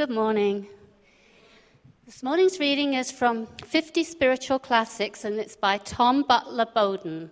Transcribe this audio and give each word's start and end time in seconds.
Good 0.00 0.08
morning. 0.08 0.66
This 2.06 2.22
morning's 2.22 2.58
reading 2.58 2.94
is 2.94 3.12
from 3.12 3.46
50 3.66 4.02
Spiritual 4.02 4.58
Classics 4.58 5.26
and 5.26 5.38
it's 5.38 5.56
by 5.56 5.76
Tom 5.76 6.22
Butler 6.22 6.68
Bowdon. 6.74 7.30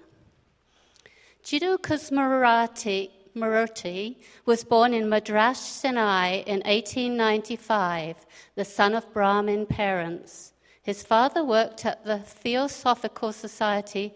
Jiddu 1.42 1.78
Krishnamurti 1.78 4.16
was 4.44 4.64
born 4.64 4.92
in 4.92 5.08
Madras, 5.08 5.80
Chennai 5.80 6.44
in 6.44 6.60
1895, 6.60 8.16
the 8.54 8.66
son 8.66 8.94
of 8.94 9.10
Brahmin 9.14 9.64
parents. 9.64 10.52
His 10.82 11.02
father 11.02 11.42
worked 11.42 11.86
at 11.86 12.04
the 12.04 12.18
Theosophical 12.18 13.32
Society 13.32 14.14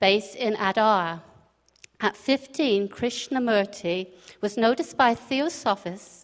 based 0.00 0.36
in 0.36 0.54
Adyar. 0.54 1.20
At 2.00 2.16
15, 2.16 2.88
Krishnamurti 2.88 4.08
was 4.40 4.56
noticed 4.56 4.96
by 4.96 5.14
Theosophist 5.14 6.23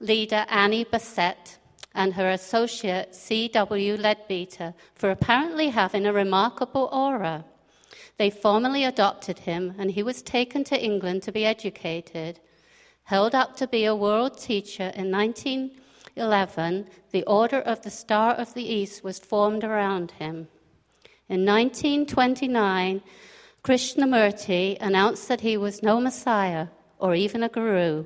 leader 0.00 0.46
Annie 0.48 0.84
Besant 0.84 1.58
and 1.94 2.14
her 2.14 2.30
associate 2.30 3.14
C.W. 3.14 3.96
Leadbeater 3.96 4.74
for 4.94 5.10
apparently 5.10 5.68
having 5.68 6.06
a 6.06 6.12
remarkable 6.12 6.88
aura. 6.92 7.44
They 8.16 8.30
formally 8.30 8.84
adopted 8.84 9.40
him, 9.40 9.74
and 9.78 9.90
he 9.90 10.02
was 10.02 10.22
taken 10.22 10.64
to 10.64 10.80
England 10.80 11.22
to 11.24 11.32
be 11.32 11.44
educated. 11.44 12.40
Held 13.04 13.34
up 13.34 13.56
to 13.56 13.66
be 13.66 13.84
a 13.84 13.94
world 13.94 14.38
teacher 14.38 14.92
in 14.94 15.10
1911, 15.10 16.86
the 17.10 17.24
Order 17.24 17.60
of 17.60 17.82
the 17.82 17.90
Star 17.90 18.34
of 18.34 18.54
the 18.54 18.64
East 18.64 19.02
was 19.02 19.18
formed 19.18 19.64
around 19.64 20.12
him. 20.12 20.48
In 21.28 21.44
1929, 21.44 23.02
Krishnamurti 23.64 24.78
announced 24.80 25.28
that 25.28 25.40
he 25.40 25.56
was 25.56 25.82
no 25.82 26.00
Messiah 26.00 26.68
or 26.98 27.14
even 27.14 27.42
a 27.42 27.48
guru 27.48 28.04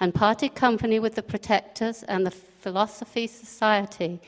and 0.00 0.14
parted 0.14 0.54
company 0.54 0.98
with 0.98 1.14
the 1.14 1.22
Protectors 1.22 2.02
and 2.04 2.26
the 2.26 2.30
Philosophy 2.30 3.26
Society 3.26 4.20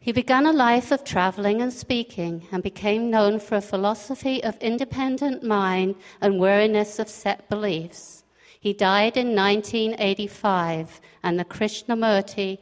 he 0.00 0.12
began 0.12 0.46
a 0.46 0.52
life 0.52 0.92
of 0.92 1.04
traveling 1.04 1.60
and 1.60 1.72
speaking 1.72 2.46
and 2.52 2.62
became 2.62 3.10
known 3.10 3.40
for 3.40 3.56
a 3.56 3.60
philosophy 3.60 4.42
of 4.44 4.56
independent 4.58 5.42
mind 5.42 5.96
and 6.20 6.38
wariness 6.38 6.98
of 6.98 7.08
set 7.08 7.48
beliefs. 7.48 8.22
He 8.60 8.72
died 8.72 9.16
in 9.16 9.34
1985, 9.34 11.00
and 11.22 11.38
the 11.38 11.44
Krishnamurti 11.44 12.58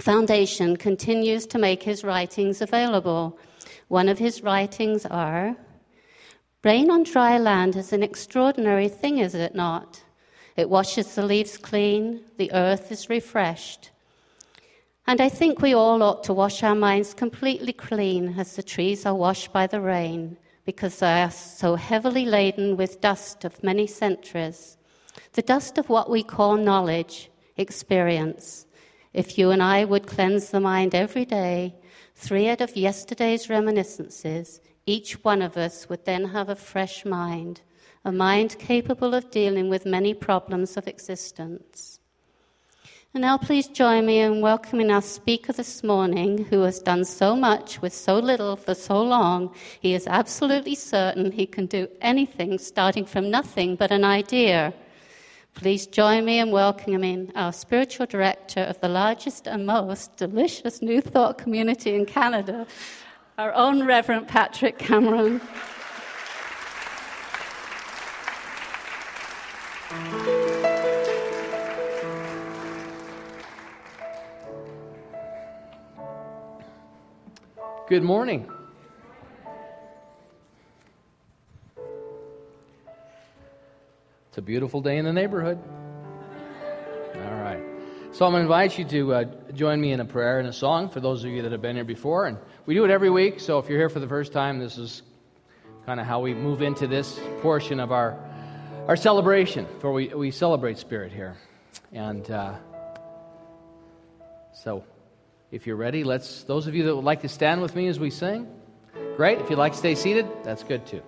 Foundation 0.00 0.76
continues 0.76 1.46
to 1.46 1.58
make 1.58 1.82
his 1.82 2.04
writings 2.04 2.60
available. 2.60 3.38
One 3.88 4.08
of 4.08 4.18
his 4.18 4.42
writings 4.42 5.06
are 5.06 5.56
Rain 6.62 6.90
on 6.90 7.04
dry 7.04 7.38
land 7.38 7.74
is 7.76 7.92
an 7.92 8.02
extraordinary 8.02 8.88
thing, 8.88 9.18
is 9.18 9.34
it 9.34 9.54
not? 9.54 10.02
It 10.60 10.68
washes 10.68 11.14
the 11.14 11.24
leaves 11.24 11.56
clean, 11.56 12.20
the 12.36 12.52
earth 12.52 12.92
is 12.92 13.08
refreshed. 13.08 13.92
And 15.06 15.18
I 15.18 15.30
think 15.30 15.62
we 15.62 15.72
all 15.72 16.02
ought 16.02 16.22
to 16.24 16.34
wash 16.34 16.62
our 16.62 16.74
minds 16.74 17.14
completely 17.14 17.72
clean 17.72 18.34
as 18.38 18.56
the 18.56 18.62
trees 18.62 19.06
are 19.06 19.14
washed 19.14 19.54
by 19.54 19.66
the 19.66 19.80
rain, 19.80 20.36
because 20.66 20.98
they 20.98 21.22
are 21.22 21.30
so 21.30 21.76
heavily 21.76 22.26
laden 22.26 22.76
with 22.76 23.00
dust 23.00 23.46
of 23.46 23.64
many 23.64 23.86
centuries. 23.86 24.76
The 25.32 25.40
dust 25.40 25.78
of 25.78 25.88
what 25.88 26.10
we 26.10 26.22
call 26.22 26.58
knowledge, 26.58 27.30
experience. 27.56 28.66
If 29.14 29.38
you 29.38 29.52
and 29.52 29.62
I 29.62 29.86
would 29.86 30.06
cleanse 30.06 30.50
the 30.50 30.60
mind 30.60 30.94
every 30.94 31.24
day, 31.24 31.74
three 32.16 32.50
out 32.50 32.60
of 32.60 32.76
yesterday's 32.76 33.48
reminiscences, 33.48 34.60
each 34.84 35.24
one 35.24 35.40
of 35.40 35.56
us 35.56 35.88
would 35.88 36.04
then 36.04 36.26
have 36.26 36.50
a 36.50 36.54
fresh 36.54 37.06
mind, 37.06 37.62
a 38.04 38.12
mind 38.12 38.58
capable 38.58 39.14
of 39.14 39.30
dealing 39.30 39.68
with 39.68 39.84
many 39.84 40.14
problems 40.14 40.76
of 40.76 40.88
existence. 40.88 42.00
And 43.12 43.22
now, 43.22 43.38
please 43.38 43.66
join 43.66 44.06
me 44.06 44.20
in 44.20 44.40
welcoming 44.40 44.92
our 44.92 45.02
speaker 45.02 45.52
this 45.52 45.82
morning, 45.82 46.44
who 46.44 46.60
has 46.62 46.78
done 46.78 47.04
so 47.04 47.34
much 47.34 47.82
with 47.82 47.92
so 47.92 48.20
little 48.20 48.54
for 48.54 48.72
so 48.72 49.02
long. 49.02 49.52
He 49.80 49.94
is 49.94 50.06
absolutely 50.06 50.76
certain 50.76 51.32
he 51.32 51.44
can 51.44 51.66
do 51.66 51.88
anything 52.00 52.56
starting 52.58 53.04
from 53.04 53.28
nothing 53.28 53.74
but 53.74 53.90
an 53.90 54.04
idea. 54.04 54.72
Please 55.54 55.88
join 55.88 56.24
me 56.24 56.38
in 56.38 56.52
welcoming 56.52 57.32
our 57.34 57.52
spiritual 57.52 58.06
director 58.06 58.60
of 58.60 58.80
the 58.80 58.88
largest 58.88 59.48
and 59.48 59.66
most 59.66 60.16
delicious 60.16 60.80
New 60.80 61.00
Thought 61.00 61.36
community 61.36 61.96
in 61.96 62.06
Canada, 62.06 62.64
our 63.38 63.52
own 63.54 63.84
Reverend 63.84 64.28
Patrick 64.28 64.78
Cameron. 64.78 65.40
Good 69.90 69.96
morning. 78.04 78.48
It's 84.28 84.38
a 84.38 84.42
beautiful 84.42 84.80
day 84.80 84.98
in 84.98 85.04
the 85.04 85.12
neighborhood. 85.12 85.58
All 87.16 87.22
right. 87.22 87.60
So 88.12 88.24
I'm 88.24 88.30
going 88.30 88.34
to 88.34 88.40
invite 88.42 88.78
you 88.78 88.84
to 88.84 89.14
uh, 89.14 89.24
join 89.54 89.80
me 89.80 89.90
in 89.90 89.98
a 89.98 90.04
prayer 90.04 90.38
and 90.38 90.46
a 90.46 90.52
song 90.52 90.88
for 90.88 91.00
those 91.00 91.24
of 91.24 91.32
you 91.32 91.42
that 91.42 91.50
have 91.50 91.62
been 91.62 91.74
here 91.74 91.84
before. 91.84 92.26
And 92.26 92.38
we 92.64 92.74
do 92.74 92.84
it 92.84 92.92
every 92.92 93.10
week, 93.10 93.40
so 93.40 93.58
if 93.58 93.68
you're 93.68 93.78
here 93.78 93.88
for 93.88 93.98
the 93.98 94.06
first 94.06 94.32
time, 94.32 94.60
this 94.60 94.78
is 94.78 95.02
kind 95.84 95.98
of 95.98 96.06
how 96.06 96.20
we 96.20 96.32
move 96.32 96.62
into 96.62 96.86
this 96.86 97.18
portion 97.40 97.80
of 97.80 97.90
our, 97.90 98.16
our 98.90 98.96
celebration, 98.96 99.68
for 99.78 99.92
we, 99.92 100.08
we 100.08 100.32
celebrate 100.32 100.76
Spirit 100.76 101.12
here. 101.12 101.36
And 101.92 102.28
uh, 102.28 102.54
so 104.52 104.84
if 105.52 105.64
you're 105.64 105.76
ready, 105.76 106.02
let's, 106.02 106.42
those 106.42 106.66
of 106.66 106.74
you 106.74 106.82
that 106.86 106.96
would 106.96 107.04
like 107.04 107.20
to 107.20 107.28
stand 107.28 107.62
with 107.62 107.76
me 107.76 107.86
as 107.86 108.00
we 108.00 108.10
sing, 108.10 108.48
great. 109.14 109.38
If 109.38 109.48
you'd 109.48 109.60
like 109.60 109.74
to 109.74 109.78
stay 109.78 109.94
seated, 109.94 110.26
that's 110.42 110.64
good 110.64 110.84
too. 110.88 111.02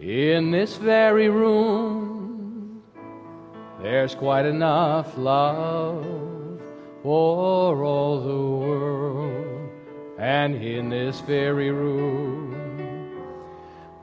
In 0.00 0.50
this 0.50 0.78
very 0.78 1.28
room, 1.28 2.82
there's 3.82 4.14
quite 4.14 4.46
enough 4.46 5.18
love 5.18 6.02
for 7.02 7.84
all 7.84 8.20
the 8.22 8.66
world. 8.66 9.70
And 10.18 10.54
in 10.54 10.88
this 10.88 11.20
very 11.20 11.70
room, 11.70 12.59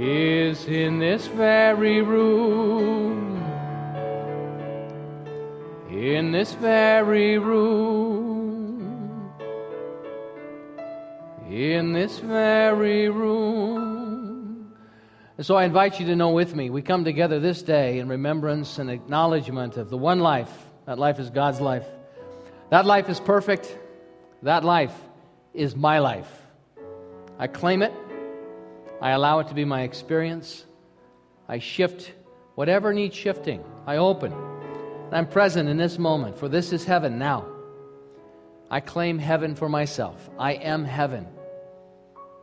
is 0.00 0.64
in 0.66 0.98
this 0.98 1.26
very 1.26 2.02
room. 2.02 3.36
In 5.90 6.32
this 6.32 6.54
very 6.54 7.38
room 7.38 8.10
in 11.50 11.92
this 11.92 12.18
very 12.20 13.08
room. 13.08 14.72
And 15.36 15.46
so 15.46 15.56
I 15.56 15.64
invite 15.64 15.98
you 15.98 16.06
to 16.06 16.16
know 16.16 16.30
with 16.30 16.54
me, 16.54 16.70
we 16.70 16.82
come 16.82 17.04
together 17.04 17.40
this 17.40 17.62
day 17.62 17.98
in 17.98 18.08
remembrance 18.08 18.78
and 18.78 18.90
acknowledgement 18.90 19.76
of 19.76 19.90
the 19.90 19.96
one 19.96 20.20
life. 20.20 20.50
That 20.86 20.98
life 20.98 21.18
is 21.18 21.30
God's 21.30 21.60
life. 21.60 21.86
That 22.70 22.86
life 22.86 23.08
is 23.08 23.18
perfect. 23.18 23.76
That 24.42 24.64
life 24.64 24.94
is 25.54 25.74
my 25.74 25.98
life. 25.98 26.30
I 27.38 27.46
claim 27.46 27.82
it. 27.82 27.92
I 29.00 29.10
allow 29.10 29.38
it 29.38 29.48
to 29.48 29.54
be 29.54 29.64
my 29.64 29.82
experience. 29.82 30.64
I 31.48 31.58
shift 31.58 32.12
whatever 32.54 32.92
needs 32.92 33.16
shifting. 33.16 33.64
I 33.86 33.96
open. 33.96 34.34
I'm 35.10 35.26
present 35.26 35.68
in 35.68 35.76
this 35.76 35.98
moment, 35.98 36.38
for 36.38 36.48
this 36.48 36.72
is 36.72 36.84
heaven 36.84 37.18
now. 37.18 37.46
I 38.70 38.80
claim 38.80 39.18
heaven 39.18 39.54
for 39.54 39.68
myself. 39.68 40.30
I 40.38 40.52
am 40.52 40.84
heaven. 40.84 41.26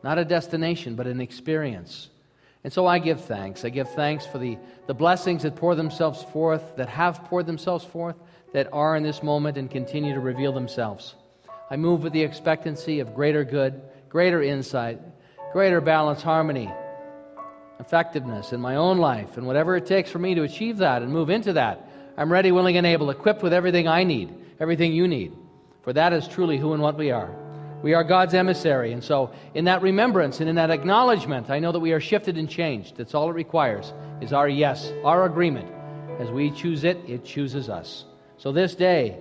Not 0.04 0.18
a 0.18 0.26
destination, 0.26 0.96
but 0.96 1.08
an 1.08 1.22
experience. 1.22 2.10
And 2.64 2.74
so 2.74 2.86
I 2.86 3.00
give 3.00 3.22
thanks. 3.22 3.64
I 3.64 3.70
give 3.70 3.90
thanks 3.92 4.26
for 4.26 4.40
the, 4.40 4.58
the 4.88 4.94
blessings 4.94 5.44
that 5.44 5.56
pour 5.56 5.76
themselves 5.76 6.24
forth, 6.24 6.76
that 6.76 6.90
have 6.90 7.24
poured 7.26 7.46
themselves 7.46 7.86
forth, 7.86 8.16
that 8.54 8.68
are 8.74 8.98
in 8.98 9.04
this 9.04 9.24
moment 9.24 9.58
and 9.58 9.72
continue 9.72 10.14
to 10.14 10.20
reveal 10.20 10.52
themselves. 10.52 11.16
I 11.70 11.78
move 11.78 12.04
with 12.04 12.14
the 12.14 12.24
expectancy 12.24 13.00
of 13.00 13.14
greater 13.14 13.44
good, 13.44 13.82
greater 14.10 14.42
insight, 14.42 15.00
greater 15.54 15.82
balance, 15.82 16.22
harmony, 16.22 16.70
effectiveness 17.80 18.54
in 18.54 18.60
my 18.60 18.76
own 18.76 18.98
life, 18.98 19.38
and 19.38 19.48
whatever 19.48 19.76
it 19.76 19.86
takes 19.86 20.12
for 20.12 20.20
me 20.20 20.36
to 20.36 20.44
achieve 20.44 20.78
that 20.78 21.02
and 21.02 21.12
move 21.12 21.30
into 21.30 21.54
that, 21.54 21.88
I'm 22.18 22.32
ready, 22.32 22.52
willing, 22.52 22.78
and 22.78 22.88
able, 22.88 23.10
equipped 23.10 23.44
with 23.44 23.54
everything 23.54 23.88
I 23.88 24.04
need, 24.04 24.34
everything 24.60 24.92
you 24.92 25.08
need. 25.08 25.34
For 25.84 25.94
that 25.94 26.14
is 26.14 26.28
truly 26.28 26.58
who 26.58 26.74
and 26.74 26.82
what 26.82 26.98
we 26.98 27.12
are. 27.12 27.34
We 27.84 27.94
are 27.94 28.04
God's 28.04 28.34
emissary. 28.34 28.92
And 28.92 29.04
so, 29.04 29.32
in 29.54 29.66
that 29.66 29.84
remembrance 29.84 30.40
and 30.40 30.50
in 30.50 30.56
that 30.56 30.72
acknowledgement, 30.72 31.50
I 31.52 31.60
know 31.60 31.72
that 31.72 31.80
we 31.80 31.92
are 31.92 32.00
shifted 32.00 32.38
and 32.38 32.50
changed. 32.50 32.98
That's 32.98 33.14
all 33.14 33.30
it 33.30 33.34
requires, 33.34 33.94
is 34.20 34.34
our 34.34 34.50
yes, 34.50 34.92
our 35.04 35.26
agreement. 35.26 35.72
As 36.20 36.32
we 36.32 36.50
choose 36.50 36.84
it, 36.84 36.98
it 37.08 37.24
chooses 37.24 37.70
us. 37.70 38.06
So, 38.38 38.52
this 38.52 38.74
day, 38.74 39.20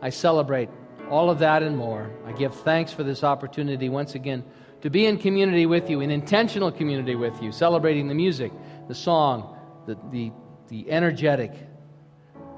I 0.00 0.08
celebrate 0.08 0.70
all 1.10 1.28
of 1.28 1.38
that 1.40 1.62
and 1.62 1.76
more. 1.76 2.10
I 2.26 2.32
give 2.32 2.54
thanks 2.54 2.90
for 2.90 3.02
this 3.02 3.22
opportunity 3.22 3.90
once 3.90 4.14
again 4.14 4.44
to 4.82 4.90
be 4.90 5.06
in 5.06 5.18
community 5.18 5.66
with 5.66 5.90
you, 5.90 6.00
in 6.00 6.10
intentional 6.10 6.72
community 6.72 7.14
with 7.14 7.40
you, 7.42 7.52
celebrating 7.52 8.08
the 8.08 8.14
music, 8.14 8.52
the 8.88 8.94
song, 8.94 9.56
the, 9.86 9.96
the, 10.10 10.32
the 10.68 10.90
energetic 10.90 11.52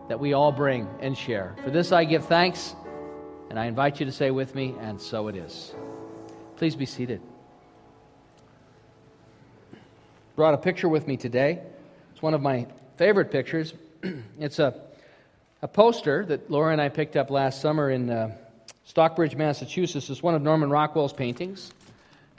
that 0.08 0.20
we 0.20 0.32
all 0.32 0.52
bring 0.52 0.88
and 1.00 1.16
share. 1.16 1.56
For 1.64 1.70
this 1.70 1.90
I 1.90 2.04
give 2.04 2.26
thanks, 2.26 2.74
and 3.50 3.58
I 3.58 3.66
invite 3.66 3.98
you 3.98 4.06
to 4.06 4.12
say 4.12 4.30
with 4.30 4.54
me, 4.54 4.74
and 4.80 5.00
so 5.00 5.28
it 5.28 5.36
is. 5.36 5.74
Please 6.56 6.76
be 6.76 6.86
seated. 6.86 7.20
Brought 10.36 10.54
a 10.54 10.58
picture 10.58 10.88
with 10.88 11.06
me 11.06 11.16
today. 11.16 11.60
It's 12.12 12.22
one 12.22 12.34
of 12.34 12.40
my 12.40 12.66
favorite 12.96 13.30
pictures. 13.30 13.74
it's 14.38 14.58
a, 14.58 14.80
a 15.60 15.68
poster 15.68 16.24
that 16.26 16.50
Laura 16.50 16.72
and 16.72 16.80
I 16.80 16.88
picked 16.88 17.16
up 17.16 17.30
last 17.30 17.60
summer 17.60 17.90
in 17.90 18.08
uh, 18.08 18.34
Stockbridge, 18.84 19.34
Massachusetts. 19.34 20.08
It's 20.08 20.22
one 20.22 20.34
of 20.34 20.42
Norman 20.42 20.70
Rockwell's 20.70 21.12
paintings 21.12 21.72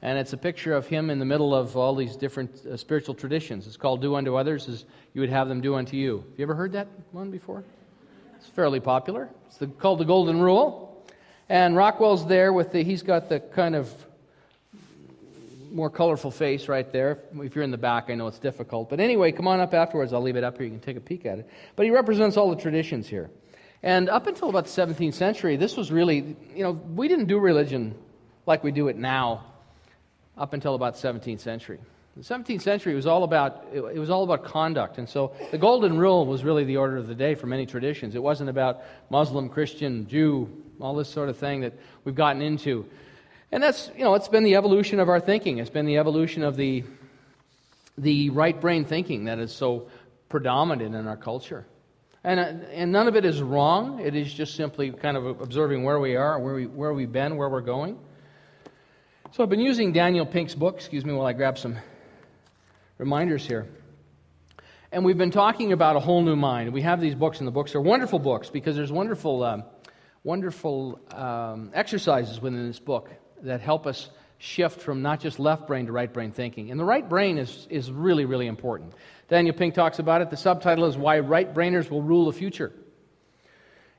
and 0.03 0.19
it's 0.19 0.33
a 0.33 0.37
picture 0.37 0.73
of 0.73 0.85
him 0.85 1.09
in 1.09 1.17
the 1.17 1.25
middle 1.25 1.55
of 1.55 1.77
all 1.77 1.95
these 1.95 2.17
different 2.17 2.65
uh, 2.65 2.75
spiritual 2.75 3.15
traditions. 3.15 3.65
It's 3.65 3.77
called 3.77 4.01
"Do 4.01 4.15
unto 4.15 4.35
others 4.35 4.67
as 4.67 4.83
you 5.13 5.21
would 5.21 5.29
have 5.29 5.47
them 5.47 5.61
do 5.61 5.75
unto 5.75 5.95
you." 5.95 6.17
Have 6.17 6.39
you 6.39 6.43
ever 6.43 6.53
heard 6.53 6.73
that 6.73 6.87
one 7.13 7.31
before? 7.31 7.63
It's 8.35 8.47
fairly 8.47 8.81
popular. 8.81 9.29
It's 9.47 9.57
the, 9.57 9.67
called 9.67 9.99
the 9.99 10.05
Golden 10.05 10.41
Rule, 10.41 11.05
and 11.47 11.77
Rockwell's 11.77 12.27
there 12.27 12.51
with 12.51 12.73
the. 12.73 12.83
He's 12.83 13.01
got 13.01 13.29
the 13.29 13.39
kind 13.39 13.75
of 13.75 13.91
more 15.71 15.89
colorful 15.89 16.31
face 16.31 16.67
right 16.67 16.91
there. 16.91 17.19
If 17.37 17.55
you're 17.55 17.63
in 17.63 17.71
the 17.71 17.77
back, 17.77 18.09
I 18.09 18.15
know 18.15 18.27
it's 18.27 18.39
difficult, 18.39 18.89
but 18.89 18.99
anyway, 18.99 19.31
come 19.31 19.47
on 19.47 19.61
up 19.61 19.73
afterwards. 19.73 20.11
I'll 20.11 20.21
leave 20.21 20.35
it 20.35 20.43
up 20.43 20.57
here. 20.57 20.65
You 20.65 20.71
can 20.71 20.81
take 20.81 20.97
a 20.97 21.01
peek 21.01 21.25
at 21.25 21.39
it. 21.39 21.49
But 21.77 21.85
he 21.85 21.91
represents 21.91 22.35
all 22.35 22.49
the 22.49 22.61
traditions 22.61 23.07
here. 23.07 23.31
And 23.81 24.09
up 24.09 24.27
until 24.27 24.49
about 24.49 24.65
the 24.65 24.69
17th 24.71 25.15
century, 25.15 25.55
this 25.55 25.75
was 25.75 25.91
really, 25.91 26.35
you 26.53 26.63
know, 26.63 26.71
we 26.71 27.07
didn't 27.07 27.25
do 27.25 27.39
religion 27.39 27.95
like 28.45 28.63
we 28.63 28.71
do 28.71 28.87
it 28.89 28.97
now 28.97 29.45
up 30.37 30.53
until 30.53 30.75
about 30.75 30.95
the 30.95 31.07
17th 31.07 31.39
century. 31.39 31.79
The 32.15 32.21
17th 32.21 32.61
century 32.61 32.93
was 32.93 33.07
all 33.07 33.23
about 33.23 33.65
it, 33.73 33.97
was 33.97 34.11
all 34.11 34.23
about 34.23 34.43
conduct, 34.43 34.99
and 34.99 35.09
so 35.09 35.33
the 35.49 35.57
golden 35.57 35.97
rule 35.97 36.27
was 36.27 36.43
really 36.43 36.63
the 36.63 36.77
order 36.77 36.97
of 36.97 37.07
the 37.07 37.15
day 37.15 37.33
for 37.33 37.47
many 37.47 37.65
traditions. 37.65 38.13
It 38.13 38.21
wasn't 38.21 38.51
about 38.51 38.83
Muslim, 39.09 39.49
Christian, 39.49 40.07
Jew, 40.07 40.47
all 40.79 40.93
this 40.93 41.09
sort 41.09 41.29
of 41.29 41.37
thing 41.37 41.61
that 41.61 41.73
we've 42.03 42.13
gotten 42.13 42.43
into, 42.43 42.85
and 43.51 43.63
that's 43.63 43.89
you 43.97 44.03
know 44.03 44.13
it's 44.13 44.27
been 44.27 44.43
the 44.43 44.55
evolution 44.55 44.99
of 44.99 45.09
our 45.09 45.19
thinking. 45.19 45.57
It's 45.57 45.71
been 45.71 45.87
the 45.87 45.97
evolution 45.97 46.43
of 46.43 46.55
the 46.55 46.83
the 47.97 48.29
right 48.29 48.61
brain 48.61 48.85
thinking 48.85 49.25
that 49.25 49.39
is 49.39 49.51
so 49.51 49.87
predominant 50.29 50.93
in 50.93 51.07
our 51.07 51.17
culture, 51.17 51.65
and 52.23 52.39
uh, 52.39 52.43
and 52.73 52.91
none 52.91 53.07
of 53.07 53.15
it 53.15 53.25
is 53.25 53.41
wrong. 53.41 53.99
It 53.99 54.13
is 54.13 54.31
just 54.31 54.55
simply 54.55 54.91
kind 54.91 55.17
of 55.17 55.41
observing 55.41 55.83
where 55.83 55.99
we 55.99 56.15
are, 56.15 56.37
where 56.37 56.53
we 56.53 56.67
where 56.67 56.93
we've 56.93 57.11
been, 57.11 57.37
where 57.37 57.49
we're 57.49 57.61
going. 57.61 57.97
So 59.33 59.41
I've 59.41 59.49
been 59.49 59.61
using 59.61 59.93
Daniel 59.93 60.27
Pink's 60.27 60.53
book, 60.53 60.75
excuse 60.75 61.03
me, 61.03 61.11
while 61.11 61.25
I 61.25 61.33
grab 61.33 61.57
some 61.57 61.75
reminders 62.99 63.47
here. 63.47 63.65
And 64.91 65.03
we've 65.03 65.17
been 65.17 65.31
talking 65.31 65.71
about 65.71 65.95
a 65.95 65.99
whole 65.99 66.21
new 66.21 66.35
mind. 66.35 66.71
We 66.71 66.83
have 66.83 67.01
these 67.01 67.15
books, 67.15 67.39
and 67.39 67.47
the 67.47 67.51
books 67.51 67.73
are 67.73 67.81
wonderful 67.81 68.19
books 68.19 68.51
because 68.51 68.75
there's 68.75 68.91
wonderful, 68.91 69.43
um, 69.43 69.63
wonderful 70.23 70.99
um, 71.09 71.71
exercises 71.73 72.39
within 72.39 72.67
this 72.67 72.77
book 72.77 73.09
that 73.41 73.59
help 73.59 73.87
us 73.87 74.11
shift 74.37 74.81
from 74.81 75.01
not 75.01 75.19
just 75.19 75.39
left 75.39 75.65
brain 75.65 75.87
to 75.87 75.91
right 75.91 76.13
brain 76.13 76.31
thinking. 76.31 76.69
And 76.69 76.79
the 76.79 76.85
right 76.85 77.09
brain 77.09 77.39
is, 77.39 77.65
is 77.71 77.91
really, 77.91 78.25
really 78.25 78.45
important. 78.45 78.93
Daniel 79.29 79.55
Pink 79.55 79.73
talks 79.73 79.97
about 79.97 80.21
it. 80.21 80.29
The 80.29 80.37
subtitle 80.37 80.85
is 80.85 80.95
Why 80.95 81.17
Right 81.17 81.51
Brainers 81.51 81.89
Will 81.89 82.03
Rule 82.03 82.27
the 82.27 82.33
Future 82.33 82.71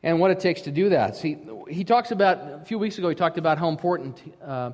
and 0.04 0.20
what 0.20 0.30
it 0.30 0.38
takes 0.38 0.60
to 0.60 0.70
do 0.70 0.90
that. 0.90 1.16
See, 1.16 1.38
he 1.68 1.82
talks 1.82 2.12
about, 2.12 2.38
a 2.62 2.64
few 2.64 2.78
weeks 2.78 2.98
ago, 2.98 3.08
he 3.08 3.16
talked 3.16 3.38
about 3.38 3.58
how 3.58 3.68
important 3.68 4.20
uh, 4.40 4.70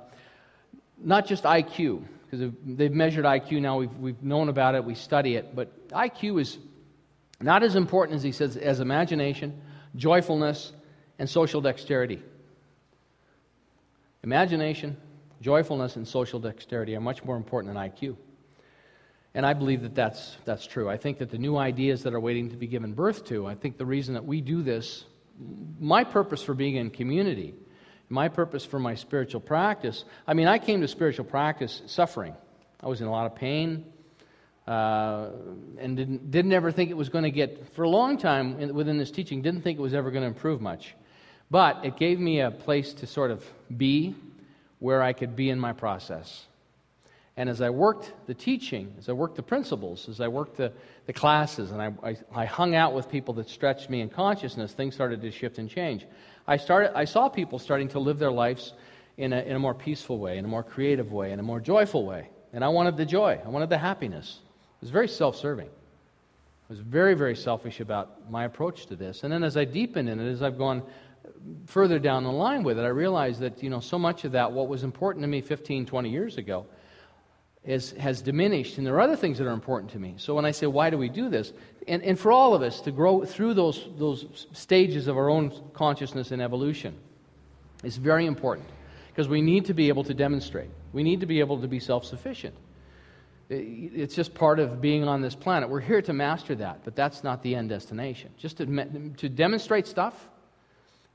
not 1.03 1.27
just 1.27 1.45
IQ, 1.45 2.05
because 2.25 2.53
they've 2.65 2.93
measured 2.93 3.25
IQ 3.25 3.61
now, 3.61 3.79
we've, 3.79 3.95
we've 3.97 4.23
known 4.23 4.49
about 4.49 4.75
it, 4.75 4.85
we 4.85 4.95
study 4.95 5.37
it, 5.37 5.55
but 5.55 5.89
IQ 5.89 6.41
is 6.41 6.59
not 7.41 7.63
as 7.63 7.75
important 7.75 8.17
as 8.17 8.23
he 8.23 8.33
says 8.33 8.57
as 8.57 8.81
imagination, 8.81 9.61
joyfulness, 9.97 10.73
and 11.19 11.29
social 11.29 11.61
dexterity. 11.61 12.23
Imagination, 14.23 14.97
joyfulness, 15.41 15.97
and 15.97 16.07
social 16.07 16.39
dexterity 16.39 16.95
are 16.95 17.01
much 17.01 17.25
more 17.25 17.37
important 17.37 17.75
than 17.75 17.83
IQ. 17.83 18.17
And 19.35 19.47
I 19.47 19.53
believe 19.55 19.83
that 19.83 19.95
that's, 19.95 20.37
that's 20.45 20.67
true. 20.67 20.89
I 20.89 20.97
think 20.97 21.19
that 21.19 21.31
the 21.31 21.39
new 21.39 21.57
ideas 21.57 22.03
that 22.03 22.15
are 22.15 22.21
waiting 22.21 22.51
to 22.51 22.57
be 22.57 22.67
given 22.67 22.93
birth 22.93 23.25
to, 23.27 23.47
I 23.47 23.55
think 23.55 23.79
the 23.79 23.87
reason 23.87 24.15
that 24.15 24.25
we 24.25 24.41
do 24.41 24.63
this, 24.63 25.05
my 25.79 26.05
purpose 26.05 26.43
for 26.43 26.53
being 26.53 26.77
in 26.77 26.91
community 26.91 27.55
my 28.11 28.29
purpose 28.29 28.67
for 28.67 28.79
my 28.79 28.95
spiritual 28.95 29.41
practice, 29.41 30.05
I 30.27 30.35
mean, 30.35 30.49
I 30.49 30.59
came 30.59 30.83
to 30.83 30.89
spiritual 30.89 31.25
practice 31.25 31.81
suffering. 31.87 32.35
I 32.81 32.89
was 32.89 33.01
in 33.01 33.07
a 33.07 33.11
lot 33.11 33.27
of 33.27 33.35
pain 33.37 33.85
uh, 34.67 35.29
and 35.79 35.97
didn't, 35.97 36.31
didn't 36.31 36.53
ever 36.53 36.73
think 36.73 36.91
it 36.91 36.97
was 36.97 37.09
going 37.09 37.25
to 37.25 37.31
get, 37.31 37.75
for 37.75 37.85
a 37.85 37.89
long 37.89 38.19
time 38.19 38.59
in, 38.61 38.75
within 38.75 38.99
this 38.99 39.11
teaching, 39.11 39.43
didn't 39.43 39.63
think 39.63 39.79
it 39.79 39.83
was 39.83 39.95
ever 39.95 40.11
going 40.11 40.23
to 40.23 40.29
improve 40.29 40.61
much. 40.61 40.95
But 41.51 41.85
it 41.85 41.97
gave 41.97 42.21
me 42.21 42.41
a 42.41 42.51
place 42.51 42.93
to 42.95 43.07
sort 43.07 43.31
of 43.31 43.45
be 43.75 44.15
where 44.79 45.03
I 45.03 45.13
could 45.13 45.37
be 45.37 45.51
in 45.51 45.59
my 45.59 45.73
process. 45.73 46.47
And 47.37 47.49
as 47.49 47.61
I 47.61 47.71
worked 47.71 48.13
the 48.27 48.35
teaching, 48.35 48.93
as 48.99 49.09
I 49.09 49.13
worked 49.13 49.37
the 49.37 49.43
principles, 49.43 50.09
as 50.09 50.21
I 50.21 50.29
worked 50.29 50.57
the, 50.57 50.73
the 51.07 51.13
classes, 51.13 51.71
and 51.71 51.81
I, 51.81 51.93
I, 52.03 52.17
I 52.35 52.45
hung 52.45 52.75
out 52.75 52.93
with 52.93 53.09
people 53.09 53.35
that 53.35 53.49
stretched 53.49 53.89
me 53.89 54.01
in 54.01 54.09
consciousness, 54.09 54.73
things 54.73 54.95
started 54.95 55.23
to 55.23 55.31
shift 55.31 55.59
and 55.59 55.71
change. 55.71 56.07
I, 56.47 56.57
started, 56.57 56.97
I 56.97 57.05
saw 57.05 57.29
people 57.29 57.59
starting 57.59 57.89
to 57.89 57.99
live 57.99 58.19
their 58.19 58.33
lives 58.33 58.73
in 59.17 59.33
a, 59.33 59.41
in 59.41 59.55
a 59.55 59.59
more 59.59 59.75
peaceful 59.75 60.19
way, 60.19 60.39
in 60.39 60.45
a 60.45 60.49
more 60.49 60.63
creative 60.63 61.13
way, 61.13 61.33
in 61.33 61.39
a 61.39 61.43
more 61.43 61.61
joyful 61.61 62.05
way. 62.05 62.29
And 62.53 62.65
I 62.65 62.69
wanted 62.69 62.97
the 62.97 63.07
joy, 63.07 63.41
I 63.45 63.49
wanted 63.49 63.69
the 63.69 63.79
happiness. 63.79 64.39
It 64.81 64.85
was 64.85 64.91
very 64.91 65.09
self 65.09 65.37
serving. 65.37 65.69
I 65.69 66.73
was 66.73 66.81
very, 66.81 67.15
very 67.15 67.37
selfish 67.37 67.81
about 67.81 68.31
my 68.31 68.45
approach 68.45 68.87
to 68.87 68.97
this. 68.97 69.25
And 69.25 69.33
then 69.33 69.45
as 69.45 69.57
I 69.57 69.65
deepened 69.65 70.09
in 70.09 70.21
it, 70.21 70.31
as 70.31 70.43
I've 70.43 70.59
gone 70.59 70.83
further 71.67 71.99
down 71.99 72.25
the 72.25 72.33
line 72.33 72.63
with 72.63 72.79
it, 72.79 72.83
I 72.83 72.89
realized 72.89 73.41
that, 73.41 73.63
you 73.63 73.71
know, 73.71 73.81
so 73.81 73.99
much 73.99 74.25
of 74.25 74.33
that, 74.33 74.53
what 74.53 74.69
was 74.69 74.85
important 74.85 75.23
to 75.23 75.29
me 75.29 75.41
15, 75.41 75.87
20 75.87 76.09
years 76.09 76.39
ago, 76.39 76.67
is, 77.65 77.93
has 77.93 78.23
diminished, 78.23 78.79
and 78.79 78.87
there 78.87 78.95
are 78.95 79.01
other 79.01 79.17
things 79.17 79.39
that 79.39 79.47
are 79.47 79.53
important 79.53 79.93
to 79.93 79.99
me. 79.99 80.15
So 80.17 80.35
when 80.35 80.45
I 80.45 80.51
say, 80.51 80.67
why 80.67 80.89
do 80.89 80.97
we 80.97 81.09
do 81.09 81.29
this? 81.29 81.53
And, 81.87 82.03
and 82.03 82.19
for 82.19 82.33
all 82.33 82.55
of 82.55 82.63
us 82.63 82.81
to 82.83 82.91
grow 82.91 83.25
through 83.25 83.55
those, 83.55 83.87
those 83.99 84.47
stages 84.53 85.07
of 85.09 85.19
our 85.19 85.29
own 85.29 85.53
consciousness 85.75 86.31
and 86.31 86.41
evolution 86.41 86.97
is 87.85 87.97
very 87.97 88.27
important 88.27 88.67
because 89.09 89.29
we 89.29 89.43
need 89.43 89.67
to 89.67 89.75
be 89.75 89.89
able 89.89 90.05
to 90.05 90.15
demonstrate. 90.15 90.71
We 90.93 91.03
need 91.03 91.21
to 91.21 91.27
be 91.27 91.41
able 91.41 91.61
to 91.61 91.69
be 91.69 91.79
self 91.81 92.05
sufficient. 92.05 92.55
It's 93.51 94.15
just 94.15 94.33
part 94.33 94.61
of 94.61 94.81
being 94.81 95.05
on 95.05 95.21
this 95.21 95.35
planet. 95.35 95.69
We're 95.69 95.81
here 95.81 96.01
to 96.03 96.13
master 96.13 96.55
that, 96.55 96.83
but 96.85 96.95
that's 96.95 97.25
not 97.25 97.43
the 97.43 97.57
end 97.57 97.69
destination. 97.69 98.31
Just 98.39 98.59
to, 98.59 99.11
to 99.17 99.29
demonstrate 99.29 99.89
stuff 99.89 100.29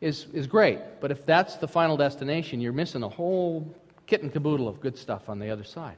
is, 0.02 0.28
is 0.34 0.46
great, 0.46 0.80
but 1.00 1.12
if 1.12 1.26
that's 1.26 1.56
the 1.56 1.68
final 1.68 1.96
destination, 1.96 2.60
you're 2.60 2.74
missing 2.74 3.04
a 3.04 3.10
whole 3.10 3.74
kit 4.06 4.22
and 4.22 4.34
caboodle 4.34 4.68
of 4.68 4.82
good 4.82 4.98
stuff 4.98 5.30
on 5.30 5.40
the 5.40 5.50
other 5.50 5.64
side. 5.64 5.96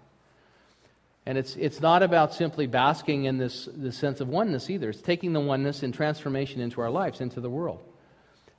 And 1.27 1.37
it's, 1.37 1.57
it's 1.57 1.81
not 1.81 2.03
about 2.03 2.33
simply 2.33 2.67
basking 2.67 3.25
in 3.25 3.37
this, 3.37 3.67
this 3.75 3.97
sense 3.97 4.21
of 4.21 4.29
oneness 4.29 4.69
either. 4.69 4.89
It's 4.89 5.01
taking 5.01 5.33
the 5.33 5.41
oneness 5.41 5.83
and 5.83 5.93
transformation 5.93 6.61
into 6.61 6.79
our 6.79 6.89
lives, 6.89 7.19
into 7.19 7.41
the 7.41 7.49
world. 7.49 7.83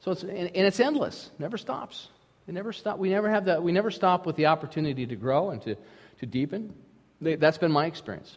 So 0.00 0.10
it's, 0.10 0.22
and, 0.22 0.32
and 0.32 0.66
it's 0.66 0.78
endless, 0.78 1.30
never 1.38 1.56
stops. 1.56 2.08
It 2.46 2.52
never 2.52 2.74
stop. 2.74 2.98
We 2.98 3.08
never 3.08 3.30
have 3.30 3.46
that. 3.46 3.62
We 3.62 3.72
never 3.72 3.90
stop 3.90 4.26
with 4.26 4.36
the 4.36 4.46
opportunity 4.46 5.06
to 5.06 5.16
grow 5.16 5.48
and 5.48 5.62
to, 5.62 5.76
to 6.20 6.26
deepen. 6.26 6.74
That's 7.22 7.56
been 7.56 7.72
my 7.72 7.86
experience. 7.86 8.36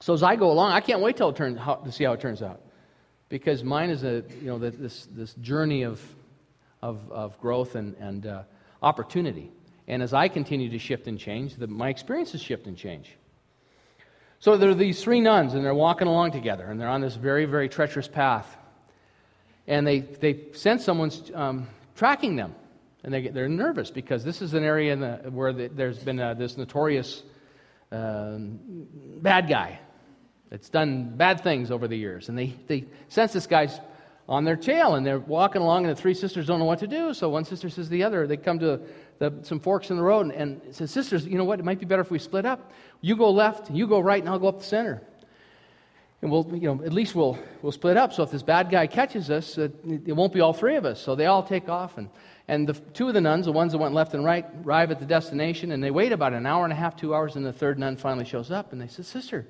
So 0.00 0.14
as 0.14 0.22
I 0.22 0.36
go 0.36 0.50
along, 0.50 0.72
I 0.72 0.80
can't 0.80 1.02
wait 1.02 1.18
till 1.18 1.28
it 1.28 1.36
turns 1.36 1.58
how, 1.58 1.74
to 1.74 1.92
see 1.92 2.04
how 2.04 2.14
it 2.14 2.20
turns 2.22 2.42
out, 2.42 2.62
because 3.28 3.62
mine 3.62 3.90
is 3.90 4.04
a 4.04 4.24
you 4.40 4.46
know 4.46 4.58
this 4.58 5.06
this 5.12 5.34
journey 5.34 5.82
of 5.82 6.00
of, 6.80 6.98
of 7.12 7.38
growth 7.40 7.74
and 7.74 7.94
and 8.00 8.26
uh, 8.26 8.42
opportunity. 8.82 9.52
And 9.86 10.02
as 10.02 10.14
I 10.14 10.28
continue 10.28 10.70
to 10.70 10.78
shift 10.78 11.06
and 11.06 11.18
change, 11.18 11.56
the, 11.56 11.66
my 11.66 11.90
experiences 11.90 12.40
shift 12.40 12.66
and 12.66 12.76
change. 12.76 13.16
So 14.40 14.56
there 14.56 14.70
are 14.70 14.74
these 14.74 15.02
three 15.02 15.20
nuns, 15.20 15.52
and 15.52 15.62
they're 15.62 15.74
walking 15.74 16.08
along 16.08 16.32
together, 16.32 16.64
and 16.64 16.80
they're 16.80 16.88
on 16.88 17.02
this 17.02 17.14
very, 17.14 17.44
very 17.44 17.68
treacherous 17.68 18.08
path. 18.08 18.56
And 19.66 19.86
they, 19.86 20.00
they 20.00 20.52
sense 20.52 20.82
someone's 20.82 21.30
um, 21.34 21.68
tracking 21.94 22.36
them, 22.36 22.54
and 23.04 23.12
they, 23.12 23.28
they're 23.28 23.50
nervous 23.50 23.90
because 23.90 24.24
this 24.24 24.40
is 24.40 24.54
an 24.54 24.64
area 24.64 24.96
the, 24.96 25.30
where 25.30 25.52
the, 25.52 25.68
there's 25.68 25.98
been 25.98 26.18
a, 26.18 26.34
this 26.34 26.56
notorious 26.56 27.22
um, 27.92 28.58
bad 29.20 29.46
guy 29.46 29.78
that's 30.48 30.70
done 30.70 31.16
bad 31.16 31.42
things 31.42 31.70
over 31.70 31.86
the 31.86 31.96
years. 31.96 32.30
And 32.30 32.38
they, 32.38 32.56
they 32.66 32.86
sense 33.08 33.34
this 33.34 33.46
guy's 33.46 33.78
on 34.26 34.44
their 34.44 34.56
tail, 34.56 34.94
and 34.94 35.04
they're 35.04 35.18
walking 35.18 35.60
along, 35.60 35.84
and 35.84 35.94
the 35.94 36.00
three 36.00 36.14
sisters 36.14 36.46
don't 36.46 36.60
know 36.60 36.64
what 36.64 36.78
to 36.78 36.86
do. 36.86 37.12
So 37.12 37.28
one 37.28 37.44
sister 37.44 37.68
says 37.68 37.86
to 37.86 37.90
the 37.90 38.04
other, 38.04 38.26
they 38.26 38.38
come 38.38 38.58
to 38.60 38.80
the, 39.20 39.32
some 39.42 39.60
forks 39.60 39.90
in 39.90 39.96
the 39.96 40.02
road, 40.02 40.32
and, 40.32 40.62
and 40.62 40.74
says, 40.74 40.90
Sisters, 40.90 41.26
you 41.26 41.36
know 41.36 41.44
what? 41.44 41.60
It 41.60 41.64
might 41.64 41.78
be 41.78 41.84
better 41.84 42.00
if 42.00 42.10
we 42.10 42.18
split 42.18 42.46
up. 42.46 42.72
You 43.02 43.16
go 43.16 43.30
left, 43.30 43.70
you 43.70 43.86
go 43.86 44.00
right, 44.00 44.20
and 44.20 44.28
I'll 44.28 44.38
go 44.38 44.48
up 44.48 44.58
the 44.58 44.64
center. 44.64 45.02
And 46.22 46.30
we'll, 46.30 46.50
you 46.54 46.74
know, 46.74 46.82
at 46.84 46.92
least 46.92 47.14
we'll, 47.14 47.38
we'll 47.60 47.72
split 47.72 47.98
up. 47.98 48.14
So 48.14 48.22
if 48.22 48.30
this 48.30 48.42
bad 48.42 48.70
guy 48.70 48.86
catches 48.86 49.30
us, 49.30 49.58
uh, 49.58 49.68
it 50.06 50.14
won't 50.14 50.32
be 50.32 50.40
all 50.40 50.54
three 50.54 50.76
of 50.76 50.86
us. 50.86 51.00
So 51.00 51.14
they 51.14 51.26
all 51.26 51.42
take 51.42 51.68
off. 51.68 51.98
And, 51.98 52.08
and 52.48 52.66
the 52.66 52.72
two 52.72 53.08
of 53.08 53.14
the 53.14 53.20
nuns, 53.20 53.44
the 53.44 53.52
ones 53.52 53.72
that 53.72 53.78
went 53.78 53.94
left 53.94 54.12
and 54.14 54.24
right, 54.24 54.46
arrive 54.64 54.90
at 54.90 55.00
the 55.00 55.06
destination. 55.06 55.72
And 55.72 55.82
they 55.82 55.90
wait 55.90 56.12
about 56.12 56.34
an 56.34 56.44
hour 56.44 56.64
and 56.64 56.72
a 56.72 56.76
half, 56.76 56.96
two 56.96 57.14
hours. 57.14 57.36
And 57.36 57.46
the 57.46 57.54
third 57.54 57.78
nun 57.78 57.96
finally 57.96 58.26
shows 58.26 58.50
up. 58.50 58.72
And 58.72 58.80
they 58.80 58.86
said, 58.86 59.06
Sister, 59.06 59.46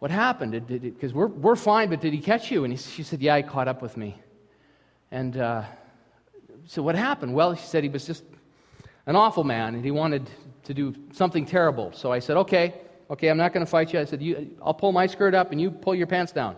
what 0.00 0.10
happened? 0.10 0.66
Because 0.66 1.12
we're, 1.12 1.28
we're 1.28 1.54
fine, 1.54 1.90
but 1.90 2.00
did 2.00 2.12
he 2.12 2.20
catch 2.20 2.50
you? 2.50 2.64
And 2.64 2.72
he, 2.72 2.76
she 2.76 3.04
said, 3.04 3.22
Yeah, 3.22 3.36
he 3.36 3.44
caught 3.44 3.68
up 3.68 3.80
with 3.80 3.96
me. 3.96 4.20
And 5.12 5.36
uh, 5.36 5.62
so 6.66 6.82
what 6.82 6.96
happened? 6.96 7.34
Well, 7.34 7.54
she 7.54 7.66
said 7.66 7.84
he 7.84 7.88
was 7.88 8.04
just 8.04 8.24
an 9.06 9.16
awful 9.16 9.44
man 9.44 9.74
and 9.74 9.84
he 9.84 9.90
wanted 9.90 10.28
to 10.64 10.74
do 10.74 10.94
something 11.12 11.44
terrible. 11.44 11.92
So 11.92 12.12
I 12.12 12.18
said, 12.18 12.36
Okay, 12.36 12.74
okay, 13.10 13.28
I'm 13.28 13.36
not 13.36 13.52
going 13.52 13.64
to 13.64 13.70
fight 13.70 13.92
you. 13.92 14.00
I 14.00 14.04
said, 14.04 14.22
you, 14.22 14.56
I'll 14.62 14.74
pull 14.74 14.92
my 14.92 15.06
skirt 15.06 15.34
up 15.34 15.52
and 15.52 15.60
you 15.60 15.70
pull 15.70 15.94
your 15.94 16.06
pants 16.06 16.32
down. 16.32 16.56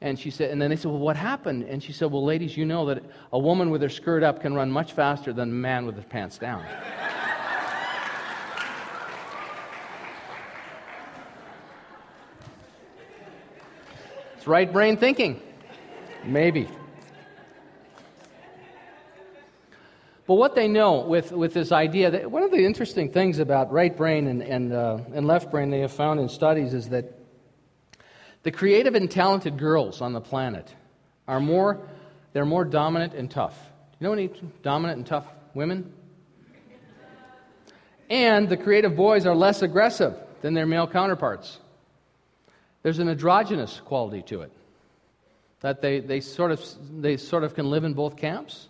And 0.00 0.18
she 0.18 0.30
said, 0.30 0.50
and 0.50 0.62
then 0.62 0.70
they 0.70 0.76
said, 0.76 0.90
well, 0.92 1.00
what 1.00 1.16
happened? 1.16 1.64
And 1.64 1.82
she 1.82 1.92
said, 1.92 2.12
well, 2.12 2.24
ladies, 2.24 2.56
you 2.56 2.64
know 2.64 2.86
that 2.86 3.02
a 3.32 3.38
woman 3.38 3.70
with 3.70 3.82
her 3.82 3.88
skirt 3.88 4.22
up 4.22 4.40
can 4.40 4.54
run 4.54 4.70
much 4.70 4.92
faster 4.92 5.32
than 5.32 5.50
a 5.50 5.54
man 5.54 5.86
with 5.86 5.96
his 5.96 6.04
pants 6.04 6.38
down. 6.38 6.64
it's 14.36 14.46
right 14.46 14.72
brain 14.72 14.96
thinking. 14.96 15.42
Maybe. 16.24 16.68
But 20.28 20.34
what 20.34 20.54
they 20.54 20.68
know 20.68 21.00
with, 21.00 21.32
with 21.32 21.54
this 21.54 21.72
idea, 21.72 22.10
that 22.10 22.30
one 22.30 22.42
of 22.42 22.50
the 22.50 22.62
interesting 22.62 23.10
things 23.10 23.38
about 23.38 23.72
right 23.72 23.96
brain 23.96 24.26
and, 24.26 24.42
and, 24.42 24.74
uh, 24.74 24.98
and 25.14 25.26
left 25.26 25.50
brain 25.50 25.70
they 25.70 25.80
have 25.80 25.90
found 25.90 26.20
in 26.20 26.28
studies 26.28 26.74
is 26.74 26.90
that 26.90 27.18
the 28.42 28.50
creative 28.50 28.94
and 28.94 29.10
talented 29.10 29.58
girls 29.58 30.02
on 30.02 30.12
the 30.12 30.20
planet 30.20 30.74
are 31.26 31.40
more, 31.40 31.80
they're 32.34 32.44
more 32.44 32.66
dominant 32.66 33.14
and 33.14 33.30
tough. 33.30 33.56
Do 33.58 33.96
you 34.00 34.06
know 34.06 34.12
any 34.12 34.30
dominant 34.62 34.98
and 34.98 35.06
tough 35.06 35.24
women? 35.54 35.94
And 38.10 38.50
the 38.50 38.58
creative 38.58 38.94
boys 38.94 39.24
are 39.24 39.34
less 39.34 39.62
aggressive 39.62 40.14
than 40.42 40.52
their 40.52 40.66
male 40.66 40.86
counterparts. 40.86 41.58
There's 42.82 42.98
an 42.98 43.08
androgynous 43.08 43.80
quality 43.80 44.20
to 44.24 44.42
it. 44.42 44.52
That 45.60 45.80
they, 45.80 46.00
they, 46.00 46.20
sort 46.20 46.52
of, 46.52 46.62
they 47.00 47.16
sort 47.16 47.44
of 47.44 47.54
can 47.54 47.70
live 47.70 47.84
in 47.84 47.94
both 47.94 48.18
camps. 48.18 48.68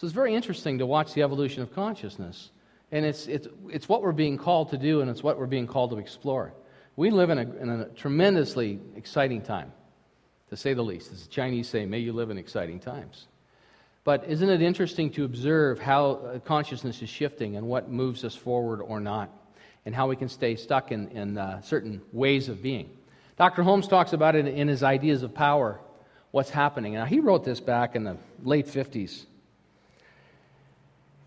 So 0.00 0.06
it's 0.06 0.14
very 0.14 0.34
interesting 0.34 0.78
to 0.78 0.86
watch 0.86 1.12
the 1.12 1.22
evolution 1.22 1.62
of 1.62 1.74
consciousness. 1.74 2.52
And 2.90 3.04
it's, 3.04 3.26
it's, 3.26 3.48
it's 3.68 3.86
what 3.86 4.00
we're 4.00 4.12
being 4.12 4.38
called 4.38 4.70
to 4.70 4.78
do, 4.78 5.02
and 5.02 5.10
it's 5.10 5.22
what 5.22 5.38
we're 5.38 5.44
being 5.44 5.66
called 5.66 5.90
to 5.90 5.98
explore. 5.98 6.54
We 6.96 7.10
live 7.10 7.28
in 7.28 7.36
a, 7.36 7.42
in 7.42 7.68
a 7.68 7.84
tremendously 7.84 8.80
exciting 8.96 9.42
time, 9.42 9.74
to 10.48 10.56
say 10.56 10.72
the 10.72 10.82
least. 10.82 11.12
As 11.12 11.24
the 11.24 11.28
Chinese 11.28 11.68
say, 11.68 11.84
may 11.84 11.98
you 11.98 12.14
live 12.14 12.30
in 12.30 12.38
exciting 12.38 12.80
times. 12.80 13.26
But 14.02 14.24
isn't 14.26 14.48
it 14.48 14.62
interesting 14.62 15.10
to 15.10 15.26
observe 15.26 15.78
how 15.78 16.12
uh, 16.12 16.38
consciousness 16.38 17.02
is 17.02 17.10
shifting 17.10 17.56
and 17.56 17.66
what 17.66 17.90
moves 17.90 18.24
us 18.24 18.34
forward 18.34 18.80
or 18.80 19.00
not, 19.00 19.28
and 19.84 19.94
how 19.94 20.08
we 20.08 20.16
can 20.16 20.30
stay 20.30 20.56
stuck 20.56 20.92
in, 20.92 21.08
in 21.08 21.36
uh, 21.36 21.60
certain 21.60 22.00
ways 22.10 22.48
of 22.48 22.62
being? 22.62 22.88
Dr. 23.36 23.62
Holmes 23.62 23.86
talks 23.86 24.14
about 24.14 24.34
it 24.34 24.46
in 24.46 24.66
his 24.66 24.82
Ideas 24.82 25.22
of 25.22 25.34
Power, 25.34 25.78
what's 26.30 26.48
happening. 26.48 26.94
Now, 26.94 27.04
he 27.04 27.20
wrote 27.20 27.44
this 27.44 27.60
back 27.60 27.96
in 27.96 28.04
the 28.04 28.16
late 28.42 28.66
50s. 28.66 29.26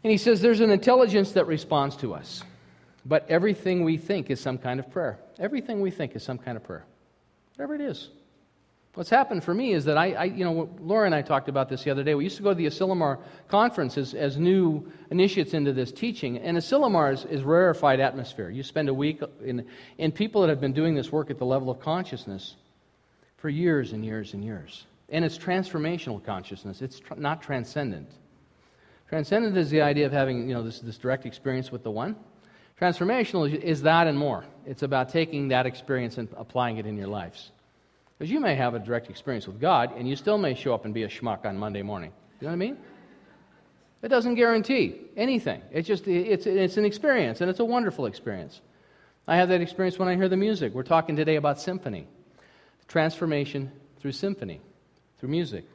And 0.04 0.12
he 0.12 0.18
says 0.18 0.42
there's 0.42 0.60
an 0.60 0.72
intelligence 0.72 1.32
that 1.34 1.48
responds 1.48 1.96
to 1.98 2.14
us. 2.14 2.44
But 3.06 3.30
everything 3.30 3.84
we 3.84 3.98
think 3.98 4.30
is 4.30 4.40
some 4.40 4.58
kind 4.58 4.80
of 4.80 4.90
prayer. 4.92 5.20
Everything 5.40 5.82
we 5.82 5.92
think 5.92 6.16
is 6.16 6.24
some 6.24 6.38
kind 6.38 6.58
of 6.58 6.64
prayer. 6.64 6.86
Whatever 7.56 7.76
it 7.76 7.82
is. 7.82 8.10
What's 8.94 9.10
happened 9.10 9.44
for 9.44 9.56
me 9.56 9.74
is 9.74 9.86
that 9.86 9.98
I, 9.98 10.12
I, 10.12 10.24
you 10.26 10.46
know, 10.46 10.70
Laura 10.80 11.08
and 11.08 11.16
I 11.16 11.24
talked 11.24 11.50
about 11.50 11.68
this 11.68 11.84
the 11.84 11.90
other 11.90 12.04
day. 12.04 12.14
We 12.14 12.26
used 12.26 12.38
to 12.38 12.44
go 12.44 12.50
to 12.50 12.56
the 12.56 12.68
Asilomar 12.68 13.20
conference 13.48 13.98
as, 13.98 14.14
as 14.14 14.38
new 14.38 14.92
initiates 15.10 15.56
into 15.56 15.74
this 15.74 15.92
teaching. 15.92 16.38
And 16.38 16.58
Asilomar 16.58 17.12
is, 17.12 17.26
is 17.26 17.42
rarefied 17.42 18.00
atmosphere. 18.00 18.52
You 18.52 18.62
spend 18.62 18.90
a 18.90 18.94
week 18.94 19.22
in, 19.44 19.66
in 19.98 20.12
people 20.12 20.42
that 20.42 20.50
have 20.50 20.62
been 20.62 20.74
doing 20.74 20.94
this 20.94 21.12
work 21.12 21.32
at 21.32 21.40
the 21.40 21.46
level 21.46 21.72
of 21.72 21.80
consciousness 21.80 22.56
for 23.38 23.50
years 23.50 23.94
and 23.94 24.06
years 24.06 24.36
and 24.36 24.44
years. 24.44 24.86
And 25.10 25.26
it's 25.26 25.40
transformational 25.40 26.24
consciousness, 26.24 26.82
it's 26.82 27.00
tr- 27.00 27.16
not 27.16 27.42
transcendent. 27.42 28.10
Transcendent 29.14 29.56
is 29.58 29.70
the 29.70 29.80
idea 29.80 30.08
of 30.08 30.12
having 30.12 30.50
you 30.50 30.56
know, 30.56 30.64
this, 30.64 30.80
this 30.80 30.98
direct 30.98 31.28
experience 31.28 31.72
with 31.72 31.84
the 31.84 31.92
one. 31.92 32.16
Transformational 32.82 33.48
is, 33.48 33.62
is 33.62 33.82
that 33.84 34.08
and 34.08 34.18
more. 34.18 34.44
It's 34.66 34.82
about 34.82 35.10
taking 35.10 35.50
that 35.50 35.68
experience 35.68 36.18
and 36.18 36.28
applying 36.36 36.78
it 36.78 36.88
in 36.88 36.98
your 36.98 37.06
lives. 37.06 37.52
Because 38.18 38.32
you 38.32 38.40
may 38.40 38.56
have 38.56 38.74
a 38.74 38.80
direct 38.80 39.12
experience 39.12 39.46
with 39.46 39.62
God, 39.62 39.96
and 39.96 40.10
you 40.10 40.16
still 40.16 40.40
may 40.40 40.56
show 40.56 40.74
up 40.74 40.86
and 40.86 40.96
be 40.96 41.04
a 41.04 41.08
schmuck 41.08 41.46
on 41.46 41.60
Monday 41.60 41.84
morning. 41.84 42.12
You 42.42 42.48
know 42.48 42.54
what 42.54 42.54
I 42.54 42.56
mean? 42.56 42.78
It 44.02 44.08
doesn't 44.08 44.34
guarantee 44.34 45.02
anything. 45.16 45.62
It's 45.72 45.88
just 45.88 46.08
it's, 46.08 46.48
it's 46.48 46.78
an 46.78 46.86
experience, 46.86 47.40
and 47.40 47.52
it's 47.52 47.60
a 47.60 47.66
wonderful 47.66 48.08
experience. 48.08 48.62
I 49.28 49.36
have 49.36 49.50
that 49.50 49.62
experience 49.62 50.00
when 50.00 50.08
I 50.08 50.16
hear 50.16 50.28
the 50.28 50.38
music. 50.38 50.74
We're 50.74 50.82
talking 50.82 51.16
today 51.16 51.36
about 51.36 51.62
symphony, 51.62 52.08
transformation 52.88 53.72
through 54.00 54.14
symphony, 54.14 54.60
through 55.20 55.30
music. 55.30 55.66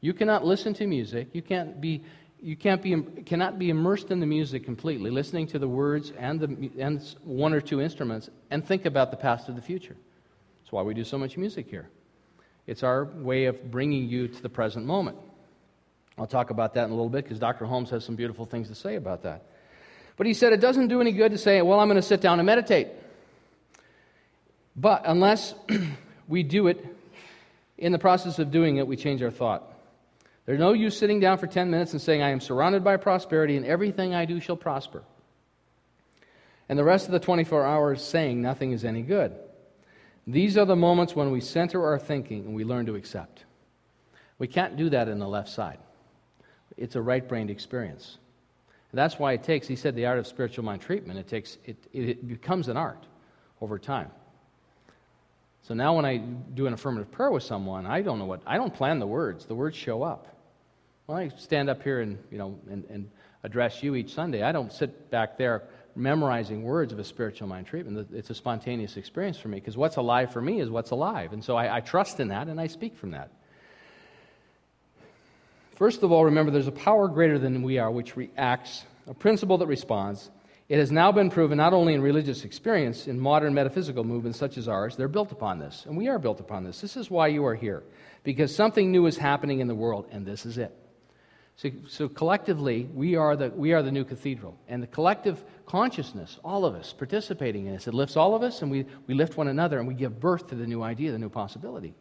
You 0.00 0.12
cannot 0.12 0.44
listen 0.44 0.74
to 0.74 0.86
music. 0.86 1.28
You 1.32 1.40
can't 1.42 1.80
be 1.80 2.04
you 2.44 2.56
can't 2.56 2.82
be, 2.82 2.94
cannot 3.24 3.58
be 3.58 3.70
immersed 3.70 4.10
in 4.10 4.20
the 4.20 4.26
music 4.26 4.66
completely, 4.66 5.10
listening 5.10 5.46
to 5.46 5.58
the 5.58 5.66
words 5.66 6.12
and, 6.18 6.38
the, 6.38 6.70
and 6.78 7.02
one 7.24 7.54
or 7.54 7.60
two 7.62 7.80
instruments, 7.80 8.28
and 8.50 8.62
think 8.62 8.84
about 8.84 9.10
the 9.10 9.16
past 9.16 9.48
or 9.48 9.52
the 9.52 9.62
future. 9.62 9.96
That's 10.60 10.70
why 10.70 10.82
we 10.82 10.92
do 10.92 11.04
so 11.04 11.16
much 11.16 11.38
music 11.38 11.70
here. 11.70 11.88
It's 12.66 12.82
our 12.82 13.06
way 13.06 13.46
of 13.46 13.70
bringing 13.70 14.10
you 14.10 14.28
to 14.28 14.42
the 14.42 14.50
present 14.50 14.84
moment. 14.84 15.16
I'll 16.18 16.26
talk 16.26 16.50
about 16.50 16.74
that 16.74 16.84
in 16.84 16.90
a 16.90 16.94
little 16.94 17.08
bit 17.08 17.24
because 17.24 17.38
Dr. 17.38 17.64
Holmes 17.64 17.88
has 17.88 18.04
some 18.04 18.14
beautiful 18.14 18.44
things 18.44 18.68
to 18.68 18.74
say 18.74 18.96
about 18.96 19.22
that. 19.22 19.46
But 20.18 20.26
he 20.26 20.34
said 20.34 20.52
it 20.52 20.60
doesn't 20.60 20.88
do 20.88 21.00
any 21.00 21.12
good 21.12 21.32
to 21.32 21.38
say, 21.38 21.62
well, 21.62 21.80
I'm 21.80 21.88
going 21.88 21.96
to 21.96 22.02
sit 22.02 22.20
down 22.20 22.40
and 22.40 22.44
meditate. 22.44 22.88
But 24.76 25.04
unless 25.06 25.54
we 26.28 26.42
do 26.42 26.66
it, 26.66 26.84
in 27.78 27.90
the 27.90 27.98
process 27.98 28.38
of 28.38 28.50
doing 28.50 28.76
it, 28.76 28.86
we 28.86 28.96
change 28.96 29.22
our 29.22 29.30
thought. 29.30 29.73
There's 30.46 30.58
no 30.58 30.72
use 30.72 30.96
sitting 30.96 31.20
down 31.20 31.38
for 31.38 31.46
10 31.46 31.70
minutes 31.70 31.92
and 31.92 32.02
saying, 32.02 32.22
I 32.22 32.30
am 32.30 32.40
surrounded 32.40 32.84
by 32.84 32.96
prosperity 32.98 33.56
and 33.56 33.64
everything 33.64 34.14
I 34.14 34.26
do 34.26 34.40
shall 34.40 34.56
prosper. 34.56 35.02
And 36.68 36.78
the 36.78 36.84
rest 36.84 37.06
of 37.06 37.12
the 37.12 37.20
24 37.20 37.64
hours 37.64 38.02
saying 38.02 38.40
nothing 38.42 38.72
is 38.72 38.84
any 38.84 39.02
good. 39.02 39.34
These 40.26 40.56
are 40.56 40.64
the 40.64 40.76
moments 40.76 41.14
when 41.14 41.30
we 41.30 41.40
center 41.40 41.84
our 41.84 41.98
thinking 41.98 42.44
and 42.44 42.54
we 42.54 42.64
learn 42.64 42.86
to 42.86 42.94
accept. 42.94 43.44
We 44.38 44.46
can't 44.46 44.76
do 44.76 44.90
that 44.90 45.08
in 45.08 45.18
the 45.18 45.28
left 45.28 45.48
side. 45.48 45.78
It's 46.76 46.96
a 46.96 47.02
right 47.02 47.26
brained 47.26 47.50
experience. 47.50 48.18
And 48.90 48.98
that's 48.98 49.18
why 49.18 49.32
it 49.32 49.42
takes, 49.42 49.66
he 49.66 49.76
said, 49.76 49.94
the 49.94 50.06
art 50.06 50.18
of 50.18 50.26
spiritual 50.26 50.64
mind 50.64 50.82
treatment, 50.82 51.18
it, 51.18 51.28
takes, 51.28 51.58
it, 51.64 51.76
it 51.92 52.26
becomes 52.26 52.68
an 52.68 52.76
art 52.76 53.06
over 53.60 53.78
time. 53.78 54.10
So 55.62 55.74
now 55.74 55.96
when 55.96 56.04
I 56.04 56.18
do 56.18 56.66
an 56.66 56.74
affirmative 56.74 57.10
prayer 57.10 57.30
with 57.30 57.42
someone, 57.42 57.86
I 57.86 58.02
don't 58.02 58.18
know 58.18 58.26
what, 58.26 58.42
I 58.46 58.56
don't 58.56 58.72
plan 58.72 58.98
the 58.98 59.06
words. 59.06 59.46
The 59.46 59.54
words 59.54 59.76
show 59.76 60.02
up. 60.02 60.33
When 61.06 61.18
I 61.18 61.28
stand 61.36 61.68
up 61.68 61.82
here 61.82 62.00
and, 62.00 62.18
you 62.30 62.38
know, 62.38 62.58
and, 62.70 62.84
and 62.88 63.10
address 63.42 63.82
you 63.82 63.94
each 63.94 64.14
Sunday, 64.14 64.42
I 64.42 64.52
don't 64.52 64.72
sit 64.72 65.10
back 65.10 65.36
there 65.36 65.64
memorizing 65.96 66.62
words 66.62 66.92
of 66.92 66.98
a 66.98 67.04
spiritual 67.04 67.46
mind 67.46 67.66
treatment. 67.66 68.08
It's 68.12 68.30
a 68.30 68.34
spontaneous 68.34 68.96
experience 68.96 69.38
for 69.38 69.48
me 69.48 69.60
because 69.60 69.76
what's 69.76 69.96
alive 69.96 70.32
for 70.32 70.40
me 70.40 70.60
is 70.60 70.70
what's 70.70 70.90
alive. 70.90 71.32
And 71.32 71.44
so 71.44 71.56
I, 71.56 71.76
I 71.76 71.80
trust 71.80 72.20
in 72.20 72.28
that 72.28 72.48
and 72.48 72.60
I 72.60 72.66
speak 72.66 72.96
from 72.96 73.12
that. 73.12 73.30
First 75.76 76.02
of 76.02 76.10
all, 76.10 76.24
remember 76.24 76.50
there's 76.50 76.68
a 76.68 76.72
power 76.72 77.06
greater 77.08 77.38
than 77.38 77.62
we 77.62 77.78
are 77.78 77.90
which 77.90 78.16
reacts, 78.16 78.84
a 79.06 79.14
principle 79.14 79.58
that 79.58 79.66
responds. 79.66 80.30
It 80.68 80.78
has 80.78 80.90
now 80.90 81.12
been 81.12 81.30
proven 81.30 81.58
not 81.58 81.74
only 81.74 81.94
in 81.94 82.00
religious 82.00 82.44
experience, 82.44 83.06
in 83.06 83.20
modern 83.20 83.52
metaphysical 83.52 84.04
movements 84.04 84.38
such 84.38 84.56
as 84.56 84.68
ours, 84.68 84.96
they're 84.96 85.08
built 85.08 85.32
upon 85.32 85.58
this. 85.58 85.84
And 85.86 85.96
we 85.96 86.08
are 86.08 86.18
built 86.18 86.40
upon 86.40 86.64
this. 86.64 86.80
This 86.80 86.96
is 86.96 87.10
why 87.10 87.26
you 87.26 87.44
are 87.44 87.54
here. 87.54 87.82
Because 88.22 88.54
something 88.54 88.90
new 88.90 89.06
is 89.06 89.18
happening 89.18 89.60
in 89.60 89.68
the 89.68 89.74
world, 89.74 90.06
and 90.10 90.24
this 90.24 90.46
is 90.46 90.56
it. 90.56 90.74
So, 91.56 91.70
so, 91.88 92.08
collectively, 92.08 92.88
we 92.92 93.14
are, 93.14 93.36
the, 93.36 93.50
we 93.50 93.72
are 93.72 93.82
the 93.82 93.92
new 93.92 94.04
cathedral. 94.04 94.58
And 94.68 94.82
the 94.82 94.88
collective 94.88 95.42
consciousness, 95.66 96.38
all 96.44 96.64
of 96.64 96.74
us 96.74 96.92
participating 96.92 97.66
in 97.66 97.74
this, 97.74 97.86
it 97.86 97.94
lifts 97.94 98.16
all 98.16 98.34
of 98.34 98.42
us 98.42 98.62
and 98.62 98.70
we, 98.70 98.86
we 99.06 99.14
lift 99.14 99.36
one 99.36 99.46
another 99.46 99.78
and 99.78 99.86
we 99.86 99.94
give 99.94 100.18
birth 100.18 100.48
to 100.48 100.56
the 100.56 100.66
new 100.66 100.82
idea, 100.82 101.12
the 101.12 101.18
new 101.18 101.28
possibility. 101.28 101.94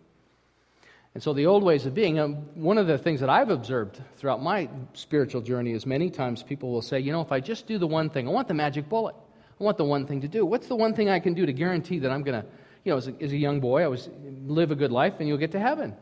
And 1.13 1.21
so 1.21 1.33
the 1.33 1.45
old 1.45 1.61
ways 1.61 1.85
of 1.85 1.93
being, 1.93 2.19
um, 2.19 2.35
one 2.55 2.79
of 2.79 2.87
the 2.87 2.97
things 2.97 3.19
that 3.19 3.29
I've 3.29 3.49
observed 3.49 4.01
throughout 4.17 4.41
my 4.41 4.67
spiritual 4.93 5.41
journey 5.41 5.71
is 5.73 5.85
many 5.85 6.09
times 6.09 6.41
people 6.41 6.71
will 6.71 6.81
say, 6.81 6.99
you 6.99 7.11
know, 7.11 7.21
if 7.21 7.31
I 7.31 7.39
just 7.39 7.67
do 7.67 7.77
the 7.77 7.85
one 7.85 8.09
thing, 8.09 8.27
I 8.27 8.31
want 8.31 8.47
the 8.47 8.55
magic 8.55 8.89
bullet. 8.89 9.15
I 9.59 9.63
want 9.63 9.77
the 9.77 9.85
one 9.85 10.07
thing 10.07 10.21
to 10.21 10.27
do. 10.27 10.43
What's 10.45 10.65
the 10.65 10.75
one 10.75 10.95
thing 10.95 11.09
I 11.09 11.19
can 11.19 11.35
do 11.35 11.45
to 11.45 11.53
guarantee 11.53 11.99
that 11.99 12.09
I'm 12.09 12.23
going 12.23 12.41
to, 12.41 12.47
you 12.83 12.91
know, 12.91 12.97
as 12.97 13.07
a, 13.07 13.13
as 13.21 13.31
a 13.31 13.37
young 13.37 13.59
boy, 13.59 13.83
I 13.83 13.87
was 13.87 14.09
live 14.47 14.71
a 14.71 14.75
good 14.75 14.91
life 14.91 15.13
and 15.19 15.27
you'll 15.27 15.37
get 15.37 15.51
to 15.51 15.59
heaven? 15.59 15.95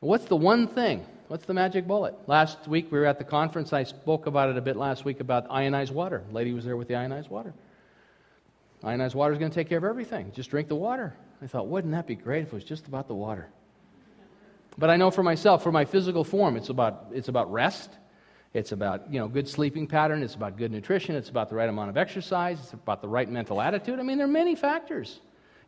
What's 0.00 0.26
the 0.26 0.36
one 0.36 0.68
thing? 0.68 1.06
What's 1.30 1.46
the 1.46 1.54
magic 1.54 1.86
bullet? 1.86 2.16
Last 2.26 2.66
week 2.66 2.90
we 2.90 2.98
were 2.98 3.06
at 3.06 3.18
the 3.18 3.24
conference. 3.24 3.72
I 3.72 3.84
spoke 3.84 4.26
about 4.26 4.50
it 4.50 4.56
a 4.56 4.60
bit 4.60 4.76
last 4.76 5.04
week 5.04 5.20
about 5.20 5.46
ionized 5.48 5.94
water. 5.94 6.24
The 6.26 6.34
lady 6.34 6.52
was 6.52 6.64
there 6.64 6.76
with 6.76 6.88
the 6.88 6.96
ionized 6.96 7.30
water. 7.30 7.54
Ionized 8.82 9.14
water 9.14 9.32
is 9.32 9.38
going 9.38 9.52
to 9.52 9.54
take 9.54 9.68
care 9.68 9.78
of 9.78 9.84
everything. 9.84 10.32
Just 10.34 10.50
drink 10.50 10.66
the 10.66 10.74
water. 10.74 11.14
I 11.40 11.46
thought, 11.46 11.68
wouldn't 11.68 11.92
that 11.92 12.08
be 12.08 12.16
great 12.16 12.42
if 12.42 12.48
it 12.48 12.52
was 12.52 12.64
just 12.64 12.88
about 12.88 13.06
the 13.06 13.14
water? 13.14 13.48
But 14.76 14.90
I 14.90 14.96
know 14.96 15.12
for 15.12 15.22
myself, 15.22 15.62
for 15.62 15.70
my 15.70 15.84
physical 15.84 16.24
form, 16.24 16.56
it's 16.56 16.68
about, 16.68 17.06
it's 17.12 17.28
about 17.28 17.52
rest. 17.52 17.90
It's 18.52 18.72
about 18.72 19.08
you 19.08 19.20
know 19.20 19.28
good 19.28 19.48
sleeping 19.48 19.86
pattern. 19.86 20.24
It's 20.24 20.34
about 20.34 20.56
good 20.56 20.72
nutrition. 20.72 21.14
It's 21.14 21.28
about 21.28 21.48
the 21.48 21.54
right 21.54 21.68
amount 21.68 21.90
of 21.90 21.96
exercise. 21.96 22.58
It's 22.58 22.72
about 22.72 23.02
the 23.02 23.08
right 23.08 23.30
mental 23.30 23.60
attitude. 23.60 24.00
I 24.00 24.02
mean, 24.02 24.18
there 24.18 24.26
are 24.26 24.28
many 24.28 24.56
factors. 24.56 25.20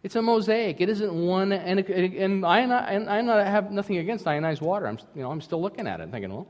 It's 0.03 0.17
a 0.17 0.23
mosaic. 0.23 0.81
It 0.81 0.89
isn't 0.89 1.15
one. 1.15 1.53
And, 1.53 1.81
and 1.81 2.45
I, 2.45 2.61
and 2.61 3.09
I 3.09 3.21
not, 3.21 3.47
have 3.47 3.71
nothing 3.71 3.99
against 3.99 4.27
ionized 4.27 4.61
water. 4.61 4.87
I'm 4.87 4.99
you 5.15 5.23
know 5.23 5.31
I'm 5.31 5.41
still 5.41 5.63
looking 5.63 5.87
at 5.87 6.01
it 6.01 6.11
thinking, 6.11 6.33
well, 6.33 6.47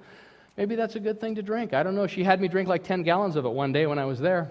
maybe 0.56 0.74
that's 0.74 0.96
a 0.96 1.00
good 1.00 1.20
thing 1.20 1.34
to 1.34 1.42
drink. 1.42 1.74
I 1.74 1.82
don't 1.82 1.94
know. 1.94 2.06
She 2.06 2.24
had 2.24 2.40
me 2.40 2.48
drink 2.48 2.68
like 2.68 2.84
10 2.84 3.02
gallons 3.02 3.36
of 3.36 3.44
it 3.44 3.50
one 3.50 3.72
day 3.72 3.86
when 3.86 3.98
I 3.98 4.04
was 4.04 4.18
there. 4.18 4.50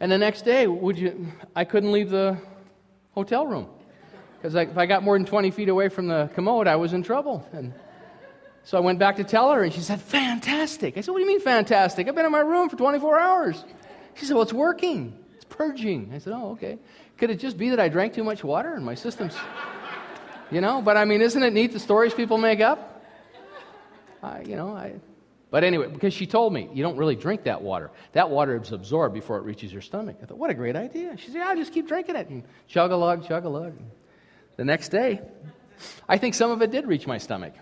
And 0.00 0.10
the 0.10 0.18
next 0.18 0.44
day, 0.44 0.66
would 0.66 0.98
you? 0.98 1.28
I 1.54 1.64
couldn't 1.64 1.92
leave 1.92 2.10
the 2.10 2.36
hotel 3.14 3.46
room 3.46 3.68
because 4.36 4.56
if 4.56 4.76
I 4.76 4.86
got 4.86 5.04
more 5.04 5.16
than 5.16 5.24
20 5.24 5.52
feet 5.52 5.68
away 5.68 5.88
from 5.88 6.08
the 6.08 6.28
commode, 6.34 6.66
I 6.66 6.74
was 6.74 6.92
in 6.92 7.04
trouble. 7.04 7.48
And 7.52 7.72
so 8.64 8.76
I 8.76 8.80
went 8.80 8.98
back 8.98 9.16
to 9.16 9.24
tell 9.24 9.52
her, 9.52 9.62
and 9.62 9.72
she 9.72 9.80
said, 9.80 10.00
Fantastic. 10.00 10.98
I 10.98 11.00
said, 11.00 11.12
What 11.12 11.18
do 11.18 11.24
you 11.24 11.28
mean 11.28 11.40
fantastic? 11.40 12.08
I've 12.08 12.16
been 12.16 12.26
in 12.26 12.32
my 12.32 12.40
room 12.40 12.68
for 12.68 12.76
24 12.76 13.20
hours. 13.20 13.64
She 14.14 14.26
said, 14.26 14.34
Well, 14.34 14.42
it's 14.42 14.52
working, 14.52 15.16
purging. 15.56 16.10
I 16.14 16.18
said, 16.18 16.32
Oh, 16.32 16.52
okay. 16.52 16.78
Could 17.18 17.30
it 17.30 17.38
just 17.38 17.56
be 17.56 17.70
that 17.70 17.80
I 17.80 17.88
drank 17.88 18.14
too 18.14 18.24
much 18.24 18.42
water 18.42 18.74
and 18.74 18.84
my 18.84 18.94
system's, 18.94 19.36
you 20.50 20.60
know? 20.60 20.82
But 20.82 20.96
I 20.96 21.04
mean, 21.04 21.20
isn't 21.20 21.42
it 21.42 21.52
neat 21.52 21.72
the 21.72 21.78
stories 21.78 22.14
people 22.14 22.38
make 22.38 22.60
up? 22.60 23.04
I, 24.22 24.42
you 24.42 24.56
know, 24.56 24.76
I. 24.76 24.94
But 25.50 25.64
anyway, 25.64 25.88
because 25.88 26.14
she 26.14 26.26
told 26.26 26.52
me, 26.54 26.70
you 26.72 26.82
don't 26.82 26.96
really 26.96 27.14
drink 27.14 27.44
that 27.44 27.60
water. 27.60 27.90
That 28.12 28.30
water 28.30 28.58
is 28.60 28.72
absorbed 28.72 29.12
before 29.12 29.36
it 29.36 29.42
reaches 29.42 29.70
your 29.70 29.82
stomach. 29.82 30.16
I 30.22 30.26
thought, 30.26 30.38
what 30.38 30.48
a 30.48 30.54
great 30.54 30.76
idea. 30.76 31.14
She 31.18 31.26
said, 31.26 31.34
yeah, 31.36 31.48
I'll 31.48 31.56
just 31.56 31.74
keep 31.74 31.86
drinking 31.86 32.16
it. 32.16 32.28
And 32.28 32.42
chug 32.68 32.90
a 32.90 32.96
lug, 32.96 33.28
chug 33.28 33.44
a 33.44 33.50
lug. 33.50 33.74
The 34.56 34.64
next 34.64 34.88
day, 34.88 35.20
I 36.08 36.16
think 36.16 36.34
some 36.34 36.50
of 36.50 36.62
it 36.62 36.70
did 36.70 36.86
reach 36.86 37.06
my 37.06 37.18
stomach. 37.18 37.52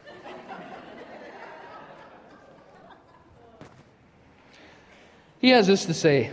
he 5.40 5.50
has 5.50 5.66
this 5.66 5.84
to 5.86 5.94
say. 5.94 6.30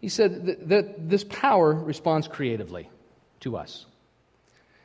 He 0.00 0.08
said 0.08 0.68
that, 0.68 1.08
this 1.08 1.24
power 1.24 1.74
responds 1.74 2.28
creatively 2.28 2.88
to 3.40 3.56
us. 3.56 3.86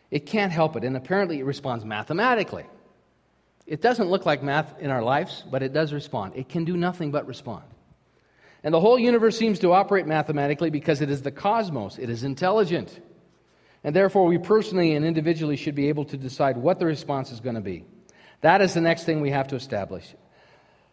It 0.09 0.25
can't 0.25 0.51
help 0.51 0.75
it, 0.75 0.83
and 0.83 0.97
apparently 0.97 1.39
it 1.39 1.45
responds 1.45 1.85
mathematically. 1.85 2.65
It 3.65 3.81
doesn't 3.81 4.09
look 4.09 4.25
like 4.25 4.43
math 4.43 4.79
in 4.79 4.89
our 4.89 5.01
lives, 5.01 5.43
but 5.49 5.63
it 5.63 5.73
does 5.73 5.93
respond. 5.93 6.33
It 6.35 6.49
can 6.49 6.65
do 6.65 6.75
nothing 6.75 7.11
but 7.11 7.27
respond. 7.27 7.63
And 8.63 8.73
the 8.73 8.79
whole 8.79 8.97
universe 8.97 9.37
seems 9.37 9.59
to 9.59 9.73
operate 9.73 10.07
mathematically 10.07 10.69
because 10.69 11.01
it 11.01 11.09
is 11.09 11.21
the 11.21 11.31
cosmos, 11.31 11.97
it 11.97 12.09
is 12.09 12.23
intelligent. 12.23 12.99
And 13.83 13.95
therefore, 13.95 14.25
we 14.25 14.37
personally 14.37 14.95
and 14.95 15.05
individually 15.05 15.57
should 15.57 15.75
be 15.75 15.89
able 15.89 16.05
to 16.05 16.17
decide 16.17 16.57
what 16.57 16.79
the 16.79 16.85
response 16.85 17.31
is 17.31 17.39
going 17.39 17.55
to 17.55 17.61
be. 17.61 17.83
That 18.41 18.61
is 18.61 18.73
the 18.73 18.81
next 18.81 19.03
thing 19.03 19.21
we 19.21 19.31
have 19.31 19.49
to 19.49 19.55
establish. 19.55 20.15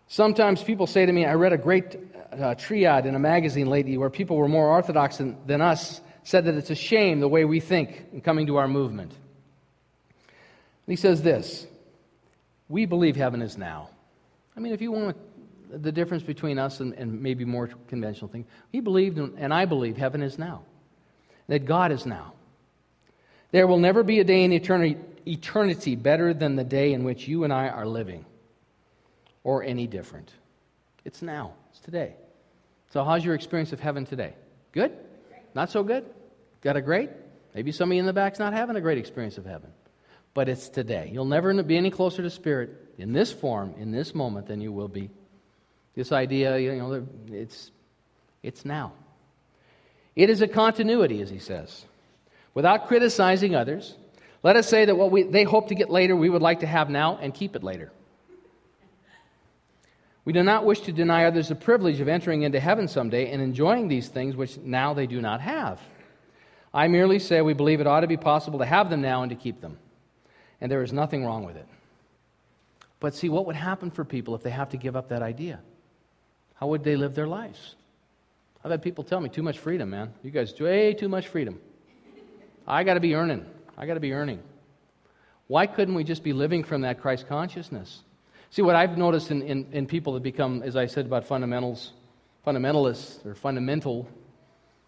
Sometimes 0.08 0.62
people 0.62 0.88
say 0.88 1.06
to 1.06 1.12
me, 1.12 1.24
I 1.24 1.34
read 1.34 1.52
a 1.52 1.58
great 1.58 1.96
uh, 2.32 2.54
triad 2.54 3.06
in 3.06 3.14
a 3.14 3.18
magazine 3.18 3.66
lately 3.66 3.96
where 3.98 4.10
people 4.10 4.36
were 4.36 4.48
more 4.48 4.68
orthodox 4.68 5.18
than, 5.18 5.36
than 5.46 5.60
us, 5.60 6.00
said 6.22 6.44
that 6.44 6.54
it's 6.54 6.70
a 6.70 6.74
shame 6.74 7.20
the 7.20 7.28
way 7.28 7.44
we 7.44 7.60
think 7.60 8.06
in 8.12 8.20
coming 8.20 8.46
to 8.46 8.56
our 8.56 8.68
movement. 8.68 9.12
He 10.86 10.96
says 10.96 11.22
this 11.22 11.66
we 12.68 12.86
believe 12.86 13.16
heaven 13.16 13.42
is 13.42 13.58
now. 13.58 13.90
I 14.56 14.60
mean, 14.60 14.72
if 14.72 14.80
you 14.80 14.92
want 14.92 15.16
the 15.70 15.92
difference 15.92 16.22
between 16.22 16.58
us 16.58 16.80
and, 16.80 16.94
and 16.94 17.22
maybe 17.22 17.44
more 17.44 17.68
conventional 17.88 18.28
things, 18.28 18.46
he 18.70 18.80
believed, 18.80 19.18
and 19.18 19.52
I 19.52 19.64
believe, 19.64 19.96
heaven 19.96 20.22
is 20.22 20.38
now, 20.38 20.62
that 21.48 21.64
God 21.64 21.92
is 21.92 22.06
now. 22.06 22.34
There 23.50 23.66
will 23.66 23.78
never 23.78 24.02
be 24.02 24.20
a 24.20 24.24
day 24.24 24.44
in 24.44 24.52
eternity, 24.52 24.96
eternity 25.26 25.96
better 25.96 26.32
than 26.32 26.56
the 26.56 26.64
day 26.64 26.92
in 26.92 27.04
which 27.04 27.26
you 27.26 27.44
and 27.44 27.52
I 27.52 27.68
are 27.68 27.86
living, 27.86 28.24
or 29.42 29.62
any 29.62 29.86
different. 29.86 30.32
It's 31.04 31.22
now, 31.22 31.54
it's 31.70 31.80
today. 31.80 32.14
So, 32.90 33.04
how's 33.04 33.24
your 33.24 33.34
experience 33.34 33.72
of 33.72 33.80
heaven 33.80 34.04
today? 34.04 34.34
Good? 34.72 34.92
Not 35.54 35.70
so 35.70 35.82
good? 35.82 36.04
Got 36.60 36.76
a 36.76 36.82
great? 36.82 37.10
Maybe 37.54 37.72
somebody 37.72 37.98
in 37.98 38.06
the 38.06 38.12
back's 38.12 38.38
not 38.38 38.52
having 38.52 38.76
a 38.76 38.80
great 38.80 38.98
experience 38.98 39.38
of 39.38 39.46
heaven 39.46 39.70
but 40.34 40.48
it's 40.48 40.68
today. 40.68 41.10
You'll 41.12 41.24
never 41.24 41.62
be 41.62 41.76
any 41.76 41.90
closer 41.90 42.22
to 42.22 42.30
Spirit 42.30 42.70
in 42.98 43.12
this 43.12 43.32
form, 43.32 43.74
in 43.78 43.90
this 43.90 44.14
moment, 44.14 44.46
than 44.46 44.60
you 44.60 44.72
will 44.72 44.88
be. 44.88 45.10
This 45.94 46.12
idea, 46.12 46.58
you 46.58 46.76
know, 46.76 47.06
it's, 47.28 47.70
it's 48.42 48.64
now. 48.64 48.92
It 50.14 50.30
is 50.30 50.40
a 50.40 50.48
continuity, 50.48 51.20
as 51.20 51.30
he 51.30 51.38
says. 51.38 51.84
Without 52.54 52.86
criticizing 52.86 53.54
others, 53.54 53.96
let 54.42 54.56
us 54.56 54.68
say 54.68 54.84
that 54.84 54.96
what 54.96 55.10
we, 55.10 55.24
they 55.24 55.44
hope 55.44 55.68
to 55.68 55.74
get 55.74 55.90
later, 55.90 56.14
we 56.14 56.30
would 56.30 56.42
like 56.42 56.60
to 56.60 56.66
have 56.66 56.90
now 56.90 57.18
and 57.20 57.34
keep 57.34 57.56
it 57.56 57.64
later. 57.64 57.90
We 60.24 60.32
do 60.32 60.42
not 60.42 60.64
wish 60.64 60.80
to 60.80 60.92
deny 60.92 61.24
others 61.24 61.48
the 61.48 61.54
privilege 61.54 62.00
of 62.00 62.08
entering 62.08 62.42
into 62.42 62.60
heaven 62.60 62.88
someday 62.88 63.30
and 63.32 63.42
enjoying 63.42 63.88
these 63.88 64.08
things 64.08 64.36
which 64.36 64.58
now 64.58 64.94
they 64.94 65.06
do 65.06 65.20
not 65.20 65.40
have. 65.40 65.80
I 66.72 66.88
merely 66.88 67.18
say 67.18 67.40
we 67.40 67.54
believe 67.54 67.80
it 67.80 67.86
ought 67.86 68.00
to 68.00 68.06
be 68.06 68.16
possible 68.16 68.58
to 68.60 68.66
have 68.66 68.90
them 68.90 69.00
now 69.00 69.22
and 69.22 69.30
to 69.30 69.36
keep 69.36 69.60
them 69.60 69.78
and 70.60 70.70
there 70.70 70.82
is 70.82 70.92
nothing 70.92 71.24
wrong 71.24 71.44
with 71.44 71.56
it. 71.56 71.66
But 72.98 73.14
see, 73.14 73.28
what 73.28 73.46
would 73.46 73.56
happen 73.56 73.90
for 73.90 74.04
people 74.04 74.34
if 74.34 74.42
they 74.42 74.50
have 74.50 74.70
to 74.70 74.76
give 74.76 74.94
up 74.94 75.08
that 75.08 75.22
idea? 75.22 75.60
How 76.54 76.66
would 76.66 76.84
they 76.84 76.96
live 76.96 77.14
their 77.14 77.26
lives? 77.26 77.76
I've 78.62 78.70
had 78.70 78.82
people 78.82 79.04
tell 79.04 79.20
me, 79.20 79.30
too 79.30 79.42
much 79.42 79.58
freedom, 79.58 79.88
man. 79.88 80.12
You 80.22 80.30
guys, 80.30 80.58
way 80.60 80.92
too 80.92 81.08
much 81.08 81.28
freedom. 81.28 81.58
I 82.66 82.84
got 82.84 82.94
to 82.94 83.00
be 83.00 83.14
earning. 83.14 83.46
I 83.78 83.86
got 83.86 83.94
to 83.94 84.00
be 84.00 84.12
earning. 84.12 84.40
Why 85.46 85.66
couldn't 85.66 85.94
we 85.94 86.04
just 86.04 86.22
be 86.22 86.34
living 86.34 86.62
from 86.62 86.82
that 86.82 87.00
Christ 87.00 87.26
consciousness? 87.26 88.02
See, 88.52 88.62
what 88.62 88.74
I've 88.74 88.98
noticed 88.98 89.30
in, 89.30 89.42
in, 89.42 89.66
in 89.70 89.86
people 89.86 90.14
that 90.14 90.24
become, 90.24 90.62
as 90.64 90.74
I 90.74 90.86
said 90.86 91.06
about 91.06 91.24
fundamentals, 91.24 91.92
fundamentalists 92.44 93.24
or 93.24 93.36
fundamental 93.36 94.08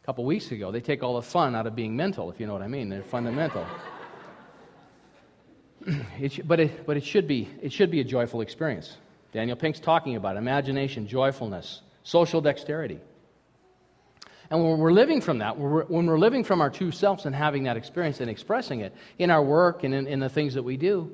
a 0.03 0.07
couple 0.07 0.25
weeks 0.25 0.51
ago, 0.51 0.73
they 0.73 0.81
take 0.81 1.05
all 1.05 1.15
the 1.15 1.23
fun 1.23 1.55
out 1.55 1.69
of 1.69 1.77
being 1.77 1.95
mental, 1.95 2.29
if 2.29 2.41
you 2.41 2.47
know 2.49 2.55
what 2.55 2.63
I 2.63 2.67
mean. 2.67 2.89
They're 2.89 3.05
fundamental. 3.05 3.65
it, 6.21 6.47
but, 6.47 6.59
it, 6.59 6.85
but 6.85 6.97
it, 6.97 7.05
should 7.05 7.29
be, 7.29 7.49
it 7.61 7.73
should 7.73 7.93
be 7.93 8.01
a 8.01 8.05
joyful 8.05 8.41
experience. 8.41 8.97
Daniel 9.31 9.57
Pink's 9.57 9.79
talking 9.79 10.17
about 10.17 10.37
imagination, 10.37 11.07
joyfulness, 11.07 11.83
social 12.03 12.41
dexterity. 12.41 12.99
And 14.51 14.63
when 14.63 14.79
we're 14.79 14.93
living 14.93 15.21
from 15.21 15.39
that, 15.39 15.57
when 15.57 16.07
we're 16.07 16.19
living 16.19 16.43
from 16.43 16.61
our 16.61 16.69
true 16.69 16.91
selves 16.91 17.27
and 17.27 17.35
having 17.35 17.63
that 17.65 17.77
experience 17.77 18.21
and 18.21 18.29
expressing 18.29 18.81
it 18.81 18.93
in 19.19 19.31
our 19.31 19.43
work 19.43 19.85
and 19.85 19.95
in, 19.95 20.09
in 20.09 20.19
the 20.19 20.29
things 20.29 20.55
that 20.55 20.65
we 20.65 20.77
do, 20.77 21.13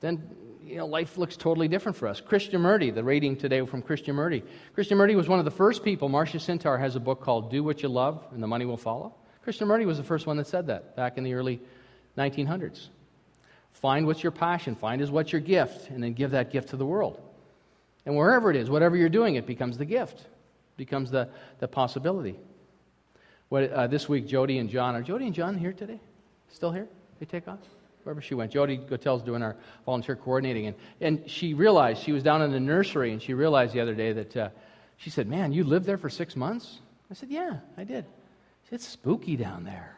then 0.00 0.22
you 0.68 0.76
know, 0.76 0.86
life 0.86 1.16
looks 1.16 1.36
totally 1.36 1.66
different 1.66 1.96
for 1.96 2.06
us. 2.06 2.20
Krishnamurti, 2.20 2.94
the 2.94 3.02
rating 3.02 3.36
today 3.36 3.64
from 3.64 3.82
Krishnamurti. 3.82 4.42
Christian 4.74 4.98
Krishnamurti 4.98 5.16
was 5.16 5.28
one 5.28 5.38
of 5.38 5.44
the 5.44 5.50
first 5.50 5.82
people. 5.82 6.10
Marsha 6.10 6.38
Sinetar 6.38 6.78
has 6.78 6.94
a 6.94 7.00
book 7.00 7.22
called 7.22 7.50
Do 7.50 7.64
What 7.64 7.82
You 7.82 7.88
Love 7.88 8.22
and 8.32 8.42
the 8.42 8.46
Money 8.46 8.66
Will 8.66 8.76
Follow. 8.76 9.14
Krishnamurti 9.46 9.86
was 9.86 9.96
the 9.96 10.04
first 10.04 10.26
one 10.26 10.36
that 10.36 10.46
said 10.46 10.66
that 10.66 10.94
back 10.94 11.16
in 11.16 11.24
the 11.24 11.32
early 11.32 11.60
1900s. 12.18 12.88
Find 13.72 14.06
what's 14.06 14.22
your 14.22 14.32
passion, 14.32 14.74
find 14.74 15.00
is 15.00 15.10
what's 15.10 15.32
your 15.32 15.40
gift, 15.40 15.88
and 15.90 16.02
then 16.02 16.12
give 16.12 16.32
that 16.32 16.50
gift 16.50 16.70
to 16.70 16.76
the 16.76 16.86
world. 16.86 17.20
And 18.04 18.16
wherever 18.16 18.50
it 18.50 18.56
is, 18.56 18.68
whatever 18.68 18.96
you're 18.96 19.08
doing, 19.08 19.36
it 19.36 19.46
becomes 19.46 19.78
the 19.78 19.84
gift, 19.84 20.26
becomes 20.76 21.10
the, 21.10 21.28
the 21.60 21.68
possibility. 21.68 22.36
What, 23.48 23.70
uh, 23.70 23.86
this 23.86 24.08
week, 24.08 24.26
Jody 24.26 24.58
and 24.58 24.68
John, 24.68 24.94
are 24.94 25.02
Jody 25.02 25.26
and 25.26 25.34
John 25.34 25.56
here 25.56 25.72
today? 25.72 26.00
Still 26.50 26.72
here? 26.72 26.88
They 27.20 27.26
take 27.26 27.48
off? 27.48 27.58
Wherever 28.08 28.22
she 28.22 28.34
went. 28.34 28.50
Jody 28.50 28.78
Gotel's 28.78 29.22
doing 29.22 29.42
our 29.42 29.54
volunteer 29.84 30.16
coordinating. 30.16 30.68
And, 30.68 30.76
and 31.02 31.30
she 31.30 31.52
realized, 31.52 32.02
she 32.02 32.12
was 32.12 32.22
down 32.22 32.40
in 32.40 32.50
the 32.50 32.58
nursery, 32.58 33.12
and 33.12 33.20
she 33.20 33.34
realized 33.34 33.74
the 33.74 33.80
other 33.80 33.94
day 33.94 34.14
that 34.14 34.34
uh, 34.34 34.48
she 34.96 35.10
said, 35.10 35.28
Man, 35.28 35.52
you 35.52 35.62
lived 35.62 35.84
there 35.84 35.98
for 35.98 36.08
six 36.08 36.34
months? 36.34 36.78
I 37.10 37.14
said, 37.14 37.28
Yeah, 37.28 37.58
I 37.76 37.84
did. 37.84 38.06
Said, 38.64 38.76
it's 38.76 38.88
spooky 38.88 39.36
down 39.36 39.62
there. 39.62 39.94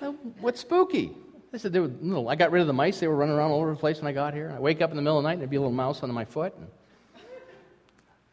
What's 0.40 0.62
spooky? 0.62 1.14
I 1.52 1.58
said, 1.58 1.74
they 1.74 1.80
were 1.80 1.88
little. 2.00 2.30
I 2.30 2.36
got 2.36 2.50
rid 2.50 2.62
of 2.62 2.66
the 2.66 2.72
mice. 2.72 3.00
They 3.00 3.06
were 3.06 3.16
running 3.16 3.34
around 3.34 3.50
all 3.50 3.60
over 3.60 3.72
the 3.72 3.76
place 3.76 3.98
when 3.98 4.06
I 4.06 4.12
got 4.12 4.32
here. 4.32 4.50
I 4.56 4.58
wake 4.58 4.80
up 4.80 4.88
in 4.88 4.96
the 4.96 5.02
middle 5.02 5.18
of 5.18 5.24
the 5.24 5.28
night 5.28 5.34
and 5.34 5.42
there'd 5.42 5.50
be 5.50 5.56
a 5.56 5.60
little 5.60 5.72
mouse 5.72 6.02
under 6.02 6.14
my 6.14 6.24
foot. 6.24 6.54
And 6.56 6.68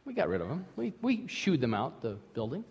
we 0.05 0.13
got 0.13 0.29
rid 0.29 0.39
of 0.39 0.47
them. 0.47 0.65
We, 0.77 0.93
we 1.01 1.27
shooed 1.27 1.59
them 1.59 1.73
out 1.73 2.01
the 2.01 2.15
building. 2.33 2.63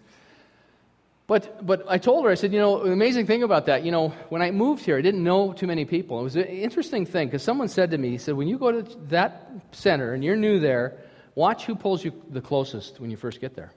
But, 1.29 1.67
but 1.67 1.85
I 1.87 1.99
told 1.99 2.25
her, 2.25 2.31
I 2.31 2.35
said, 2.35 2.55
you 2.55 2.59
know, 2.59 2.83
the 2.83 2.91
amazing 2.91 3.27
thing 3.27 3.43
about 3.43 3.67
that, 3.67 3.85
you 3.85 3.93
know, 3.93 4.09
when 4.31 4.41
I 4.41 4.51
moved 4.51 4.83
here, 4.83 4.97
I 4.97 5.03
didn't 5.03 5.23
know 5.23 5.53
too 5.53 5.67
many 5.67 5.85
people. 5.85 6.19
It 6.19 6.23
was 6.23 6.37
an 6.37 6.47
interesting 6.47 7.05
thing 7.05 7.29
because 7.29 7.43
someone 7.43 7.69
said 7.69 7.91
to 7.91 7.99
me, 7.99 8.09
he 8.09 8.19
said, 8.19 8.35
when 8.35 8.49
you 8.49 8.57
go 8.57 8.73
to 8.73 8.97
that 9.09 9.51
center 9.73 10.15
and 10.15 10.25
you're 10.25 10.37
new 10.37 10.59
there, 10.59 10.97
watch 11.35 11.67
who 11.67 11.75
pulls 11.75 12.03
you 12.03 12.15
the 12.31 12.41
closest 12.41 12.99
when 12.99 13.11
you 13.11 13.19
first 13.19 13.43
get 13.43 13.55
there. 13.55 13.73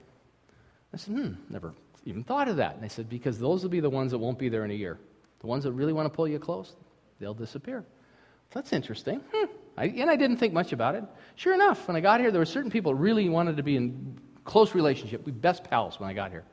I 0.94 0.96
said, 0.96 1.14
hmm, 1.14 1.32
never 1.50 1.74
even 2.06 2.24
thought 2.24 2.48
of 2.48 2.56
that. 2.56 2.74
And 2.74 2.82
they 2.82 2.88
said, 2.88 3.10
because 3.10 3.38
those 3.38 3.62
will 3.62 3.70
be 3.70 3.80
the 3.80 3.90
ones 3.90 4.12
that 4.12 4.18
won't 4.18 4.38
be 4.38 4.48
there 4.48 4.64
in 4.64 4.70
a 4.70 4.74
year. 4.74 4.98
The 5.40 5.46
ones 5.46 5.64
that 5.64 5.72
really 5.72 5.92
want 5.92 6.06
to 6.06 6.16
pull 6.16 6.26
you 6.26 6.38
close, 6.38 6.74
they'll 7.20 7.34
disappear. 7.34 7.84
That's 8.52 8.72
interesting. 8.72 9.20
Hmm. 9.30 9.46
I, 9.76 9.84
and 9.88 10.08
I 10.08 10.16
didn't 10.16 10.38
think 10.38 10.54
much 10.54 10.72
about 10.72 10.94
it. 10.94 11.04
Sure 11.36 11.52
enough, 11.52 11.86
when 11.86 11.98
I 11.98 12.00
got 12.00 12.20
here, 12.20 12.30
there 12.30 12.40
were 12.40 12.46
certain 12.46 12.70
people 12.70 12.94
really 12.94 13.28
wanted 13.28 13.58
to 13.58 13.62
be 13.62 13.76
in 13.76 14.18
close 14.44 14.74
relationship. 14.74 15.26
We 15.26 15.32
best 15.32 15.64
pals 15.64 16.00
when 16.00 16.08
I 16.08 16.14
got 16.14 16.30
here. 16.30 16.44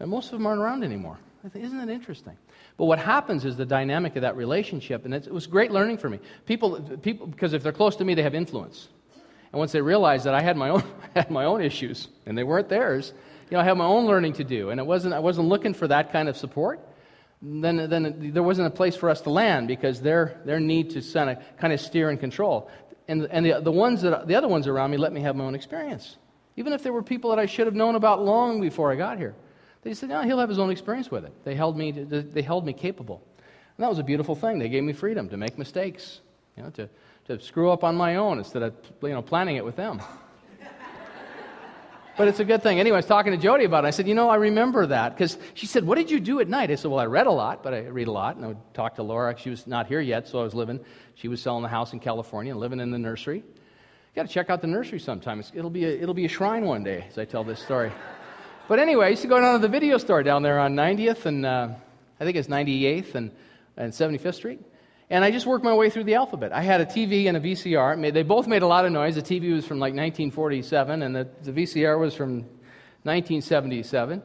And 0.00 0.10
most 0.10 0.26
of 0.26 0.32
them 0.32 0.46
aren't 0.46 0.60
around 0.60 0.84
anymore. 0.84 1.18
Isn't 1.54 1.78
that 1.78 1.88
interesting? 1.88 2.36
But 2.76 2.86
what 2.86 2.98
happens 2.98 3.44
is 3.44 3.56
the 3.56 3.66
dynamic 3.66 4.16
of 4.16 4.22
that 4.22 4.36
relationship, 4.36 5.04
and 5.04 5.14
it 5.14 5.32
was 5.32 5.46
great 5.46 5.70
learning 5.70 5.98
for 5.98 6.10
me. 6.10 6.18
People, 6.46 6.80
people, 7.02 7.26
because 7.26 7.52
if 7.52 7.62
they're 7.62 7.72
close 7.72 7.96
to 7.96 8.04
me, 8.04 8.14
they 8.14 8.22
have 8.22 8.34
influence. 8.34 8.88
And 9.52 9.58
once 9.58 9.72
they 9.72 9.80
realized 9.80 10.26
that 10.26 10.34
I 10.34 10.42
had 10.42 10.56
my 10.56 10.70
own, 10.70 10.84
had 11.14 11.30
my 11.30 11.44
own 11.44 11.62
issues, 11.62 12.08
and 12.26 12.36
they 12.36 12.44
weren't 12.44 12.68
theirs, 12.68 13.12
you 13.50 13.56
know, 13.56 13.60
I 13.60 13.64
had 13.64 13.78
my 13.78 13.86
own 13.86 14.06
learning 14.06 14.34
to 14.34 14.44
do, 14.44 14.70
and 14.70 14.78
it 14.78 14.86
wasn't, 14.86 15.14
I 15.14 15.20
wasn't 15.20 15.48
looking 15.48 15.74
for 15.74 15.88
that 15.88 16.12
kind 16.12 16.28
of 16.28 16.36
support. 16.36 16.80
Then, 17.40 17.88
then 17.88 18.32
there 18.32 18.42
wasn't 18.42 18.66
a 18.66 18.70
place 18.70 18.96
for 18.96 19.08
us 19.08 19.20
to 19.22 19.30
land 19.30 19.68
because 19.68 20.02
their, 20.02 20.40
their 20.44 20.58
need 20.58 20.90
to 20.90 21.12
kind 21.12 21.30
of, 21.30 21.38
kind 21.56 21.72
of 21.72 21.80
steer 21.80 22.10
and 22.10 22.18
control. 22.18 22.68
And, 23.06 23.26
and 23.30 23.46
the, 23.46 23.60
the, 23.60 23.72
ones 23.72 24.02
that, 24.02 24.26
the 24.26 24.34
other 24.34 24.48
ones 24.48 24.66
around 24.66 24.90
me 24.90 24.96
let 24.96 25.12
me 25.12 25.20
have 25.22 25.36
my 25.36 25.44
own 25.44 25.54
experience. 25.54 26.16
Even 26.56 26.72
if 26.72 26.82
there 26.82 26.92
were 26.92 27.02
people 27.02 27.30
that 27.30 27.38
I 27.38 27.46
should 27.46 27.66
have 27.66 27.76
known 27.76 27.94
about 27.94 28.24
long 28.24 28.60
before 28.60 28.92
I 28.92 28.96
got 28.96 29.18
here. 29.18 29.34
They 29.82 29.94
said, 29.94 30.08
no, 30.08 30.22
he'll 30.22 30.38
have 30.38 30.48
his 30.48 30.58
own 30.58 30.70
experience 30.70 31.10
with 31.10 31.24
it. 31.24 31.32
They 31.44 31.54
held 31.54 31.76
me, 31.76 31.92
to, 31.92 32.04
they 32.04 32.42
held 32.42 32.66
me 32.66 32.72
capable. 32.72 33.22
And 33.76 33.84
that 33.84 33.88
was 33.88 33.98
a 33.98 34.02
beautiful 34.02 34.34
thing. 34.34 34.58
They 34.58 34.68
gave 34.68 34.82
me 34.82 34.92
freedom 34.92 35.28
to 35.28 35.36
make 35.36 35.56
mistakes, 35.56 36.20
you 36.56 36.64
know, 36.64 36.70
to, 36.70 36.88
to 37.26 37.40
screw 37.40 37.70
up 37.70 37.84
on 37.84 37.94
my 37.94 38.16
own 38.16 38.38
instead 38.38 38.62
of 38.62 38.74
you 39.02 39.10
know, 39.10 39.22
planning 39.22 39.56
it 39.56 39.64
with 39.64 39.76
them. 39.76 40.02
but 42.16 42.26
it's 42.26 42.40
a 42.40 42.44
good 42.44 42.60
thing. 42.60 42.80
Anyway, 42.80 42.96
I 42.96 42.98
was 42.98 43.06
talking 43.06 43.30
to 43.30 43.38
Jody 43.38 43.64
about 43.64 43.84
it. 43.84 43.86
I 43.86 43.90
said, 43.90 44.08
you 44.08 44.16
know, 44.16 44.28
I 44.28 44.34
remember 44.34 44.84
that. 44.86 45.14
Because 45.14 45.38
she 45.54 45.66
said, 45.66 45.86
what 45.86 45.96
did 45.96 46.10
you 46.10 46.18
do 46.18 46.40
at 46.40 46.48
night? 46.48 46.72
I 46.72 46.74
said, 46.74 46.90
well, 46.90 46.98
I 46.98 47.06
read 47.06 47.28
a 47.28 47.32
lot, 47.32 47.62
but 47.62 47.72
I 47.72 47.86
read 47.86 48.08
a 48.08 48.12
lot. 48.12 48.34
And 48.34 48.44
I 48.44 48.48
would 48.48 48.74
talk 48.74 48.96
to 48.96 49.04
Laura. 49.04 49.38
She 49.38 49.50
was 49.50 49.68
not 49.68 49.86
here 49.86 50.00
yet, 50.00 50.26
so 50.26 50.40
I 50.40 50.42
was 50.42 50.54
living. 50.54 50.80
She 51.14 51.28
was 51.28 51.40
selling 51.40 51.62
the 51.62 51.68
house 51.68 51.92
in 51.92 52.00
California 52.00 52.50
and 52.50 52.60
living 52.60 52.80
in 52.80 52.90
the 52.90 52.98
nursery. 52.98 53.36
You 53.36 53.44
got 54.16 54.26
to 54.26 54.32
check 54.32 54.50
out 54.50 54.60
the 54.60 54.66
nursery 54.66 54.98
sometime. 54.98 55.40
it'll, 55.54 55.70
be 55.70 55.84
a, 55.84 55.90
it'll 55.90 56.14
be 56.14 56.24
a 56.24 56.28
shrine 56.28 56.64
one 56.64 56.82
day 56.82 57.06
as 57.08 57.16
I 57.16 57.24
tell 57.24 57.44
this 57.44 57.60
story. 57.60 57.92
But 58.68 58.78
anyway, 58.78 59.06
I 59.06 59.08
used 59.08 59.22
to 59.22 59.28
go 59.28 59.40
down 59.40 59.54
to 59.54 59.66
the 59.66 59.72
video 59.72 59.96
store 59.96 60.22
down 60.22 60.42
there 60.42 60.58
on 60.58 60.74
90th 60.74 61.24
and 61.24 61.46
uh, 61.46 61.68
I 62.20 62.24
think 62.24 62.36
it's 62.36 62.48
98th 62.48 63.14
and, 63.14 63.30
and 63.78 63.90
75th 63.90 64.34
Street. 64.34 64.60
And 65.08 65.24
I 65.24 65.30
just 65.30 65.46
worked 65.46 65.64
my 65.64 65.72
way 65.72 65.88
through 65.88 66.04
the 66.04 66.16
alphabet. 66.16 66.52
I 66.52 66.60
had 66.60 66.82
a 66.82 66.84
TV 66.84 67.28
and 67.28 67.36
a 67.38 67.40
VCR. 67.40 68.12
They 68.12 68.22
both 68.22 68.46
made 68.46 68.60
a 68.60 68.66
lot 68.66 68.84
of 68.84 68.92
noise. 68.92 69.14
The 69.14 69.22
TV 69.22 69.54
was 69.54 69.64
from 69.64 69.78
like 69.78 69.94
1947, 69.94 71.00
and 71.00 71.16
the, 71.16 71.26
the 71.44 71.52
VCR 71.52 71.98
was 71.98 72.14
from 72.14 72.40
1977. 73.04 74.22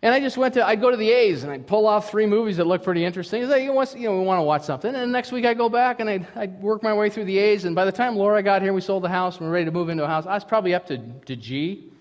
And 0.00 0.14
I 0.14 0.18
just 0.18 0.38
went 0.38 0.54
to, 0.54 0.66
I'd 0.66 0.80
go 0.80 0.90
to 0.90 0.96
the 0.96 1.10
A's 1.10 1.42
and 1.42 1.52
I'd 1.52 1.66
pull 1.66 1.86
off 1.86 2.10
three 2.10 2.24
movies 2.24 2.56
that 2.56 2.66
looked 2.66 2.84
pretty 2.84 3.04
interesting. 3.04 3.46
Like, 3.46 3.62
you 3.62 3.74
know, 3.74 4.18
we 4.18 4.24
want 4.24 4.38
to 4.38 4.42
watch 4.42 4.62
something. 4.62 4.94
And 4.94 5.12
next 5.12 5.30
week 5.30 5.44
I'd 5.44 5.58
go 5.58 5.68
back 5.68 6.00
and 6.00 6.08
I'd, 6.08 6.26
I'd, 6.34 6.60
work 6.62 6.82
my 6.82 6.94
way 6.94 7.10
through 7.10 7.26
the 7.26 7.38
A's. 7.38 7.66
And 7.66 7.76
by 7.76 7.84
the 7.84 7.92
time 7.92 8.16
Laura 8.16 8.42
got 8.42 8.62
here, 8.62 8.72
we 8.72 8.80
sold 8.80 9.04
the 9.04 9.10
house 9.10 9.36
and 9.36 9.42
we 9.42 9.48
are 9.48 9.52
ready 9.52 9.66
to 9.66 9.70
move 9.70 9.90
into 9.90 10.04
a 10.04 10.08
house. 10.08 10.26
I 10.26 10.34
was 10.34 10.44
probably 10.44 10.74
up 10.74 10.86
to, 10.86 10.98
to 11.26 11.36
G. 11.36 11.91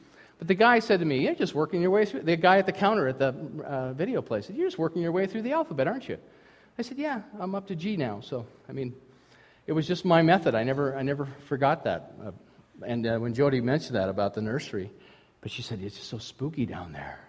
But 0.42 0.48
the 0.48 0.56
guy 0.56 0.80
said 0.80 1.02
to 1.02 1.06
me, 1.06 1.20
You're 1.20 1.36
just 1.36 1.54
working 1.54 1.84
your 1.84 1.92
way 1.92 2.04
through. 2.04 2.24
The 2.24 2.36
guy 2.36 2.58
at 2.58 2.66
the 2.66 2.72
counter 2.72 3.08
at 3.08 3.20
the 3.20 3.28
uh, 3.64 3.94
video 3.94 4.24
place 4.24 4.48
said, 4.48 4.56
You're 4.56 4.66
just 4.66 4.80
working 4.80 5.04
your 5.04 5.12
way 5.12 5.28
through 5.28 5.44
the 5.44 5.52
alphabet, 5.52 5.88
aren't 5.88 6.10
you? 6.10 6.18
I 6.80 6.82
said, 6.82 6.98
Yeah, 6.98 7.22
I'm 7.40 7.54
up 7.54 7.68
to 7.68 7.76
G 7.76 7.96
now. 7.96 8.22
So, 8.22 8.48
I 8.68 8.72
mean, 8.72 8.96
it 9.68 9.74
was 9.74 9.86
just 9.86 10.04
my 10.04 10.24
method. 10.24 10.56
I 10.56 10.64
never, 10.64 10.98
I 10.98 11.04
never 11.04 11.28
forgot 11.48 11.84
that. 11.84 12.14
Uh, 12.26 12.32
and 12.84 13.06
uh, 13.06 13.20
when 13.20 13.36
Jody 13.36 13.62
mentioned 13.62 13.96
that 13.98 14.10
about 14.10 14.34
the 14.34 14.42
nursery, 14.42 14.90
but 15.42 15.52
she 15.52 15.62
said, 15.62 15.80
It's 15.80 15.98
just 15.98 16.10
so 16.10 16.18
spooky 16.18 16.66
down 16.66 16.92
there. 16.92 17.20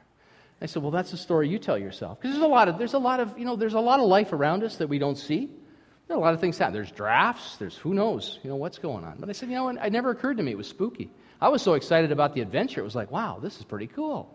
I 0.63 0.65
said, 0.65 0.83
Well, 0.83 0.91
that's 0.91 1.13
a 1.13 1.19
story 1.19 1.51
you 1.51 1.59
tell 1.59 1.77
yourself. 1.77 2.19
Because 2.19 2.35
there's 2.35 2.45
a 2.45 2.49
lot 2.49 2.69
of, 2.69 2.79
there's 2.79 2.95
a 2.95 2.99
lot 2.99 3.21
of, 3.21 3.39
you 3.39 3.45
know, 3.45 3.57
there's 3.57 3.75
a 3.75 3.81
lot 3.81 4.01
of 4.01 4.07
life 4.07 4.33
around 4.33 4.65
us 4.65 4.77
that 4.77 4.89
we 4.89 4.99
don't 4.99 5.19
see. 5.19 5.51
There 6.09 6.17
are 6.17 6.19
a 6.19 6.23
lot 6.23 6.33
of 6.33 6.41
things 6.41 6.57
happen. 6.57 6.73
There's 6.73 6.91
drafts. 6.91 7.59
There's 7.59 7.77
who 7.77 7.93
knows, 7.93 8.39
you 8.43 8.49
know, 8.49 8.57
what's 8.57 8.79
going 8.79 9.05
on. 9.05 9.19
But 9.21 9.29
I 9.29 9.33
said, 9.33 9.51
you 9.51 9.57
know, 9.57 9.69
it 9.69 9.93
never 9.93 10.09
occurred 10.09 10.39
to 10.39 10.43
me 10.43 10.53
it 10.53 10.57
was 10.57 10.67
spooky. 10.67 11.11
I 11.43 11.49
was 11.49 11.61
so 11.61 11.75
excited 11.75 12.13
about 12.13 12.35
the 12.35 12.41
adventure. 12.41 12.81
It 12.81 12.85
was 12.85 12.95
like, 12.95 13.11
wow, 13.11 13.41
this 13.43 13.59
is 13.59 13.65
pretty 13.65 13.89
cool. 13.89 14.33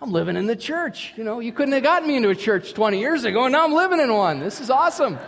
I'm 0.00 0.10
living 0.10 0.36
in 0.36 0.46
the 0.46 0.56
church. 0.56 1.12
You 1.14 1.22
know, 1.22 1.38
you 1.38 1.52
couldn't 1.52 1.74
have 1.74 1.82
gotten 1.82 2.08
me 2.08 2.16
into 2.16 2.30
a 2.30 2.34
church 2.34 2.72
20 2.72 2.98
years 2.98 3.24
ago, 3.24 3.44
and 3.44 3.52
now 3.52 3.62
I'm 3.62 3.74
living 3.74 4.00
in 4.00 4.10
one. 4.10 4.40
This 4.40 4.62
is 4.62 4.70
awesome. 4.70 5.18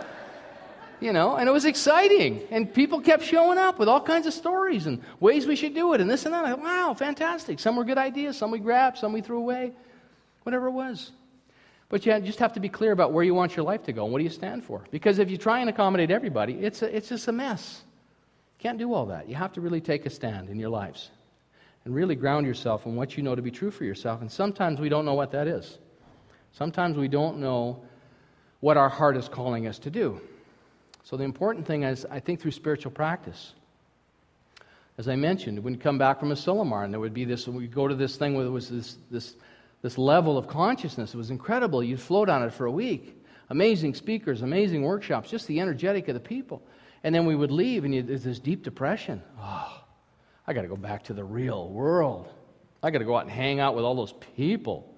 You 0.99 1.13
know, 1.13 1.35
and 1.35 1.47
it 1.47 1.51
was 1.51 1.65
exciting. 1.65 2.41
And 2.49 2.73
people 2.73 2.99
kept 2.99 3.21
showing 3.21 3.59
up 3.59 3.77
with 3.77 3.87
all 3.87 4.01
kinds 4.01 4.25
of 4.25 4.33
stories 4.33 4.87
and 4.87 5.03
ways 5.19 5.45
we 5.45 5.55
should 5.55 5.75
do 5.75 5.93
it 5.93 6.01
and 6.01 6.09
this 6.09 6.25
and 6.25 6.33
that. 6.33 6.47
Thought, 6.47 6.61
wow, 6.61 6.95
fantastic. 6.95 7.59
Some 7.59 7.75
were 7.75 7.83
good 7.83 7.99
ideas, 7.99 8.35
some 8.35 8.49
we 8.49 8.57
grabbed, 8.57 8.97
some 8.97 9.13
we 9.13 9.21
threw 9.21 9.37
away, 9.37 9.71
whatever 10.41 10.65
it 10.65 10.71
was. 10.71 11.11
But 11.89 12.07
you 12.07 12.19
just 12.21 12.39
have 12.39 12.53
to 12.53 12.59
be 12.59 12.69
clear 12.69 12.91
about 12.91 13.13
where 13.13 13.23
you 13.23 13.35
want 13.35 13.55
your 13.55 13.65
life 13.65 13.83
to 13.83 13.93
go 13.93 14.03
and 14.03 14.11
what 14.11 14.17
do 14.17 14.23
you 14.23 14.31
stand 14.31 14.63
for. 14.63 14.83
Because 14.89 15.19
if 15.19 15.29
you 15.29 15.37
try 15.37 15.59
and 15.59 15.69
accommodate 15.69 16.09
everybody, 16.09 16.53
it's, 16.55 16.81
a, 16.81 16.95
it's 16.95 17.09
just 17.09 17.27
a 17.27 17.31
mess. 17.31 17.83
Can't 18.57 18.79
do 18.79 18.95
all 18.95 19.05
that. 19.05 19.29
You 19.29 19.35
have 19.35 19.53
to 19.53 19.61
really 19.61 19.79
take 19.79 20.07
a 20.07 20.09
stand 20.09 20.49
in 20.49 20.57
your 20.57 20.69
lives 20.69 21.11
and 21.89 21.95
really 21.95 22.13
ground 22.13 22.45
yourself 22.45 22.85
in 22.85 22.95
what 22.95 23.17
you 23.17 23.23
know 23.23 23.33
to 23.33 23.41
be 23.41 23.49
true 23.49 23.71
for 23.71 23.83
yourself. 23.83 24.21
And 24.21 24.31
sometimes 24.31 24.79
we 24.79 24.89
don't 24.89 25.05
know 25.05 25.15
what 25.15 25.31
that 25.31 25.47
is. 25.47 25.79
Sometimes 26.51 26.97
we 26.97 27.07
don't 27.07 27.39
know 27.39 27.81
what 28.59 28.77
our 28.77 28.89
heart 28.89 29.17
is 29.17 29.27
calling 29.27 29.65
us 29.65 29.79
to 29.79 29.89
do. 29.89 30.21
So 31.03 31.17
the 31.17 31.23
important 31.23 31.65
thing 31.65 31.81
is, 31.81 32.05
I 32.05 32.19
think, 32.19 32.41
through 32.41 32.51
spiritual 32.51 32.91
practice. 32.91 33.53
As 34.99 35.07
I 35.07 35.15
mentioned, 35.15 35.65
you 35.65 35.77
come 35.77 35.97
back 35.97 36.19
from 36.19 36.31
a 36.31 36.35
Asilomar, 36.35 36.83
and 36.83 36.93
there 36.93 36.99
would 36.99 37.13
be 37.13 37.25
this, 37.25 37.47
we'd 37.47 37.73
go 37.73 37.87
to 37.87 37.95
this 37.95 38.17
thing 38.17 38.35
where 38.35 38.43
there 38.43 38.53
was 38.53 38.69
this, 38.69 38.97
this, 39.09 39.33
this 39.81 39.97
level 39.97 40.37
of 40.37 40.47
consciousness. 40.47 41.15
It 41.15 41.17
was 41.17 41.31
incredible. 41.31 41.83
You'd 41.83 41.99
float 41.99 42.29
on 42.29 42.43
it 42.43 42.53
for 42.53 42.67
a 42.67 42.71
week. 42.71 43.19
Amazing 43.49 43.95
speakers, 43.95 44.43
amazing 44.43 44.83
workshops, 44.83 45.31
just 45.31 45.47
the 45.47 45.59
energetic 45.59 46.07
of 46.07 46.13
the 46.13 46.19
people. 46.19 46.61
And 47.03 47.15
then 47.15 47.25
we 47.25 47.35
would 47.35 47.49
leave, 47.49 47.83
and 47.83 48.07
there's 48.07 48.23
this 48.23 48.39
deep 48.39 48.61
depression. 48.61 49.23
Oh, 49.39 49.78
I 50.49 50.53
got 50.53 50.63
to 50.63 50.67
go 50.67 50.75
back 50.75 51.03
to 51.03 51.13
the 51.13 51.23
real 51.23 51.69
world. 51.69 52.27
I 52.81 52.89
got 52.89 52.97
to 52.97 53.05
go 53.05 53.15
out 53.15 53.21
and 53.21 53.31
hang 53.31 53.59
out 53.59 53.75
with 53.75 53.85
all 53.85 53.93
those 53.93 54.13
people. 54.35 54.91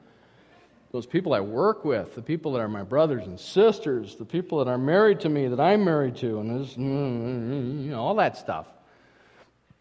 Those 0.93 1.05
people 1.05 1.33
I 1.33 1.41
work 1.41 1.83
with, 1.83 2.15
the 2.15 2.21
people 2.21 2.53
that 2.53 2.59
are 2.59 2.69
my 2.69 2.83
brothers 2.83 3.27
and 3.27 3.37
sisters, 3.37 4.15
the 4.15 4.23
people 4.23 4.63
that 4.63 4.71
are 4.71 4.77
married 4.77 5.19
to 5.19 5.29
me, 5.29 5.49
that 5.49 5.59
I'm 5.59 5.83
married 5.83 6.15
to, 6.17 6.39
and 6.39 6.57
this, 6.57 6.75
mm, 6.75 6.79
mm, 6.79 7.49
mm, 7.49 7.83
you 7.83 7.91
know, 7.91 7.99
all 7.99 8.15
that 8.15 8.37
stuff. 8.37 8.65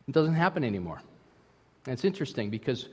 It 0.09 0.13
doesn't 0.13 0.35
happen 0.35 0.65
anymore. 0.65 1.01
And 1.87 1.93
it's 1.93 2.05
interesting 2.05 2.51
because 2.51 2.89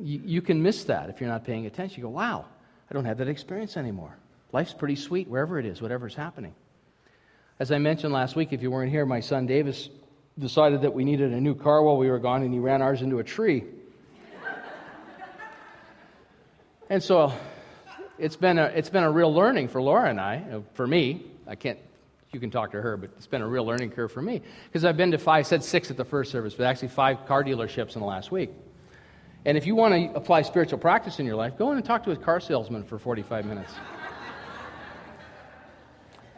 you, 0.00 0.22
you 0.24 0.40
can 0.40 0.62
miss 0.62 0.84
that 0.84 1.10
if 1.10 1.20
you're 1.20 1.30
not 1.30 1.42
paying 1.42 1.66
attention. 1.66 1.96
You 1.96 2.04
go, 2.04 2.10
wow, 2.10 2.44
I 2.88 2.94
don't 2.94 3.06
have 3.06 3.18
that 3.18 3.28
experience 3.28 3.76
anymore. 3.76 4.16
Life's 4.52 4.72
pretty 4.72 4.94
sweet 4.94 5.26
wherever 5.26 5.58
it 5.58 5.66
is, 5.66 5.82
whatever's 5.82 6.14
happening. 6.14 6.54
As 7.58 7.72
I 7.72 7.78
mentioned 7.78 8.12
last 8.12 8.36
week, 8.36 8.52
if 8.52 8.62
you 8.62 8.70
weren't 8.70 8.92
here, 8.92 9.04
my 9.04 9.18
son 9.18 9.46
Davis 9.46 9.88
decided 10.38 10.82
that 10.82 10.92
we 10.92 11.04
needed 11.04 11.32
a 11.32 11.40
new 11.40 11.54
car 11.54 11.82
while 11.82 11.96
we 11.96 12.10
were 12.10 12.18
gone, 12.18 12.42
and 12.42 12.52
he 12.52 12.58
ran 12.58 12.82
ours 12.82 13.02
into 13.02 13.18
a 13.18 13.24
tree. 13.24 13.64
and 16.90 17.02
so 17.02 17.32
it's 18.18 18.36
been, 18.36 18.58
a, 18.58 18.64
it's 18.66 18.90
been 18.90 19.04
a 19.04 19.10
real 19.10 19.32
learning 19.32 19.68
for 19.68 19.80
Laura 19.80 20.10
and 20.10 20.20
I, 20.20 20.36
uh, 20.52 20.60
for 20.74 20.86
me. 20.86 21.26
I 21.46 21.54
can't, 21.54 21.78
you 22.32 22.40
can 22.40 22.50
talk 22.50 22.72
to 22.72 22.80
her, 22.80 22.96
but 22.96 23.10
it's 23.16 23.26
been 23.26 23.42
a 23.42 23.48
real 23.48 23.64
learning 23.64 23.90
curve 23.90 24.10
for 24.10 24.22
me. 24.22 24.42
Because 24.66 24.84
I've 24.84 24.96
been 24.96 25.10
to 25.12 25.18
five, 25.18 25.40
I 25.40 25.42
said 25.42 25.62
six 25.62 25.90
at 25.90 25.96
the 25.96 26.04
first 26.04 26.32
service, 26.32 26.54
but 26.54 26.64
actually 26.64 26.88
five 26.88 27.26
car 27.26 27.44
dealerships 27.44 27.94
in 27.94 28.00
the 28.00 28.06
last 28.06 28.32
week. 28.32 28.50
And 29.44 29.58
if 29.58 29.66
you 29.66 29.74
want 29.74 29.94
to 29.94 30.16
apply 30.16 30.42
spiritual 30.42 30.78
practice 30.78 31.20
in 31.20 31.26
your 31.26 31.36
life, 31.36 31.58
go 31.58 31.70
in 31.70 31.76
and 31.76 31.84
talk 31.84 32.02
to 32.04 32.12
a 32.12 32.16
car 32.16 32.40
salesman 32.40 32.82
for 32.82 32.98
45 32.98 33.44
minutes. 33.44 33.72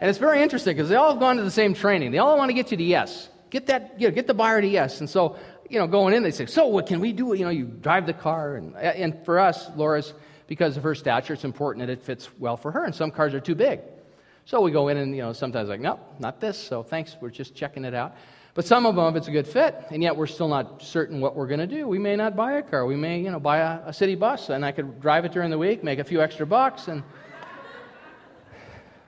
and 0.00 0.10
it's 0.10 0.18
very 0.18 0.42
interesting 0.42 0.76
because 0.76 0.88
they 0.88 0.96
all 0.96 1.12
have 1.12 1.20
gone 1.20 1.36
to 1.36 1.44
the 1.44 1.50
same 1.50 1.72
training. 1.72 2.10
They 2.10 2.18
all 2.18 2.36
want 2.36 2.50
to 2.50 2.54
get 2.54 2.70
you 2.72 2.76
to 2.76 2.82
yes. 2.82 3.28
Get 3.50 3.66
that, 3.66 3.94
you 3.98 4.08
know, 4.08 4.14
get 4.14 4.26
the 4.26 4.34
buyer 4.34 4.60
to 4.60 4.66
yes. 4.66 5.00
And 5.00 5.08
so, 5.08 5.36
you 5.68 5.78
know, 5.78 5.86
going 5.86 6.14
in, 6.14 6.22
they 6.22 6.30
say, 6.30 6.46
so 6.46 6.66
what 6.66 6.86
can 6.86 7.00
we 7.00 7.12
do? 7.12 7.34
You 7.34 7.44
know, 7.44 7.50
you 7.50 7.64
drive 7.64 8.06
the 8.06 8.12
car. 8.12 8.56
And, 8.56 8.76
and 8.76 9.24
for 9.24 9.38
us, 9.38 9.68
Laura's, 9.76 10.14
because 10.46 10.76
of 10.76 10.82
her 10.82 10.94
stature, 10.94 11.34
it's 11.34 11.44
important 11.44 11.86
that 11.86 11.92
it 11.92 12.02
fits 12.02 12.28
well 12.38 12.56
for 12.56 12.70
her. 12.72 12.84
And 12.84 12.94
some 12.94 13.10
cars 13.10 13.34
are 13.34 13.40
too 13.40 13.54
big. 13.54 13.80
So 14.44 14.60
we 14.60 14.70
go 14.70 14.88
in 14.88 14.96
and, 14.96 15.14
you 15.14 15.22
know, 15.22 15.32
sometimes 15.32 15.68
like, 15.68 15.80
nope, 15.80 16.00
not 16.20 16.40
this. 16.40 16.56
So 16.56 16.82
thanks, 16.82 17.16
we're 17.20 17.30
just 17.30 17.54
checking 17.54 17.84
it 17.84 17.94
out. 17.94 18.14
But 18.54 18.64
some 18.64 18.86
of 18.86 18.94
them, 18.94 19.04
if 19.08 19.16
it's 19.16 19.28
a 19.28 19.32
good 19.32 19.46
fit, 19.46 19.76
and 19.90 20.02
yet 20.02 20.16
we're 20.16 20.28
still 20.28 20.48
not 20.48 20.80
certain 20.80 21.20
what 21.20 21.36
we're 21.36 21.48
going 21.48 21.60
to 21.60 21.66
do. 21.66 21.86
We 21.86 21.98
may 21.98 22.16
not 22.16 22.36
buy 22.36 22.52
a 22.52 22.62
car. 22.62 22.86
We 22.86 22.96
may, 22.96 23.20
you 23.20 23.30
know, 23.30 23.40
buy 23.40 23.58
a, 23.58 23.88
a 23.88 23.92
city 23.92 24.14
bus, 24.14 24.48
and 24.48 24.64
I 24.64 24.72
could 24.72 25.00
drive 25.00 25.24
it 25.24 25.32
during 25.32 25.50
the 25.50 25.58
week, 25.58 25.84
make 25.84 25.98
a 25.98 26.04
few 26.04 26.22
extra 26.22 26.46
bucks, 26.46 26.88
and 26.88 27.02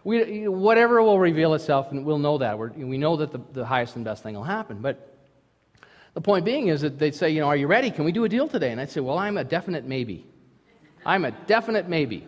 we, 0.09 0.49
whatever 0.49 1.03
will 1.03 1.19
reveal 1.19 1.53
itself, 1.53 1.93
and 1.93 2.07
we'll 2.07 2.19
know 2.19 2.39
that. 2.39 2.59
We're, 2.59 2.71
we 2.71 2.97
know 2.97 3.17
that 3.17 3.31
the, 3.31 3.41
the 3.53 3.67
highest 3.67 3.95
and 3.95 4.07
best 4.07 4.23
thing 4.23 4.35
will 4.35 4.43
happen. 4.43 4.79
But 4.81 5.15
the 6.15 6.23
point 6.23 6.47
being 6.47 6.69
is 6.69 6.81
that 6.81 6.99
they'd 6.99 7.15
say, 7.15 7.29
you 7.29 7.41
know, 7.41 7.49
are 7.49 7.57
you 7.57 7.67
ready? 7.67 7.91
Can 7.91 8.07
we 8.07 8.13
do 8.13 8.25
a 8.25 8.29
deal 8.29 8.49
today? 8.49 8.73
And 8.73 8.81
I'd 8.81 8.91
say, 8.91 9.01
well, 9.01 9.19
I'm 9.19 9.37
a 9.37 9.45
definite 9.45 9.85
maybe. 9.85 10.27
I'm 11.05 11.27
a 11.27 11.33
definite 11.33 11.91
maybe. 11.91 12.27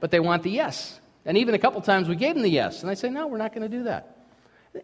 But 0.00 0.10
they 0.10 0.18
want 0.18 0.44
the 0.44 0.50
yes. 0.50 0.98
And 1.26 1.36
even 1.36 1.54
a 1.54 1.58
couple 1.58 1.82
times 1.82 2.08
we 2.08 2.16
gave 2.16 2.36
them 2.36 2.42
the 2.42 2.48
yes. 2.48 2.80
And 2.80 2.90
I'd 2.90 2.96
say, 2.96 3.10
no, 3.10 3.26
we're 3.26 3.36
not 3.36 3.52
going 3.52 3.70
to 3.70 3.76
do 3.76 3.84
that. 3.84 4.16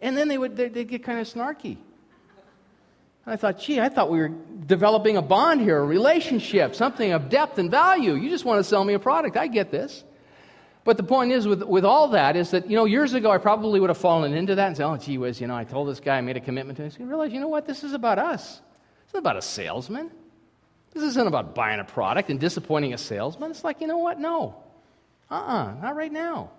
And 0.03 0.15
then 0.15 0.27
they 0.27 0.37
would 0.37 0.55
they'd, 0.55 0.87
get 0.87 1.03
kind 1.03 1.19
of 1.19 1.27
snarky. 1.27 1.77
And 3.25 3.33
I 3.33 3.35
thought, 3.35 3.59
gee, 3.59 3.81
I 3.81 3.89
thought 3.89 4.11
we 4.11 4.19
were 4.19 4.31
developing 4.67 5.17
a 5.17 5.23
bond 5.23 5.61
here, 5.61 5.79
a 5.79 5.83
relationship, 5.83 6.75
something 6.75 7.13
of 7.13 7.29
depth 7.29 7.57
and 7.57 7.71
value. 7.71 8.13
You 8.13 8.29
just 8.29 8.45
want 8.45 8.59
to 8.59 8.63
sell 8.63 8.83
me 8.83 8.93
a 8.93 8.99
product. 8.99 9.37
I 9.37 9.47
get 9.47 9.71
this. 9.71 10.03
But 10.87 10.95
the 10.95 11.03
point 11.03 11.33
is, 11.33 11.45
with, 11.45 11.63
with 11.63 11.83
all 11.83 12.07
that, 12.11 12.37
is 12.37 12.51
that, 12.51 12.69
you 12.69 12.77
know, 12.77 12.85
years 12.85 13.13
ago 13.13 13.29
I 13.29 13.39
probably 13.39 13.81
would 13.81 13.89
have 13.89 13.97
fallen 13.97 14.33
into 14.33 14.55
that 14.55 14.67
and 14.67 14.77
said, 14.77 14.85
oh, 14.85 14.95
gee 14.95 15.17
whiz, 15.17 15.41
you 15.41 15.45
know, 15.45 15.53
I 15.53 15.65
told 15.65 15.89
this 15.89 15.99
guy 15.99 16.17
I 16.17 16.21
made 16.21 16.37
a 16.37 16.39
commitment 16.39 16.77
to 16.77 16.83
him. 16.83 16.91
I 16.97 17.03
realize, 17.03 17.33
you 17.33 17.41
know 17.41 17.49
what? 17.49 17.67
This 17.67 17.83
is 17.83 17.91
about 17.91 18.17
us. 18.17 18.61
It's 19.03 19.13
not 19.13 19.19
about 19.19 19.35
a 19.35 19.41
salesman. 19.41 20.09
This 20.93 21.03
isn't 21.03 21.27
about 21.27 21.53
buying 21.53 21.81
a 21.81 21.83
product 21.83 22.29
and 22.29 22.39
disappointing 22.39 22.93
a 22.93 22.97
salesman. 22.97 23.51
It's 23.51 23.65
like, 23.65 23.81
you 23.81 23.87
know 23.87 23.97
what? 23.97 24.17
No. 24.17 24.63
Uh 25.29 25.33
uh-uh, 25.33 25.65
uh 25.65 25.73
not 25.81 25.97
right 25.97 26.09
now. 26.09 26.51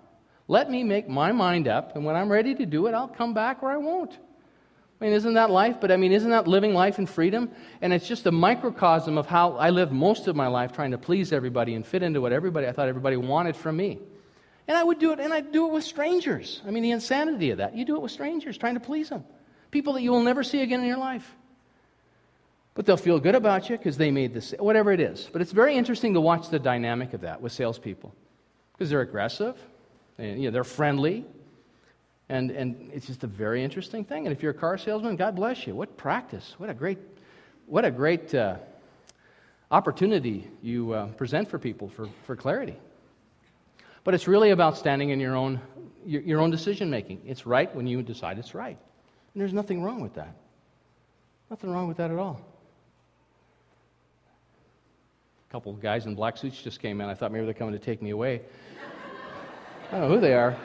Let 0.47 0.69
me 0.69 0.83
make 0.83 1.09
my 1.09 1.31
mind 1.31 1.67
up, 1.67 1.95
and 1.95 2.05
when 2.05 2.15
I'm 2.15 2.31
ready 2.31 2.53
to 2.53 2.67
do 2.67 2.85
it, 2.85 2.93
I'll 2.93 3.07
come 3.07 3.33
back 3.33 3.63
or 3.63 3.71
I 3.71 3.77
won't. 3.77 4.13
I 4.13 5.05
mean, 5.05 5.13
isn't 5.13 5.33
that 5.33 5.49
life? 5.49 5.77
But 5.81 5.91
I 5.91 5.97
mean, 5.97 6.11
isn't 6.11 6.29
that 6.29 6.47
living 6.47 6.75
life 6.75 6.99
in 6.99 7.07
freedom? 7.07 7.49
And 7.81 7.91
it's 7.91 8.07
just 8.07 8.27
a 8.27 8.31
microcosm 8.31 9.17
of 9.17 9.25
how 9.25 9.53
I 9.53 9.71
lived 9.71 9.91
most 9.91 10.27
of 10.27 10.35
my 10.35 10.45
life 10.45 10.71
trying 10.71 10.91
to 10.91 10.99
please 10.99 11.33
everybody 11.33 11.73
and 11.73 11.83
fit 11.83 12.03
into 12.03 12.21
what 12.21 12.31
everybody 12.31 12.67
I 12.67 12.73
thought 12.73 12.89
everybody 12.89 13.17
wanted 13.17 13.55
from 13.55 13.75
me. 13.75 13.97
And 14.69 14.77
I 14.77 14.83
would 14.83 14.99
do 14.99 15.11
it, 15.11 15.19
and 15.19 15.33
I'd 15.33 15.51
do 15.51 15.65
it 15.65 15.73
with 15.73 15.83
strangers. 15.83 16.61
I 16.65 16.69
mean, 16.69 16.83
the 16.83 16.91
insanity 16.91 17.49
of 17.49 17.57
that. 17.57 17.75
You 17.75 17.85
do 17.85 17.95
it 17.95 18.03
with 18.03 18.11
strangers, 18.11 18.55
trying 18.55 18.75
to 18.75 18.79
please 18.79 19.09
them. 19.09 19.25
People 19.71 19.93
that 19.93 20.03
you 20.03 20.11
will 20.11 20.21
never 20.21 20.43
see 20.43 20.61
again 20.61 20.81
in 20.81 20.85
your 20.85 20.99
life. 20.99 21.35
But 22.75 22.85
they'll 22.85 22.95
feel 22.95 23.19
good 23.19 23.33
about 23.33 23.67
you 23.67 23.77
because 23.77 23.97
they 23.97 24.11
made 24.11 24.31
this, 24.31 24.53
whatever 24.59 24.91
it 24.91 24.99
is. 24.99 25.27
But 25.33 25.41
it's 25.41 25.51
very 25.53 25.75
interesting 25.75 26.13
to 26.13 26.21
watch 26.21 26.49
the 26.49 26.59
dynamic 26.59 27.15
of 27.15 27.21
that 27.21 27.41
with 27.41 27.51
salespeople 27.51 28.13
because 28.73 28.91
they're 28.91 29.01
aggressive, 29.01 29.57
and, 30.19 30.39
you 30.39 30.49
know, 30.49 30.51
they're 30.51 30.63
friendly, 30.63 31.25
and, 32.29 32.51
and 32.51 32.91
it's 32.93 33.07
just 33.07 33.23
a 33.23 33.27
very 33.27 33.63
interesting 33.63 34.05
thing. 34.05 34.27
And 34.27 34.35
if 34.35 34.43
you're 34.43 34.51
a 34.51 34.55
car 34.55 34.77
salesman, 34.77 35.15
God 35.15 35.35
bless 35.35 35.65
you. 35.65 35.73
What 35.73 35.97
practice. 35.97 36.53
What 36.59 36.69
a 36.69 36.75
great, 36.75 36.99
what 37.65 37.85
a 37.85 37.91
great 37.91 38.35
uh, 38.35 38.57
opportunity 39.71 40.47
you 40.61 40.93
uh, 40.93 41.07
present 41.07 41.49
for 41.49 41.57
people 41.57 41.89
for, 41.89 42.07
for 42.27 42.35
clarity. 42.35 42.77
But 44.03 44.13
it's 44.13 44.27
really 44.27 44.51
about 44.51 44.77
standing 44.77 45.09
in 45.09 45.19
your 45.19 45.35
own, 45.35 45.59
your, 46.05 46.21
your 46.21 46.39
own 46.39 46.51
decision 46.51 46.89
making. 46.89 47.21
It's 47.25 47.45
right 47.45 47.73
when 47.75 47.87
you 47.87 48.01
decide 48.01 48.39
it's 48.39 48.55
right. 48.55 48.77
And 49.33 49.41
there's 49.41 49.53
nothing 49.53 49.83
wrong 49.83 50.01
with 50.01 50.15
that. 50.15 50.35
Nothing 51.49 51.71
wrong 51.71 51.87
with 51.87 51.97
that 51.97 52.11
at 52.11 52.17
all. 52.17 52.41
A 55.49 55.51
couple 55.51 55.71
of 55.71 55.81
guys 55.81 56.05
in 56.05 56.15
black 56.15 56.37
suits 56.37 56.61
just 56.61 56.79
came 56.79 57.01
in. 57.01 57.09
I 57.09 57.13
thought 57.13 57.31
maybe 57.31 57.45
they're 57.45 57.53
coming 57.53 57.73
to 57.73 57.79
take 57.79 58.01
me 58.01 58.11
away. 58.11 58.41
I 59.91 59.99
don't 59.99 60.01
know 60.01 60.15
who 60.15 60.21
they 60.21 60.35
are. 60.35 60.55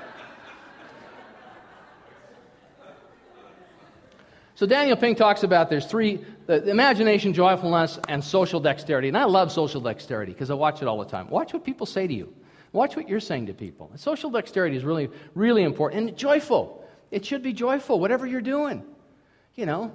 So 4.56 4.66
Daniel 4.66 4.96
Pink 4.96 5.18
talks 5.18 5.42
about 5.42 5.68
there's 5.68 5.86
three 5.86 6.24
the 6.46 6.68
imagination, 6.68 7.32
joyfulness, 7.32 7.98
and 8.08 8.22
social 8.22 8.60
dexterity. 8.60 9.08
And 9.08 9.16
I 9.16 9.24
love 9.24 9.50
social 9.50 9.80
dexterity 9.80 10.32
because 10.32 10.50
I 10.50 10.54
watch 10.54 10.82
it 10.82 10.88
all 10.88 10.98
the 10.98 11.06
time. 11.06 11.28
Watch 11.28 11.54
what 11.54 11.64
people 11.64 11.86
say 11.86 12.06
to 12.06 12.12
you. 12.12 12.32
Watch 12.74 12.96
what 12.96 13.08
you're 13.08 13.20
saying 13.20 13.46
to 13.46 13.54
people. 13.54 13.92
Social 13.94 14.30
dexterity 14.30 14.76
is 14.76 14.82
really, 14.82 15.08
really 15.36 15.62
important 15.62 16.08
and 16.08 16.18
joyful. 16.18 16.84
It 17.12 17.24
should 17.24 17.40
be 17.40 17.52
joyful, 17.52 18.00
whatever 18.00 18.26
you're 18.26 18.40
doing. 18.40 18.82
You 19.54 19.66
know, 19.66 19.92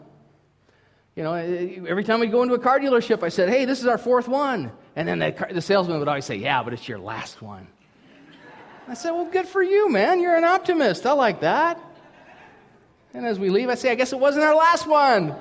you 1.14 1.24
know, 1.24 1.34
eh, 1.34 1.82
every 1.90 2.06
time 2.06 2.22
we 2.22 2.28
go 2.28 2.42
into 2.42 2.54
a 2.54 2.60
car 2.60 2.80
dealership, 2.80 3.22
I 3.22 3.28
said, 3.28 3.50
"Hey, 3.50 3.66
this 3.66 3.82
is 3.82 3.86
our 3.86 3.98
fourth 3.98 4.30
one," 4.30 4.72
and 4.96 5.06
then 5.06 5.20
the, 5.20 5.34
car, 5.34 5.50
the 5.52 5.62
salesman 5.62 6.00
would 6.00 6.08
always 6.08 6.24
say, 6.24 6.38
"Yeah, 6.38 6.64
but 6.64 6.72
it's 6.72 6.88
your 6.88 7.00
last 7.00 7.42
one." 7.42 7.68
I 8.88 8.94
said, 8.94 9.12
"Well, 9.12 9.26
good 9.26 9.46
for 9.46 9.62
you, 9.62 9.90
man. 9.90 10.22
You're 10.22 10.38
an 10.38 10.46
optimist. 10.46 11.06
I 11.06 11.12
like 11.12 11.42
that." 11.42 11.78
And 13.14 13.26
as 13.26 13.38
we 13.38 13.50
leave, 13.50 13.68
I 13.68 13.76
say, 13.76 13.92
"I 13.92 13.96
guess 13.96 14.14
it 14.14 14.20
wasn't 14.22 14.46
our 14.46 14.56
last 14.56 14.88
one." 14.88 15.36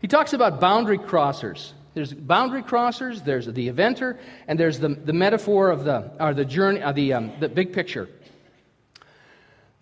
He 0.00 0.06
talks 0.06 0.34
about 0.34 0.60
boundary 0.60 0.98
crossers. 0.98 1.72
There's 1.94 2.12
boundary 2.12 2.62
crossers, 2.62 3.24
there's 3.24 3.46
the 3.46 3.68
eventer, 3.68 4.18
and 4.46 4.58
there's 4.58 4.78
the, 4.78 4.88
the 4.88 5.12
metaphor 5.12 5.70
of 5.70 5.84
the, 5.84 6.12
or 6.20 6.34
the 6.34 6.44
journey, 6.44 6.80
uh, 6.80 6.92
the, 6.92 7.14
um, 7.14 7.32
the 7.40 7.48
big 7.48 7.72
picture. 7.72 8.08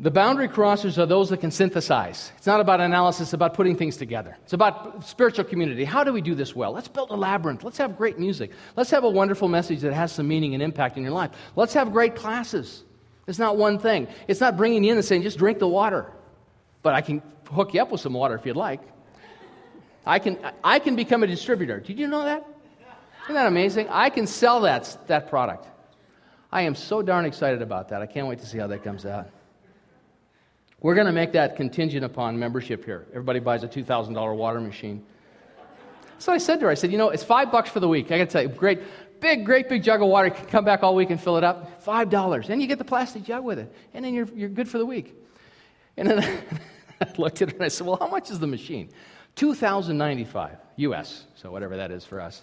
The 0.00 0.10
boundary 0.12 0.48
crossers 0.48 0.96
are 0.96 1.06
those 1.06 1.28
that 1.30 1.38
can 1.38 1.50
synthesize. 1.50 2.30
It's 2.38 2.46
not 2.46 2.60
about 2.60 2.80
analysis, 2.80 3.22
it's 3.22 3.32
about 3.32 3.54
putting 3.54 3.76
things 3.76 3.96
together. 3.96 4.36
It's 4.44 4.52
about 4.52 5.04
spiritual 5.04 5.44
community. 5.44 5.84
How 5.84 6.04
do 6.04 6.12
we 6.12 6.20
do 6.20 6.36
this 6.36 6.54
well? 6.54 6.70
Let's 6.72 6.86
build 6.86 7.10
a 7.10 7.16
labyrinth. 7.16 7.64
Let's 7.64 7.78
have 7.78 7.96
great 7.98 8.16
music. 8.16 8.52
Let's 8.76 8.90
have 8.90 9.02
a 9.02 9.10
wonderful 9.10 9.48
message 9.48 9.80
that 9.80 9.92
has 9.92 10.12
some 10.12 10.28
meaning 10.28 10.54
and 10.54 10.62
impact 10.62 10.96
in 10.96 11.02
your 11.02 11.12
life. 11.12 11.32
Let's 11.56 11.74
have 11.74 11.92
great 11.92 12.14
classes. 12.14 12.84
It's 13.26 13.40
not 13.40 13.56
one 13.56 13.78
thing. 13.78 14.06
It's 14.28 14.40
not 14.40 14.56
bringing 14.56 14.84
you 14.84 14.92
in 14.92 14.98
and 14.98 15.04
saying, 15.04 15.22
just 15.22 15.36
drink 15.36 15.58
the 15.58 15.68
water. 15.68 16.10
But 16.82 16.94
I 16.94 17.00
can 17.00 17.20
hook 17.50 17.74
you 17.74 17.82
up 17.82 17.90
with 17.90 18.00
some 18.00 18.12
water 18.12 18.36
if 18.36 18.46
you'd 18.46 18.56
like. 18.56 18.80
I 20.08 20.18
can, 20.18 20.38
I 20.64 20.78
can 20.78 20.96
become 20.96 21.22
a 21.22 21.26
distributor. 21.26 21.80
Did 21.80 21.98
you 21.98 22.08
know 22.08 22.24
that? 22.24 22.42
Isn't 23.24 23.34
that 23.34 23.46
amazing? 23.46 23.88
I 23.90 24.08
can 24.08 24.26
sell 24.26 24.60
that, 24.62 24.96
that 25.06 25.28
product. 25.28 25.66
I 26.50 26.62
am 26.62 26.74
so 26.74 27.02
darn 27.02 27.26
excited 27.26 27.60
about 27.60 27.90
that. 27.90 28.00
I 28.00 28.06
can't 28.06 28.26
wait 28.26 28.38
to 28.38 28.46
see 28.46 28.56
how 28.56 28.66
that 28.68 28.82
comes 28.82 29.04
out. 29.04 29.28
We're 30.80 30.94
going 30.94 31.08
to 31.08 31.12
make 31.12 31.32
that 31.32 31.56
contingent 31.56 32.06
upon 32.06 32.38
membership 32.38 32.86
here. 32.86 33.06
Everybody 33.10 33.38
buys 33.38 33.64
a 33.64 33.68
$2,000 33.68 34.34
water 34.34 34.60
machine. 34.62 35.04
So 36.18 36.32
I 36.32 36.38
said 36.38 36.60
to 36.60 36.64
her, 36.64 36.70
I 36.70 36.74
said, 36.74 36.90
you 36.90 36.96
know, 36.96 37.10
it's 37.10 37.22
five 37.22 37.52
bucks 37.52 37.68
for 37.68 37.80
the 37.80 37.88
week. 37.88 38.06
I 38.06 38.16
got 38.16 38.24
to 38.24 38.32
tell 38.32 38.42
you, 38.42 38.48
great, 38.48 38.80
big, 39.20 39.44
great 39.44 39.68
big 39.68 39.82
jug 39.82 40.00
of 40.00 40.08
water. 40.08 40.30
Come 40.30 40.64
back 40.64 40.82
all 40.82 40.94
week 40.94 41.10
and 41.10 41.20
fill 41.20 41.36
it 41.36 41.44
up. 41.44 41.82
Five 41.82 42.08
dollars. 42.08 42.48
And 42.48 42.62
you 42.62 42.66
get 42.66 42.78
the 42.78 42.84
plastic 42.84 43.24
jug 43.24 43.44
with 43.44 43.58
it. 43.58 43.70
And 43.92 44.02
then 44.06 44.14
you're, 44.14 44.28
you're 44.34 44.48
good 44.48 44.70
for 44.70 44.78
the 44.78 44.86
week. 44.86 45.14
And 45.98 46.08
then 46.08 46.20
I 47.02 47.06
looked 47.18 47.42
at 47.42 47.50
her 47.50 47.54
and 47.56 47.64
I 47.64 47.68
said, 47.68 47.86
well, 47.86 47.96
how 47.96 48.08
much 48.08 48.30
is 48.30 48.38
the 48.38 48.46
machine? 48.46 48.88
2095 49.38 50.58
US, 50.76 51.24
so 51.34 51.50
whatever 51.50 51.76
that 51.76 51.90
is 51.90 52.04
for 52.04 52.20
us. 52.20 52.42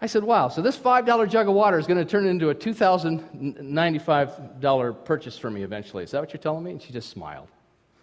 I 0.00 0.06
said, 0.06 0.22
wow, 0.22 0.48
so 0.48 0.60
this 0.60 0.76
$5 0.76 1.30
jug 1.30 1.48
of 1.48 1.54
water 1.54 1.78
is 1.78 1.86
going 1.86 1.98
to 1.98 2.04
turn 2.04 2.26
into 2.26 2.50
a 2.50 2.54
$2,095 2.54 5.04
purchase 5.06 5.38
for 5.38 5.50
me 5.50 5.62
eventually. 5.62 6.04
Is 6.04 6.10
that 6.10 6.20
what 6.20 6.34
you're 6.34 6.40
telling 6.40 6.64
me? 6.64 6.72
And 6.72 6.82
she 6.82 6.92
just 6.92 7.08
smiled. 7.08 7.48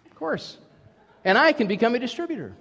Of 0.06 0.16
course. 0.16 0.58
And 1.24 1.38
I 1.38 1.52
can 1.52 1.68
become 1.68 1.94
a 1.94 2.00
distributor. 2.00 2.56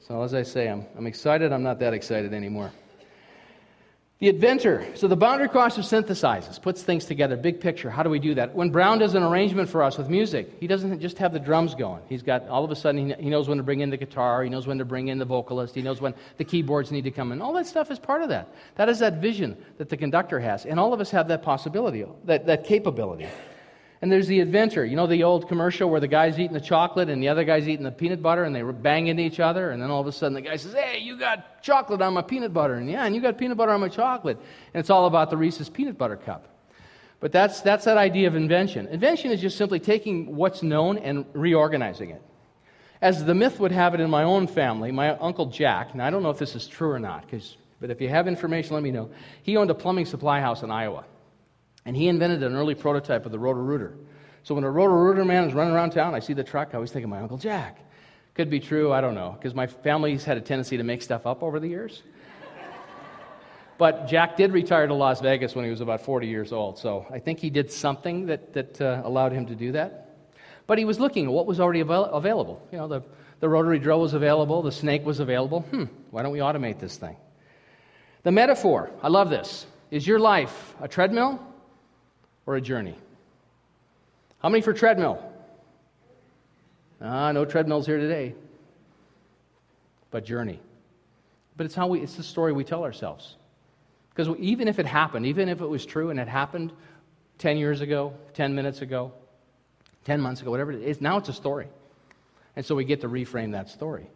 So, 0.00 0.22
as 0.22 0.34
I 0.34 0.42
say, 0.42 0.68
I'm, 0.68 0.84
I'm 0.96 1.06
excited. 1.06 1.50
I'm 1.50 1.62
not 1.62 1.78
that 1.78 1.94
excited 1.94 2.34
anymore. 2.34 2.70
The 4.22 4.28
inventor. 4.28 4.86
So 4.94 5.08
the 5.08 5.16
boundary 5.16 5.48
crosser 5.48 5.80
synthesizes, 5.80 6.62
puts 6.62 6.84
things 6.84 7.06
together, 7.06 7.36
big 7.36 7.60
picture. 7.60 7.90
How 7.90 8.04
do 8.04 8.08
we 8.08 8.20
do 8.20 8.36
that? 8.36 8.54
When 8.54 8.70
Brown 8.70 9.00
does 9.00 9.16
an 9.16 9.24
arrangement 9.24 9.68
for 9.68 9.82
us 9.82 9.98
with 9.98 10.08
music, 10.08 10.48
he 10.60 10.68
doesn't 10.68 11.00
just 11.00 11.18
have 11.18 11.32
the 11.32 11.40
drums 11.40 11.74
going. 11.74 12.04
He's 12.08 12.22
got, 12.22 12.46
all 12.46 12.64
of 12.64 12.70
a 12.70 12.76
sudden, 12.76 13.16
he 13.18 13.28
knows 13.28 13.48
when 13.48 13.58
to 13.58 13.64
bring 13.64 13.80
in 13.80 13.90
the 13.90 13.96
guitar, 13.96 14.44
he 14.44 14.48
knows 14.48 14.64
when 14.64 14.78
to 14.78 14.84
bring 14.84 15.08
in 15.08 15.18
the 15.18 15.24
vocalist, 15.24 15.74
he 15.74 15.82
knows 15.82 16.00
when 16.00 16.14
the 16.36 16.44
keyboards 16.44 16.92
need 16.92 17.02
to 17.02 17.10
come 17.10 17.32
in. 17.32 17.42
All 17.42 17.52
that 17.54 17.66
stuff 17.66 17.90
is 17.90 17.98
part 17.98 18.22
of 18.22 18.28
that. 18.28 18.46
That 18.76 18.88
is 18.88 19.00
that 19.00 19.14
vision 19.14 19.56
that 19.78 19.88
the 19.88 19.96
conductor 19.96 20.38
has. 20.38 20.66
And 20.66 20.78
all 20.78 20.94
of 20.94 21.00
us 21.00 21.10
have 21.10 21.26
that 21.26 21.42
possibility, 21.42 22.04
that, 22.26 22.46
that 22.46 22.62
capability. 22.62 23.26
And 24.02 24.10
there's 24.10 24.26
the 24.26 24.40
inventor. 24.40 24.84
You 24.84 24.96
know 24.96 25.06
the 25.06 25.22
old 25.22 25.48
commercial 25.48 25.88
where 25.88 26.00
the 26.00 26.08
guy's 26.08 26.36
eating 26.36 26.54
the 26.54 26.60
chocolate 26.60 27.08
and 27.08 27.22
the 27.22 27.28
other 27.28 27.44
guy's 27.44 27.68
eating 27.68 27.84
the 27.84 27.92
peanut 27.92 28.20
butter 28.20 28.42
and 28.42 28.54
they 28.54 28.62
bang 28.62 29.06
into 29.06 29.22
each 29.22 29.38
other? 29.38 29.70
And 29.70 29.80
then 29.80 29.90
all 29.90 30.00
of 30.00 30.08
a 30.08 30.12
sudden 30.12 30.34
the 30.34 30.40
guy 30.40 30.56
says, 30.56 30.72
Hey, 30.72 30.98
you 30.98 31.16
got 31.16 31.62
chocolate 31.62 32.02
on 32.02 32.12
my 32.12 32.22
peanut 32.22 32.52
butter. 32.52 32.74
And 32.74 32.90
yeah, 32.90 33.04
and 33.04 33.14
you 33.14 33.22
got 33.22 33.38
peanut 33.38 33.56
butter 33.56 33.70
on 33.70 33.80
my 33.80 33.88
chocolate. 33.88 34.38
And 34.74 34.80
it's 34.80 34.90
all 34.90 35.06
about 35.06 35.30
the 35.30 35.36
Reese's 35.36 35.70
peanut 35.70 35.96
butter 35.96 36.16
cup. 36.16 36.48
But 37.20 37.30
that's, 37.30 37.60
that's 37.60 37.84
that 37.84 37.96
idea 37.96 38.26
of 38.26 38.34
invention. 38.34 38.88
Invention 38.88 39.30
is 39.30 39.40
just 39.40 39.56
simply 39.56 39.78
taking 39.78 40.34
what's 40.34 40.64
known 40.64 40.98
and 40.98 41.24
reorganizing 41.32 42.10
it. 42.10 42.20
As 43.00 43.24
the 43.24 43.34
myth 43.34 43.60
would 43.60 43.70
have 43.70 43.94
it 43.94 44.00
in 44.00 44.10
my 44.10 44.24
own 44.24 44.48
family, 44.48 44.90
my 44.90 45.10
uncle 45.10 45.46
Jack, 45.46 45.92
and 45.92 46.02
I 46.02 46.10
don't 46.10 46.24
know 46.24 46.30
if 46.30 46.38
this 46.38 46.56
is 46.56 46.66
true 46.66 46.90
or 46.90 46.98
not, 46.98 47.24
but 47.80 47.90
if 47.90 48.00
you 48.00 48.08
have 48.08 48.26
information, 48.26 48.74
let 48.74 48.82
me 48.82 48.90
know. 48.90 49.10
He 49.44 49.56
owned 49.56 49.70
a 49.70 49.74
plumbing 49.74 50.06
supply 50.06 50.40
house 50.40 50.64
in 50.64 50.72
Iowa. 50.72 51.04
And 51.84 51.96
he 51.96 52.08
invented 52.08 52.42
an 52.42 52.54
early 52.54 52.74
prototype 52.74 53.26
of 53.26 53.32
the 53.32 53.38
Roto-Rooter. 53.38 53.96
So 54.44 54.54
when 54.54 54.64
a 54.64 54.70
Roto-Rooter 54.70 55.24
man 55.24 55.44
is 55.44 55.54
running 55.54 55.74
around 55.74 55.90
town, 55.90 56.14
I 56.14 56.20
see 56.20 56.32
the 56.32 56.44
truck, 56.44 56.70
I 56.72 56.74
always 56.74 56.90
think 56.90 57.04
of 57.04 57.10
my 57.10 57.20
Uncle 57.20 57.38
Jack. 57.38 57.78
Could 58.34 58.50
be 58.50 58.60
true, 58.60 58.92
I 58.92 59.00
don't 59.00 59.14
know, 59.14 59.36
because 59.38 59.54
my 59.54 59.66
family's 59.66 60.24
had 60.24 60.36
a 60.36 60.40
tendency 60.40 60.76
to 60.78 60.82
make 60.82 61.02
stuff 61.02 61.26
up 61.26 61.42
over 61.42 61.60
the 61.60 61.68
years. 61.68 62.02
but 63.78 64.08
Jack 64.08 64.36
did 64.36 64.52
retire 64.52 64.86
to 64.86 64.94
Las 64.94 65.20
Vegas 65.20 65.54
when 65.54 65.64
he 65.64 65.70
was 65.70 65.80
about 65.80 66.00
40 66.00 66.26
years 66.26 66.52
old, 66.52 66.78
so 66.78 67.06
I 67.10 67.18
think 67.18 67.40
he 67.40 67.50
did 67.50 67.70
something 67.70 68.26
that, 68.26 68.52
that 68.54 68.80
uh, 68.80 69.02
allowed 69.04 69.32
him 69.32 69.46
to 69.46 69.54
do 69.54 69.72
that. 69.72 70.16
But 70.66 70.78
he 70.78 70.84
was 70.84 70.98
looking 70.98 71.26
at 71.26 71.32
what 71.32 71.46
was 71.46 71.60
already 71.60 71.80
avail- 71.80 72.06
available. 72.06 72.66
You 72.72 72.78
know, 72.78 72.88
the, 72.88 73.02
the 73.40 73.48
rotary 73.48 73.78
drill 73.78 74.00
was 74.00 74.14
available, 74.14 74.62
the 74.62 74.72
snake 74.72 75.04
was 75.04 75.20
available. 75.20 75.60
Hmm, 75.60 75.84
why 76.10 76.22
don't 76.22 76.32
we 76.32 76.38
automate 76.38 76.78
this 76.78 76.96
thing? 76.96 77.16
The 78.22 78.32
metaphor, 78.32 78.90
I 79.02 79.08
love 79.08 79.30
this. 79.30 79.66
Is 79.90 80.06
your 80.06 80.20
life 80.20 80.74
a 80.80 80.88
treadmill 80.88 81.38
or 82.46 82.56
a 82.56 82.60
journey? 82.60 82.96
How 84.40 84.48
many 84.48 84.62
for 84.62 84.72
treadmill? 84.72 85.22
Ah, 87.00 87.32
no 87.32 87.44
treadmills 87.44 87.86
here 87.86 87.98
today. 87.98 88.34
But 90.10 90.24
journey. 90.24 90.60
But 91.56 91.66
it's 91.66 91.74
how 91.74 91.86
we 91.88 92.00
it's 92.00 92.16
the 92.16 92.22
story 92.22 92.52
we 92.52 92.64
tell 92.64 92.84
ourselves. 92.84 93.36
Because 94.14 94.36
even 94.38 94.68
if 94.68 94.78
it 94.78 94.86
happened, 94.86 95.26
even 95.26 95.48
if 95.48 95.60
it 95.60 95.66
was 95.66 95.86
true 95.86 96.10
and 96.10 96.20
it 96.20 96.28
happened 96.28 96.72
10 97.38 97.56
years 97.56 97.80
ago, 97.80 98.12
10 98.34 98.54
minutes 98.54 98.82
ago, 98.82 99.12
10 100.04 100.20
months 100.20 100.42
ago, 100.42 100.50
whatever 100.50 100.72
it 100.72 100.82
is, 100.82 101.00
now 101.00 101.16
it's 101.16 101.28
a 101.28 101.32
story. 101.32 101.66
And 102.54 102.64
so 102.64 102.74
we 102.74 102.84
get 102.84 103.00
to 103.00 103.08
reframe 103.08 103.52
that 103.52 103.70
story. 103.70 104.06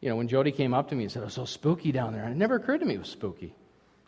You 0.00 0.10
know, 0.10 0.16
when 0.16 0.28
Jody 0.28 0.52
came 0.52 0.72
up 0.72 0.90
to 0.90 0.94
me 0.94 1.04
and 1.04 1.12
said, 1.12 1.22
it 1.22 1.24
was 1.24 1.34
so 1.34 1.44
spooky 1.44 1.90
down 1.90 2.12
there, 2.12 2.22
and 2.22 2.32
it 2.32 2.36
never 2.36 2.56
occurred 2.56 2.78
to 2.78 2.86
me 2.86 2.94
it 2.94 3.00
was 3.00 3.08
spooky. 3.08 3.54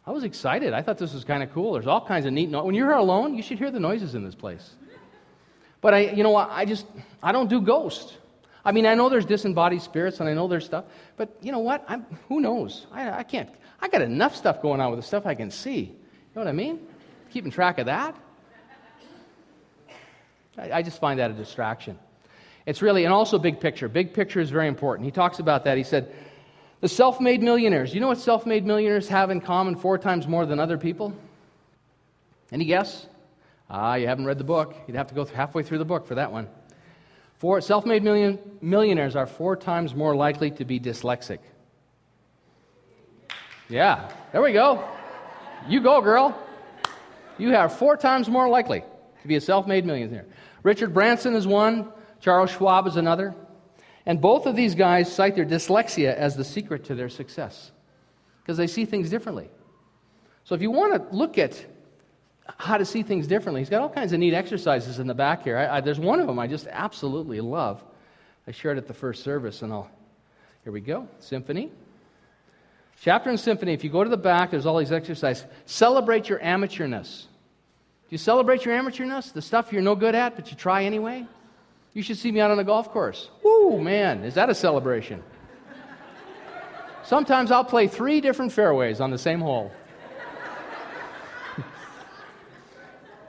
I 0.08 0.10
was 0.10 0.24
excited. 0.24 0.72
I 0.72 0.80
thought 0.80 0.96
this 0.96 1.12
was 1.12 1.22
kind 1.22 1.42
of 1.42 1.52
cool. 1.52 1.74
There's 1.74 1.86
all 1.86 2.00
kinds 2.00 2.24
of 2.24 2.32
neat 2.32 2.48
no- 2.48 2.64
When 2.64 2.74
you're 2.74 2.92
alone, 2.92 3.34
you 3.34 3.42
should 3.42 3.58
hear 3.58 3.70
the 3.70 3.78
noises 3.78 4.14
in 4.14 4.24
this 4.24 4.34
place. 4.34 4.70
But 5.82 5.92
I, 5.92 5.98
you 5.98 6.22
know 6.22 6.30
what? 6.30 6.48
I 6.50 6.64
just, 6.64 6.86
I 7.22 7.30
don't 7.30 7.50
do 7.50 7.60
ghosts. 7.60 8.16
I 8.64 8.72
mean, 8.72 8.86
I 8.86 8.94
know 8.94 9.10
there's 9.10 9.26
disembodied 9.26 9.82
spirits 9.82 10.20
and 10.20 10.28
I 10.28 10.32
know 10.32 10.48
there's 10.48 10.64
stuff, 10.64 10.86
but 11.18 11.36
you 11.42 11.52
know 11.52 11.58
what? 11.58 11.84
I'm, 11.88 12.06
who 12.26 12.40
knows? 12.40 12.86
I, 12.90 13.18
I 13.18 13.22
can't, 13.22 13.50
I 13.82 13.88
got 13.88 14.00
enough 14.00 14.34
stuff 14.34 14.62
going 14.62 14.80
on 14.80 14.90
with 14.90 14.98
the 14.98 15.06
stuff 15.06 15.26
I 15.26 15.34
can 15.34 15.50
see. 15.50 15.80
You 15.80 15.94
know 16.34 16.40
what 16.40 16.48
I 16.48 16.52
mean? 16.52 16.80
Keeping 17.30 17.50
track 17.50 17.78
of 17.78 17.84
that. 17.84 18.16
I, 20.56 20.72
I 20.72 20.82
just 20.82 21.02
find 21.02 21.20
that 21.20 21.30
a 21.30 21.34
distraction. 21.34 21.98
It's 22.64 22.80
really, 22.80 23.04
and 23.04 23.12
also 23.12 23.38
big 23.38 23.60
picture. 23.60 23.90
Big 23.90 24.14
picture 24.14 24.40
is 24.40 24.48
very 24.48 24.68
important. 24.68 25.04
He 25.04 25.12
talks 25.12 25.38
about 25.38 25.64
that. 25.64 25.76
He 25.76 25.84
said, 25.84 26.14
the 26.80 26.88
self 26.88 27.20
made 27.20 27.42
millionaires. 27.42 27.92
You 27.94 28.00
know 28.00 28.08
what 28.08 28.18
self 28.18 28.46
made 28.46 28.64
millionaires 28.64 29.08
have 29.08 29.30
in 29.30 29.40
common 29.40 29.76
four 29.76 29.98
times 29.98 30.26
more 30.26 30.46
than 30.46 30.60
other 30.60 30.78
people? 30.78 31.14
Any 32.52 32.64
guess? 32.64 33.06
Ah, 33.70 33.96
you 33.96 34.06
haven't 34.06 34.24
read 34.24 34.38
the 34.38 34.44
book. 34.44 34.74
You'd 34.86 34.96
have 34.96 35.08
to 35.08 35.14
go 35.14 35.24
halfway 35.24 35.62
through 35.62 35.78
the 35.78 35.84
book 35.84 36.06
for 36.06 36.14
that 36.14 36.32
one. 36.32 36.48
Four, 37.38 37.60
self 37.60 37.84
made 37.84 38.02
million, 38.02 38.38
millionaires 38.60 39.16
are 39.16 39.26
four 39.26 39.56
times 39.56 39.94
more 39.94 40.16
likely 40.16 40.50
to 40.52 40.64
be 40.64 40.80
dyslexic. 40.80 41.38
Yeah, 43.68 44.10
there 44.32 44.40
we 44.40 44.52
go. 44.52 44.82
You 45.68 45.80
go, 45.80 46.00
girl. 46.00 46.36
You 47.36 47.54
are 47.54 47.68
four 47.68 47.96
times 47.96 48.28
more 48.28 48.48
likely 48.48 48.82
to 49.22 49.28
be 49.28 49.36
a 49.36 49.40
self 49.40 49.66
made 49.66 49.84
millionaire. 49.84 50.26
Richard 50.62 50.92
Branson 50.94 51.34
is 51.34 51.46
one, 51.46 51.92
Charles 52.20 52.50
Schwab 52.50 52.86
is 52.86 52.96
another. 52.96 53.34
And 54.08 54.22
both 54.22 54.46
of 54.46 54.56
these 54.56 54.74
guys 54.74 55.12
cite 55.12 55.36
their 55.36 55.44
dyslexia 55.44 56.14
as 56.14 56.34
the 56.34 56.42
secret 56.42 56.84
to 56.86 56.94
their 56.94 57.10
success 57.10 57.70
because 58.42 58.56
they 58.56 58.66
see 58.66 58.86
things 58.86 59.10
differently. 59.10 59.50
So 60.44 60.54
if 60.54 60.62
you 60.62 60.70
want 60.70 60.94
to 60.94 61.14
look 61.14 61.36
at 61.36 61.62
how 62.56 62.78
to 62.78 62.86
see 62.86 63.02
things 63.02 63.26
differently, 63.26 63.60
he's 63.60 63.68
got 63.68 63.82
all 63.82 63.90
kinds 63.90 64.14
of 64.14 64.18
neat 64.18 64.32
exercises 64.32 64.98
in 64.98 65.06
the 65.06 65.14
back 65.14 65.44
here. 65.44 65.58
I, 65.58 65.76
I, 65.76 65.80
there's 65.82 66.00
one 66.00 66.20
of 66.20 66.26
them 66.26 66.38
I 66.38 66.46
just 66.46 66.66
absolutely 66.68 67.42
love. 67.42 67.84
I 68.46 68.50
shared 68.52 68.78
it 68.78 68.80
at 68.80 68.88
the 68.88 68.94
first 68.94 69.22
service, 69.22 69.60
and 69.60 69.70
I'll. 69.70 69.90
Here 70.64 70.72
we 70.72 70.80
go. 70.80 71.06
Symphony. 71.20 71.70
Chapter 73.02 73.28
and 73.28 73.38
symphony. 73.38 73.74
If 73.74 73.84
you 73.84 73.90
go 73.90 74.02
to 74.02 74.10
the 74.10 74.16
back, 74.16 74.52
there's 74.52 74.64
all 74.64 74.78
these 74.78 74.90
exercises. 74.90 75.44
Celebrate 75.66 76.30
your 76.30 76.38
amateurness. 76.38 77.24
Do 77.24 78.08
you 78.08 78.18
celebrate 78.18 78.64
your 78.64 78.74
amateurness? 78.74 79.34
The 79.34 79.42
stuff 79.42 79.70
you're 79.70 79.82
no 79.82 79.94
good 79.94 80.14
at, 80.14 80.34
but 80.34 80.50
you 80.50 80.56
try 80.56 80.84
anyway? 80.84 81.26
You 81.92 82.02
should 82.02 82.16
see 82.16 82.30
me 82.30 82.40
out 82.40 82.50
on 82.50 82.56
the 82.56 82.64
golf 82.64 82.90
course. 82.90 83.28
Woo, 83.68 83.82
man, 83.82 84.24
is 84.24 84.34
that 84.34 84.48
a 84.48 84.54
celebration? 84.54 85.22
Sometimes 87.04 87.50
I'll 87.50 87.64
play 87.64 87.86
three 87.86 88.22
different 88.22 88.52
fairways 88.52 88.98
on 88.98 89.10
the 89.10 89.18
same 89.18 89.40
hole. 89.40 89.70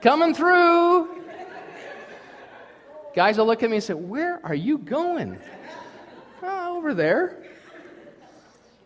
Coming 0.00 0.34
through. 0.34 1.22
Guys 3.14 3.36
will 3.36 3.46
look 3.46 3.62
at 3.62 3.68
me 3.68 3.76
and 3.76 3.84
say, 3.84 3.92
Where 3.92 4.40
are 4.44 4.54
you 4.54 4.78
going? 4.78 5.38
Oh, 6.42 6.78
over 6.78 6.94
there. 6.94 7.44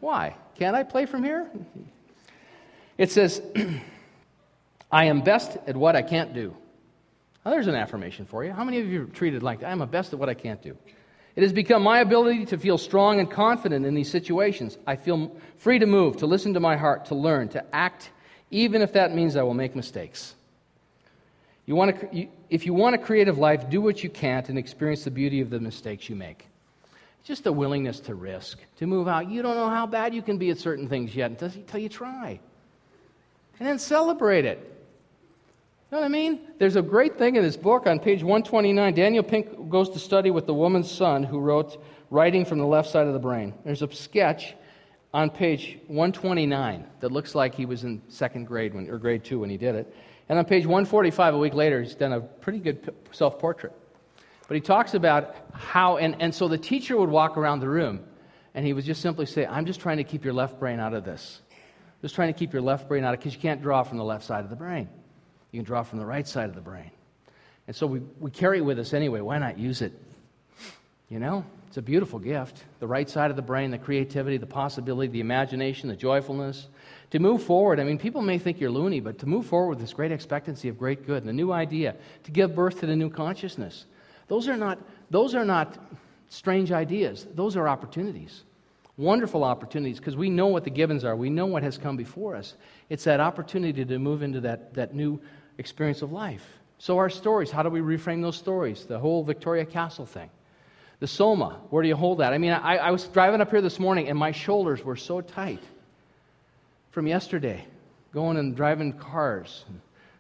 Why? 0.01 0.37
Can't 0.57 0.75
I 0.75 0.83
play 0.83 1.07
from 1.07 1.23
here? 1.23 1.49
It 2.99 3.13
says, 3.13 3.41
I 4.91 5.05
am 5.05 5.21
best 5.21 5.57
at 5.69 5.77
what 5.77 5.95
I 5.95 6.03
can't 6.03 6.35
do. 6.35 6.57
Now, 7.45 7.53
there's 7.53 7.69
an 7.69 7.77
affirmation 7.77 8.27
for 8.27 8.45
you. 8.45 8.53
How 8.53 8.65
many 8.65 8.81
of 8.81 8.87
you 8.89 9.03
are 9.03 9.07
treated 9.07 9.45
like 9.45 9.61
that? 9.61 9.69
I 9.69 9.73
am 9.73 9.83
a 9.83 9.87
best 9.87 10.13
at 10.13 10.19
what 10.19 10.29
I 10.29 10.35
can't 10.35 10.61
do. 10.61 10.77
It 11.37 11.43
has 11.43 11.53
become 11.53 11.83
my 11.83 11.99
ability 11.99 12.47
to 12.47 12.59
feel 12.59 12.79
strong 12.79 13.19
and 13.19 13.29
confident 13.29 13.85
in 13.85 13.95
these 13.95 14.11
situations. 14.11 14.79
I 14.87 14.97
feel 14.97 15.35
free 15.57 15.81
to 15.81 15.87
move, 15.87 16.17
to 16.19 16.27
listen 16.27 16.55
to 16.55 16.61
my 16.61 16.77
heart, 16.77 17.07
to 17.07 17.15
learn, 17.15 17.49
to 17.49 17.65
act, 17.75 18.11
even 18.51 18.83
if 18.83 18.93
that 18.93 19.15
means 19.15 19.35
I 19.35 19.43
will 19.43 19.55
make 19.55 19.75
mistakes. 19.75 20.35
You 21.67 21.75
want 21.75 21.99
to, 21.99 22.17
you, 22.17 22.29
if 22.51 22.67
you 22.67 22.75
want 22.75 22.95
a 22.95 22.99
creative 22.99 23.39
life, 23.39 23.69
do 23.69 23.81
what 23.81 24.05
you 24.05 24.11
can't 24.11 24.49
and 24.49 24.59
experience 24.59 25.05
the 25.05 25.11
beauty 25.11 25.41
of 25.41 25.51
the 25.51 25.59
mistakes 25.59 26.09
you 26.09 26.15
make. 26.15 26.47
Just 27.25 27.47
a 27.47 27.53
willingness 27.53 28.01
to 28.01 28.15
risk, 28.15 28.59
to 28.77 28.87
move 28.87 29.09
out. 29.09 29.29
You 29.29 29.43
don't 29.43 29.57
know 29.57 29.71
how 29.71 29.87
bad 29.87 30.15
you 30.15 30.23
can 30.23 30.37
be 30.37 30.51
at 30.51 30.59
certain 30.59 30.89
things 30.89 31.17
yet 31.17 31.31
until 31.41 31.81
you 31.81 31.89
try. 31.89 32.39
And 33.59 33.67
then 33.67 33.79
celebrate 33.79 34.45
it 34.45 34.74
know 35.95 36.01
what 36.01 36.07
I 36.07 36.09
mean? 36.09 36.41
There's 36.59 36.75
a 36.75 36.83
great 36.83 37.19
thing 37.19 37.37
in 37.37 37.45
this 37.45 37.57
book 37.57 37.87
on 37.87 38.01
page 38.01 38.21
129. 38.25 38.95
Daniel 38.95 39.23
Pink 39.23 39.71
goes 39.71 39.89
to 39.91 40.01
study 40.01 40.33
with 40.33 40.45
the 40.45 40.53
woman's 40.53 40.91
son 40.91 41.23
who 41.23 41.39
wrote 41.39 41.81
Writing 42.11 42.45
from 42.45 42.59
the 42.59 42.67
Left 42.67 42.91
Side 42.91 43.07
of 43.07 43.13
the 43.13 43.21
Brain. 43.21 43.55
There's 43.65 43.81
a 43.81 43.93
sketch 43.93 44.55
on 45.13 45.31
page 45.31 45.79
129 45.87 46.85
that 46.99 47.13
looks 47.13 47.37
like 47.37 47.55
he 47.55 47.65
was 47.65 47.85
in 47.85 48.03
second 48.09 48.49
grade 48.49 48.75
when, 48.75 48.91
or 48.91 48.99
grade 48.99 49.23
two 49.23 49.39
when 49.39 49.51
he 49.51 49.57
did 49.57 49.77
it. 49.77 49.95
And 50.29 50.37
on 50.37 50.45
page 50.45 50.67
145, 50.67 51.35
a 51.35 51.39
week 51.39 51.55
later, 51.55 51.81
he's 51.81 51.95
done 51.95 52.13
a 52.13 52.21
pretty 52.21 52.59
good 52.59 52.93
self 53.13 53.39
portrait. 53.39 53.73
But 54.49 54.57
he 54.57 54.61
talks 54.61 54.95
about 54.95 55.37
how, 55.53 55.99
and, 55.99 56.21
and 56.21 56.35
so 56.35 56.49
the 56.49 56.59
teacher 56.59 56.97
would 56.97 57.09
walk 57.09 57.37
around 57.37 57.61
the 57.61 57.69
room 57.69 58.01
and 58.55 58.67
he 58.67 58.73
would 58.73 58.85
just 58.85 59.01
simply 59.01 59.27
say, 59.27 59.47
I'm 59.47 59.65
just 59.65 59.79
trying 59.79 59.99
to 59.99 60.05
keep 60.05 60.25
your 60.25 60.35
left 60.35 60.59
brain 60.59 60.81
out 60.81 60.93
of 60.93 61.05
this. 61.05 61.41
Just 62.03 62.17
trying 62.17 62.35
to 62.35 62.39
keep 62.39 62.53
your 62.53 62.63
left 62.63 62.89
brain 62.89 63.05
out 63.05 63.15
of 63.15 63.21
because 63.21 63.35
you 63.35 63.41
can't 63.41 63.63
draw 63.63 63.85
from 63.85 63.99
the 63.99 64.05
left 64.05 64.25
side 64.25 64.43
of 64.43 64.51
the 64.51 64.57
brain. 64.57 64.89
You 65.55 65.61
can 65.61 65.65
draw 65.65 65.85
from 65.85 66.01
the 66.01 66.05
right 66.05 66.27
side 66.27 66.49
of 66.49 66.57
the 66.57 66.61
brain. 66.61 66.91
And 67.69 67.77
so 67.77 67.87
we, 67.87 68.01
we 68.19 68.33
carry 68.33 68.59
it 68.59 68.63
with 68.63 68.81
us 68.81 68.93
anyway. 68.93 69.21
Why 69.21 69.39
not 69.39 69.57
use 69.57 69.83
it? 69.83 69.93
You 71.09 71.21
know, 71.21 71.45
it's 71.69 71.77
a 71.77 71.83
beautiful 71.83 72.19
gift. 72.19 72.65
The 72.81 72.89
right 72.89 73.09
side 73.09 73.31
of 73.31 73.37
the 73.37 73.43
brain, 73.43 73.71
the 73.71 73.79
creativity, 73.79 74.37
the 74.37 74.47
possibility, 74.47 75.13
the 75.13 75.21
imagination, 75.21 75.89
the 75.89 75.95
joyfulness. 75.95 76.67
To 77.13 77.21
move 77.21 77.45
forward, 77.45 77.79
I 77.79 77.85
mean, 77.85 77.99
people 77.99 78.21
may 78.21 78.37
think 78.37 78.59
you're 78.59 78.69
loony, 78.69 78.99
but 78.99 79.21
to 79.21 79.27
move 79.27 79.47
forward 79.47 79.69
with 79.69 79.79
this 79.79 79.93
great 79.93 80.11
expectancy 80.11 80.69
of 80.69 80.77
great 80.77 81.07
good 81.07 81.23
and 81.23 81.31
a 81.31 81.33
new 81.33 81.53
idea, 81.53 81.95
to 82.25 82.33
give 82.33 82.57
birth 82.57 82.81
to 82.81 82.87
the 82.87 82.97
new 82.97 83.09
consciousness, 83.09 83.87
those 84.27 84.49
are 84.49 84.57
not, 84.57 84.81
those 85.09 85.37
are 85.37 85.45
not 85.45 85.79
strange 86.31 86.73
ideas. 86.73 87.29
Those 87.37 87.57
are 87.57 87.69
opportunities. 87.69 88.43
Wonderful 88.97 89.45
opportunities 89.45 89.99
because 89.99 90.17
we 90.17 90.31
know 90.31 90.49
what 90.49 90.65
the 90.65 90.71
givens 90.71 91.05
are. 91.05 91.15
We 91.15 91.31
know 91.31 91.47
what 91.47 91.63
has 91.63 91.79
come 91.79 91.97
before 91.97 92.35
us. 92.35 92.55
It's 92.89 93.05
that 93.05 93.21
opportunity 93.21 93.85
to 93.85 93.99
move 94.01 94.25
into 94.25 94.41
that, 94.41 94.75
that 94.75 94.95
new 94.95 95.21
experience 95.59 96.03
of 96.03 96.13
life. 96.13 96.45
So, 96.79 96.99
our 96.99 97.11
stories, 97.11 97.51
how 97.51 97.63
do 97.63 97.71
we 97.71 97.81
reframe 97.81 98.23
those 98.23 98.37
stories? 98.37 98.85
The 98.85 98.99
whole 98.99 99.23
Victoria 99.23 99.65
Castle 99.65 100.07
thing. 100.07 100.31
The 101.01 101.07
Soma, 101.07 101.61
where 101.71 101.83
do 101.83 101.89
you 101.89 101.97
hold 101.97 102.19
that? 102.19 102.33
I 102.33 102.39
mean, 102.39 102.53
I, 102.53 102.77
I 102.77 102.91
was 102.91 103.05
driving 103.05 103.41
up 103.41 103.51
here 103.51 103.61
this 103.61 103.79
morning 103.79 104.09
and 104.09 104.19
my 104.19 104.33
shoulders 104.33 104.85
were 104.85 104.97
so 104.97 105.21
tight 105.21 105.63
from 106.91 107.07
yesterday, 107.07 107.67
going 108.13 108.37
and 108.37 108.55
driving 108.55 108.93
cars. 108.93 109.65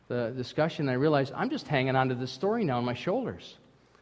The 0.09 0.33
discussion, 0.37 0.88
I 0.88 0.94
realized 0.94 1.33
I'm 1.35 1.51
just 1.51 1.68
hanging 1.68 1.97
on 1.97 2.09
to 2.09 2.14
this 2.14 2.33
story 2.33 2.64
now 2.64 2.79
on 2.79 2.85
my 2.85 2.94
shoulders. 2.94 3.57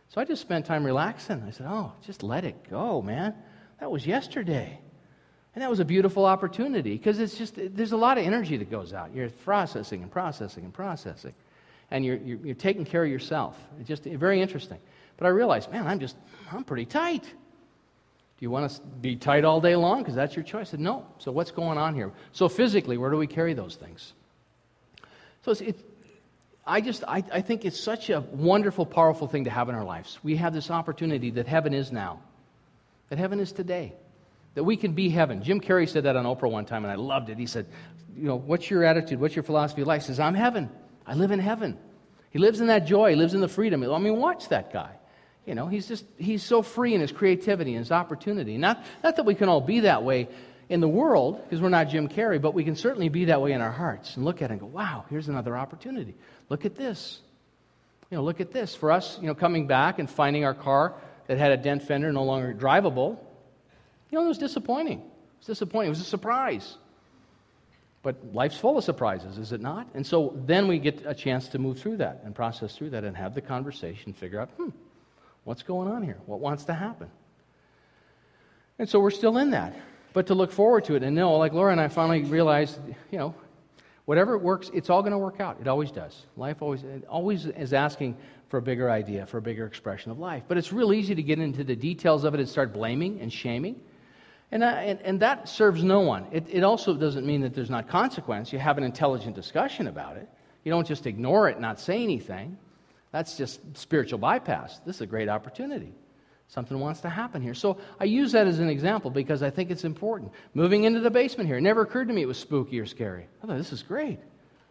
So 0.09 0.21
I 0.21 0.25
just 0.25 0.43
spent 0.43 0.67
time 0.67 0.85
relaxing. 0.85 1.43
I 1.47 1.51
said, 1.51 1.67
Oh, 1.69 1.93
just 2.05 2.23
let 2.23 2.45
it 2.45 2.69
go, 2.69 3.01
man. 3.01 3.35
That 3.81 3.91
was 3.91 4.07
yesterday. 4.07 4.79
And 5.55 5.63
that 5.63 5.69
was 5.69 5.81
a 5.81 5.85
beautiful 5.85 6.25
opportunity 6.25 6.97
because 6.97 7.19
it's 7.19 7.37
just, 7.37 7.55
there's 7.57 7.93
a 7.93 7.97
lot 7.97 8.17
of 8.17 8.25
energy 8.25 8.57
that 8.57 8.71
goes 8.71 8.93
out. 8.93 9.15
You're 9.15 9.29
processing 9.29 10.03
and 10.03 10.11
processing 10.11 10.65
and 10.65 10.73
processing. 10.73 11.35
And 11.91 12.05
you're, 12.05 12.17
you're, 12.17 12.39
you're 12.39 12.55
taking 12.55 12.87
care 12.87 13.05
of 13.05 13.11
yourself. 13.11 13.59
It's 13.79 13.89
just 13.89 14.05
very 14.05 14.41
interesting. 14.41 14.79
But 15.19 15.27
I 15.27 15.29
realized, 15.29 15.71
man, 15.71 15.87
I'm 15.87 16.01
just, 16.01 16.17
I'm 16.51 16.65
pretty 16.65 16.87
tight. 16.87 17.25
Do 17.25 18.47
you 18.47 18.51
want 18.51 18.73
to 18.73 18.81
be 18.81 19.15
tight 19.15 19.45
all 19.45 19.61
day 19.61 19.77
long? 19.77 19.99
Because 19.99 20.15
that's 20.15 20.35
your 20.35 20.43
choice. 20.43 20.69
I 20.69 20.71
said, 20.71 20.81
no. 20.81 21.07
So 21.19 21.31
what's 21.31 21.51
going 21.51 21.77
on 21.77 21.95
here? 21.95 22.13
So 22.33 22.49
physically, 22.49 22.97
where 22.97 23.11
do 23.11 23.19
we 23.19 23.27
carry 23.27 23.53
those 23.53 23.77
things? 23.77 24.15
So 25.45 25.51
it's, 25.51 25.61
it, 25.61 25.77
I 26.67 26.81
just, 26.81 27.05
I, 27.07 27.23
I 27.31 27.43
think 27.43 27.67
it's 27.67 27.79
such 27.79 28.09
a 28.09 28.21
wonderful, 28.21 28.87
powerful 28.87 29.29
thing 29.29 29.45
to 29.45 29.51
have 29.51 29.69
in 29.69 29.75
our 29.75 29.85
lives. 29.85 30.19
We 30.23 30.37
have 30.37 30.55
this 30.55 30.71
opportunity 30.71 31.31
that 31.33 31.47
heaven 31.47 31.75
is 31.75 31.93
now, 31.93 32.21
that 33.11 33.19
heaven 33.19 33.39
is 33.39 33.53
today 33.53 33.93
that 34.55 34.65
we 34.65 34.77
can 34.77 34.93
be 34.93 35.09
heaven. 35.09 35.43
Jim 35.43 35.61
Carrey 35.61 35.89
said 35.89 36.05
that 36.05 36.17
on 36.17 36.25
Oprah 36.25 36.51
one 36.51 36.65
time, 36.65 36.85
and 36.85 36.93
I 36.93 36.97
loved 36.97 37.31
it. 37.31 37.39
He 37.39 37.47
said, 37.47 37.67
You 38.15 38.25
know, 38.25 38.37
what's 38.37 38.71
your 38.71 38.85
attitude? 38.85 39.21
What's 39.21 39.35
your 39.35 39.43
philosophy 39.43 39.83
of 39.83 39.89
life? 39.89 40.03
He 40.03 40.07
says, 40.09 40.21
I'm 40.21 40.35
heaven. 40.35 40.71
I 41.07 41.15
live 41.15 41.31
in 41.31 41.39
heaven. 41.39 41.79
He 42.31 42.39
lives 42.39 42.61
in 42.61 42.69
that 42.69 42.87
joy. 42.87 43.11
He 43.11 43.17
lives 43.17 43.35
in 43.35 43.41
the 43.41 43.49
freedom. 43.49 43.83
I 43.83 43.99
mean, 43.99 44.17
watch 44.17 44.49
that 44.49 44.73
guy. 44.73 44.93
You 45.47 45.55
know, 45.55 45.67
he's 45.67 45.89
just, 45.89 46.05
he's 46.19 46.43
so 46.43 46.63
free 46.63 46.95
in 46.95 47.01
his 47.01 47.11
creativity 47.11 47.73
and 47.73 47.81
his 47.81 47.91
opportunity. 47.91 48.57
Not, 48.59 48.85
not 49.03 49.17
that 49.17 49.27
we 49.27 49.35
can 49.35 49.49
all 49.49 49.61
be 49.61 49.81
that 49.81 50.05
way 50.05 50.29
in 50.69 50.81
the 50.81 50.89
world, 50.89 51.43
because 51.43 51.61
we're 51.61 51.69
not 51.69 51.89
Jim 51.89 52.09
Carrey, 52.09 52.41
but 52.41 52.55
we 52.55 52.65
can 52.65 52.77
certainly 52.77 53.09
be 53.09 53.27
that 53.27 53.43
way 53.43 53.53
in 53.53 53.61
our 53.61 53.73
hearts 53.73 54.17
and 54.17 54.25
look 54.25 54.41
at 54.41 54.51
it 54.51 54.53
and 54.53 54.61
go, 54.61 54.67
wow, 54.67 55.05
here's 55.11 55.29
another 55.29 55.57
opportunity. 55.57 56.15
Look 56.49 56.65
at 56.65 56.77
this. 56.77 57.21
You 58.11 58.17
know, 58.17 58.25
look 58.25 58.41
at 58.41 58.53
this. 58.53 58.75
For 58.75 58.91
us, 58.93 59.19
you 59.21 59.27
know, 59.27 59.35
coming 59.35 59.67
back 59.67 59.99
and 59.99 60.09
finding 60.09 60.45
our 60.45 60.55
car 60.55 60.95
that 61.27 61.37
had 61.37 61.51
a 61.51 61.57
dent 61.57 61.83
fender 61.83 62.13
no 62.13 62.23
longer 62.25 62.55
drivable, 62.55 63.19
you 64.13 64.19
know, 64.19 64.25
it 64.25 64.29
was 64.29 64.39
disappointing. 64.39 65.01
It 65.01 65.39
was 65.39 65.47
disappointing. 65.47 65.89
It 65.89 65.91
was 65.91 66.01
a 66.01 66.05
surprise. 66.05 66.77
But 68.03 68.33
life's 68.33 68.57
full 68.57 68.79
of 68.79 68.85
surprises, 68.85 69.39
is 69.39 69.53
it 69.53 69.61
not? 69.61 69.89
And 69.95 70.07
so 70.07 70.39
then 70.47 70.69
we 70.69 70.79
get 70.79 71.03
a 71.05 71.15
chance 71.15 71.49
to 71.49 71.59
move 71.59 71.81
through 71.81 71.97
that 71.97 72.21
and 72.25 72.35
process 72.35 72.77
through 72.77 72.91
that 72.91 73.03
and 73.03 73.17
have 73.17 73.35
the 73.35 73.41
conversation, 73.41 74.13
figure 74.13 74.41
out, 74.41 74.51
hmm, 74.51 74.69
what's 75.43 75.63
going 75.63 75.91
on 75.91 76.03
here? 76.03 76.19
What 76.27 76.39
wants 76.39 76.65
to 76.65 76.75
happen? 76.75 77.11
And 78.79 78.89
so 78.89 79.01
we're 79.01 79.11
still 79.11 79.39
in 79.39 79.51
that. 79.51 79.75
But 80.13 80.29
to 80.29 80.35
look 80.35 80.53
forward 80.53 80.85
to 80.85 80.95
it 80.95 81.03
and 81.03 81.17
know, 81.17 81.37
like 81.39 81.53
Laura 81.53 81.73
and 81.73 81.81
I 81.81 81.89
finally 81.89 82.23
realized, 82.23 82.79
you 83.11 83.19
know, 83.19 83.35
Whatever 84.05 84.37
works, 84.37 84.71
it's 84.75 84.91
all 84.91 85.01
going 85.03 85.13
to 85.13 85.19
work 85.19 85.41
out. 85.41 85.59
It 85.61 85.69
always 85.69 85.93
does. 85.93 86.27
Life 86.37 86.61
always, 86.61 86.85
always 87.09 87.47
is 87.47 87.73
asking 87.73 88.17
for 88.49 88.59
a 88.59 88.63
bigger 88.63 88.91
idea, 88.91 89.27
for 89.27 89.39
a 89.39 89.43
bigger 89.43 89.65
expression 89.65 90.11
of 90.11 90.19
life. 90.19 90.43
But 90.49 90.59
it's 90.59 90.73
real 90.73 90.93
easy 90.93 91.15
to 91.15 91.23
get 91.23 91.39
into 91.39 91.63
the 91.63 91.77
details 91.77 92.25
of 92.25 92.35
it 92.35 92.41
and 92.41 92.49
start 92.49 92.73
blaming 92.73 93.21
and 93.21 93.33
shaming. 93.33 93.81
And, 94.53 94.63
uh, 94.63 94.67
and, 94.67 95.01
and, 95.01 95.21
that 95.21 95.49
serves 95.49 95.83
no 95.83 96.01
one. 96.01 96.27
It, 96.31 96.47
it 96.51 96.63
also 96.63 96.95
doesn't 96.95 97.25
mean 97.27 97.41
that 97.41 97.55
there's 97.55 97.71
not 97.71 97.89
consequence. 97.89 98.53
You 98.53 98.59
have 98.59 98.77
an 98.77 98.85
intelligent 98.85 99.35
discussion 99.35 99.87
about 99.87 100.19
it. 100.19 100.29
You 100.63 100.71
don't 100.71 100.87
just 100.87 101.07
ignore 101.07 101.49
it, 101.49 101.59
not 101.59 101.81
say 101.81 102.03
anything. 102.03 102.59
That's 103.13 103.39
just 103.39 103.61
spiritual 103.77 104.19
bypass. 104.19 104.79
This 104.85 104.97
is 104.97 105.01
a 105.03 105.07
great 105.07 105.31
opportunity. 105.31 105.95
Something 106.49 106.79
wants 106.81 107.01
to 107.01 107.09
happen 107.09 107.41
here. 107.41 107.55
So 107.55 107.79
I 107.99 108.05
use 108.05 108.33
that 108.33 108.47
as 108.47 108.59
an 108.59 108.69
example 108.69 109.11
because 109.11 109.43
I 109.43 109.49
think 109.49 109.71
it's 109.71 109.85
important. 109.85 110.33
Moving 110.53 110.85
into 110.85 111.01
the 111.01 111.11
basement 111.11 111.49
here, 111.49 111.57
it 111.57 111.63
never 111.63 111.81
occurred 111.81 112.09
to 112.09 112.15
me 112.15 112.21
it 112.21 112.29
was 112.29 112.39
spooky 112.39 112.79
or 112.79 112.85
scary. 112.85 113.27
I 113.43 113.47
thought, 113.47 113.57
this 113.57 113.73
is 113.73 113.83
great. 113.83 114.21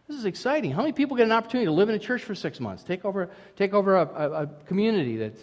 This 0.06 0.16
is 0.16 0.26
exciting. 0.26 0.70
How 0.70 0.82
many 0.82 0.92
people 0.92 1.16
get 1.16 1.26
an 1.26 1.32
opportunity 1.32 1.66
to 1.66 1.72
live 1.72 1.88
in 1.88 1.96
a 1.96 1.98
church 1.98 2.22
for 2.22 2.36
six 2.36 2.60
months, 2.60 2.84
take 2.84 3.04
over, 3.04 3.30
take 3.56 3.74
over 3.74 3.96
a, 3.96 4.06
a, 4.06 4.42
a 4.42 4.46
community 4.66 5.16
that 5.16 5.34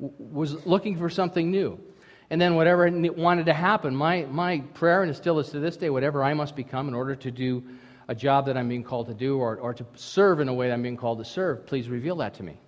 w- 0.00 0.14
was 0.16 0.64
looking 0.64 0.96
for 0.96 1.10
something 1.10 1.50
new? 1.50 1.80
And 2.30 2.40
then 2.40 2.54
whatever 2.54 2.88
wanted 3.16 3.46
to 3.46 3.52
happen, 3.52 3.94
my, 3.94 4.24
my 4.30 4.60
prayer, 4.74 5.02
and 5.02 5.10
it 5.10 5.14
still 5.14 5.40
is 5.40 5.50
to 5.50 5.58
this 5.58 5.76
day, 5.76 5.90
whatever 5.90 6.22
I 6.22 6.32
must 6.32 6.54
become 6.54 6.86
in 6.86 6.94
order 6.94 7.16
to 7.16 7.30
do 7.30 7.64
a 8.06 8.14
job 8.14 8.46
that 8.46 8.56
I'm 8.56 8.68
being 8.68 8.84
called 8.84 9.08
to 9.08 9.14
do 9.14 9.38
or, 9.38 9.56
or 9.56 9.74
to 9.74 9.84
serve 9.94 10.38
in 10.38 10.48
a 10.48 10.54
way 10.54 10.68
that 10.68 10.74
I'm 10.74 10.82
being 10.82 10.96
called 10.96 11.18
to 11.18 11.24
serve, 11.24 11.66
please 11.66 11.88
reveal 11.88 12.16
that 12.16 12.34
to 12.34 12.44
me. 12.44 12.58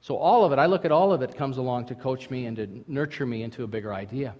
So, 0.00 0.16
all 0.16 0.44
of 0.44 0.52
it, 0.52 0.58
I 0.58 0.66
look 0.66 0.84
at 0.84 0.92
all 0.92 1.12
of 1.12 1.22
it, 1.22 1.36
comes 1.36 1.58
along 1.58 1.86
to 1.86 1.94
coach 1.94 2.30
me 2.30 2.46
and 2.46 2.56
to 2.56 2.68
nurture 2.86 3.26
me 3.26 3.42
into 3.42 3.64
a 3.64 3.66
bigger 3.66 3.92
idea. 3.92 4.34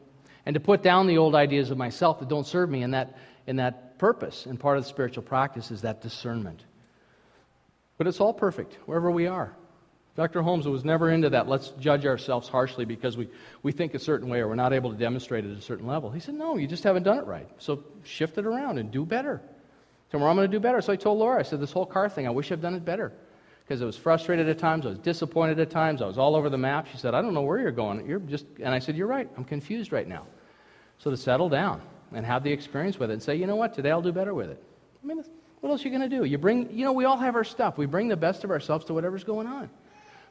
And 0.47 0.55
to 0.55 0.61
put 0.61 0.83
down 0.83 1.07
the 1.07 1.19
old 1.19 1.35
ideas 1.35 1.71
of 1.71 1.79
myself 1.79 2.21
that 2.21 2.29
don't 2.29 2.47
serve 2.47 2.71
me 2.71 2.83
in 2.83 2.93
that, 2.93 3.19
in 3.47 3.57
that 3.57 3.99
purpose. 3.99 4.47
And 4.47 4.59
part 4.59 4.79
of 4.79 4.85
the 4.85 4.89
spiritual 4.89 5.25
practice 5.25 5.71
is 5.71 5.83
that 5.83 6.01
discernment. 6.01 6.65
But 7.97 8.07
it's 8.07 8.21
all 8.21 8.33
perfect, 8.33 8.79
wherever 8.87 9.11
we 9.11 9.27
are. 9.27 9.55
Dr. 10.19 10.43
Holmes 10.43 10.67
was 10.67 10.85
never 10.85 11.11
into 11.11 11.31
that. 11.31 11.47
Let's 11.47 11.69
judge 11.79 12.05
ourselves 12.05 12.49
harshly 12.49 12.85
because 12.85 13.17
we, 13.17 13.29
we 13.63 13.71
think 13.71 13.95
a 13.95 14.01
certain 14.01 14.29
way 14.29 14.41
or 14.41 14.49
we're 14.49 14.57
not 14.57 14.73
able 14.73 14.91
to 14.91 14.99
demonstrate 14.99 15.45
it 15.45 15.53
at 15.53 15.59
a 15.59 15.63
certain 15.63 15.87
level. 15.87 16.11
He 16.11 16.19
said, 16.19 16.35
No, 16.35 16.57
you 16.57 16.67
just 16.67 16.83
haven't 16.83 17.05
done 17.05 17.19
it 17.19 17.25
right. 17.25 17.49
So 17.59 17.85
shift 18.03 18.37
it 18.37 18.45
around 18.45 18.79
and 18.79 18.91
do 18.91 19.07
better. 19.07 19.41
Tomorrow 20.11 20.31
I'm 20.31 20.37
going 20.37 20.51
to 20.51 20.57
do 20.57 20.59
better. 20.59 20.81
So 20.81 20.93
I 20.93 20.97
told 20.97 21.21
Laura, 21.21 21.39
I 21.39 21.45
said, 21.45 21.61
This 21.61 21.71
whole 21.71 21.87
car 21.87 22.09
thing, 22.09 22.27
I 22.27 22.31
wish 22.31 22.51
I'd 22.51 22.61
done 22.61 22.75
it 22.75 22.85
better 22.85 23.13
because 23.65 23.81
I 23.81 23.85
was 23.85 23.97
frustrated 23.97 24.49
at 24.49 24.59
times, 24.59 24.87
I 24.87 24.89
was 24.89 24.99
disappointed 24.99 25.61
at 25.61 25.71
times, 25.71 26.03
I 26.03 26.07
was 26.07 26.19
all 26.19 26.35
over 26.35 26.51
the 26.51 26.59
map. 26.59 26.89
She 26.91 26.99
said, 26.99 27.15
I 27.15 27.23
don't 27.23 27.33
know 27.33 27.43
where 27.43 27.61
you're 27.61 27.71
going. 27.71 28.05
You're 28.05 28.19
just, 28.19 28.47
and 28.59 28.75
I 28.75 28.81
said, 28.81 28.97
You're 28.97 29.07
right, 29.07 29.31
I'm 29.37 29.45
confused 29.45 29.93
right 29.93 30.09
now. 30.09 30.27
So 30.99 31.13
to 31.13 31.17
settle 31.17 31.49
down 31.49 31.81
and 32.13 32.27
have 32.27 32.43
the 32.43 32.51
experience 32.51 32.99
with 32.99 33.11
it 33.11 33.13
and 33.13 33.23
say, 33.23 33.37
you 33.37 33.47
know 33.47 33.55
what, 33.55 33.73
today 33.73 33.93
I'll 33.93 34.03
do 34.03 34.11
better 34.11 34.35
with 34.35 34.51
it. 34.51 34.61
I 35.01 35.07
mean, 35.07 35.23
what 35.61 35.71
else 35.71 35.85
are 35.85 35.89
you 35.89 35.97
going 35.97 36.11
to 36.11 36.17
do? 36.17 36.25
You 36.25 36.39
bring, 36.39 36.77
you 36.77 36.85
know, 36.85 36.93
we 36.93 37.05
all 37.05 37.19
have 37.19 37.37
our 37.37 37.45
stuff. 37.45 37.79
We 37.79 37.87
bring 37.87 38.09
the 38.09 38.17
best 38.17 38.43
of 38.43 38.51
ourselves 38.51 38.85
to 38.87 38.95
whatever's 38.95 39.23
going 39.23 39.47
on. 39.47 39.71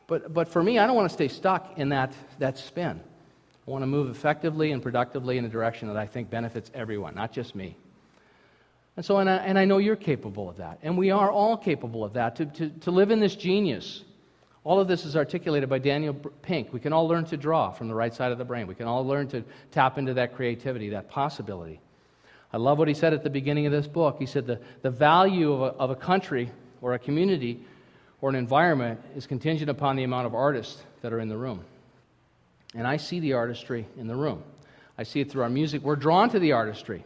But, 0.07 0.33
but 0.33 0.47
for 0.47 0.63
me, 0.63 0.79
I 0.79 0.87
don't 0.87 0.95
want 0.95 1.09
to 1.09 1.13
stay 1.13 1.27
stuck 1.27 1.77
in 1.77 1.89
that, 1.89 2.13
that 2.39 2.57
spin. 2.57 2.99
I 3.67 3.71
want 3.71 3.81
to 3.81 3.87
move 3.87 4.09
effectively 4.09 4.71
and 4.71 4.81
productively 4.81 5.37
in 5.37 5.43
a 5.43 5.49
direction 5.49 5.89
that 5.89 5.97
I 5.97 6.07
think 6.07 6.29
benefits 6.29 6.71
everyone, 6.73 7.15
not 7.15 7.33
just 7.33 7.53
me. 7.53 7.75
And 8.95 9.05
so, 9.05 9.17
and 9.17 9.29
I, 9.29 9.35
and 9.35 9.59
I 9.59 9.65
know 9.65 9.77
you're 9.77 9.97
capable 9.97 10.49
of 10.49 10.57
that. 10.57 10.79
And 10.81 10.97
we 10.97 11.11
are 11.11 11.29
all 11.29 11.57
capable 11.57 12.03
of 12.03 12.13
that, 12.13 12.37
to, 12.37 12.45
to, 12.45 12.69
to 12.69 12.91
live 12.91 13.11
in 13.11 13.19
this 13.19 13.35
genius. 13.35 14.03
All 14.63 14.79
of 14.79 14.87
this 14.87 15.05
is 15.05 15.15
articulated 15.15 15.69
by 15.69 15.79
Daniel 15.79 16.13
Pink. 16.41 16.71
We 16.71 16.79
can 16.79 16.93
all 16.93 17.07
learn 17.07 17.25
to 17.25 17.37
draw 17.37 17.71
from 17.71 17.89
the 17.89 17.93
right 17.93 18.13
side 18.13 18.31
of 18.31 18.37
the 18.37 18.45
brain. 18.45 18.65
We 18.65 18.75
can 18.75 18.87
all 18.87 19.05
learn 19.05 19.27
to 19.29 19.43
tap 19.71 19.97
into 19.97 20.13
that 20.15 20.35
creativity, 20.35 20.89
that 20.89 21.09
possibility. 21.09 21.79
I 22.51 22.57
love 22.57 22.79
what 22.79 22.87
he 22.87 22.93
said 22.93 23.13
at 23.13 23.23
the 23.23 23.29
beginning 23.29 23.65
of 23.65 23.73
this 23.73 23.87
book. 23.87 24.15
He 24.19 24.25
said 24.25 24.47
the, 24.47 24.59
the 24.81 24.89
value 24.89 25.51
of 25.51 25.61
a, 25.61 25.77
of 25.77 25.89
a 25.89 25.95
country 25.95 26.49
or 26.81 26.93
a 26.93 26.99
community 26.99 27.59
or 28.21 28.29
an 28.29 28.35
environment 28.35 28.99
is 29.15 29.27
contingent 29.27 29.69
upon 29.69 29.95
the 29.95 30.03
amount 30.03 30.25
of 30.25 30.35
artists 30.35 30.83
that 31.01 31.13
are 31.13 31.19
in 31.19 31.29
the 31.29 31.37
room. 31.37 31.63
And 32.75 32.85
I 32.85 32.97
see 32.97 33.19
the 33.19 33.33
artistry 33.33 33.87
in 33.97 34.07
the 34.07 34.15
room. 34.15 34.43
I 34.97 35.03
see 35.03 35.21
it 35.21 35.31
through 35.31 35.43
our 35.43 35.49
music. 35.49 35.83
We're 35.83 35.95
drawn 35.95 36.29
to 36.31 36.39
the 36.39 36.53
artistry 36.53 37.05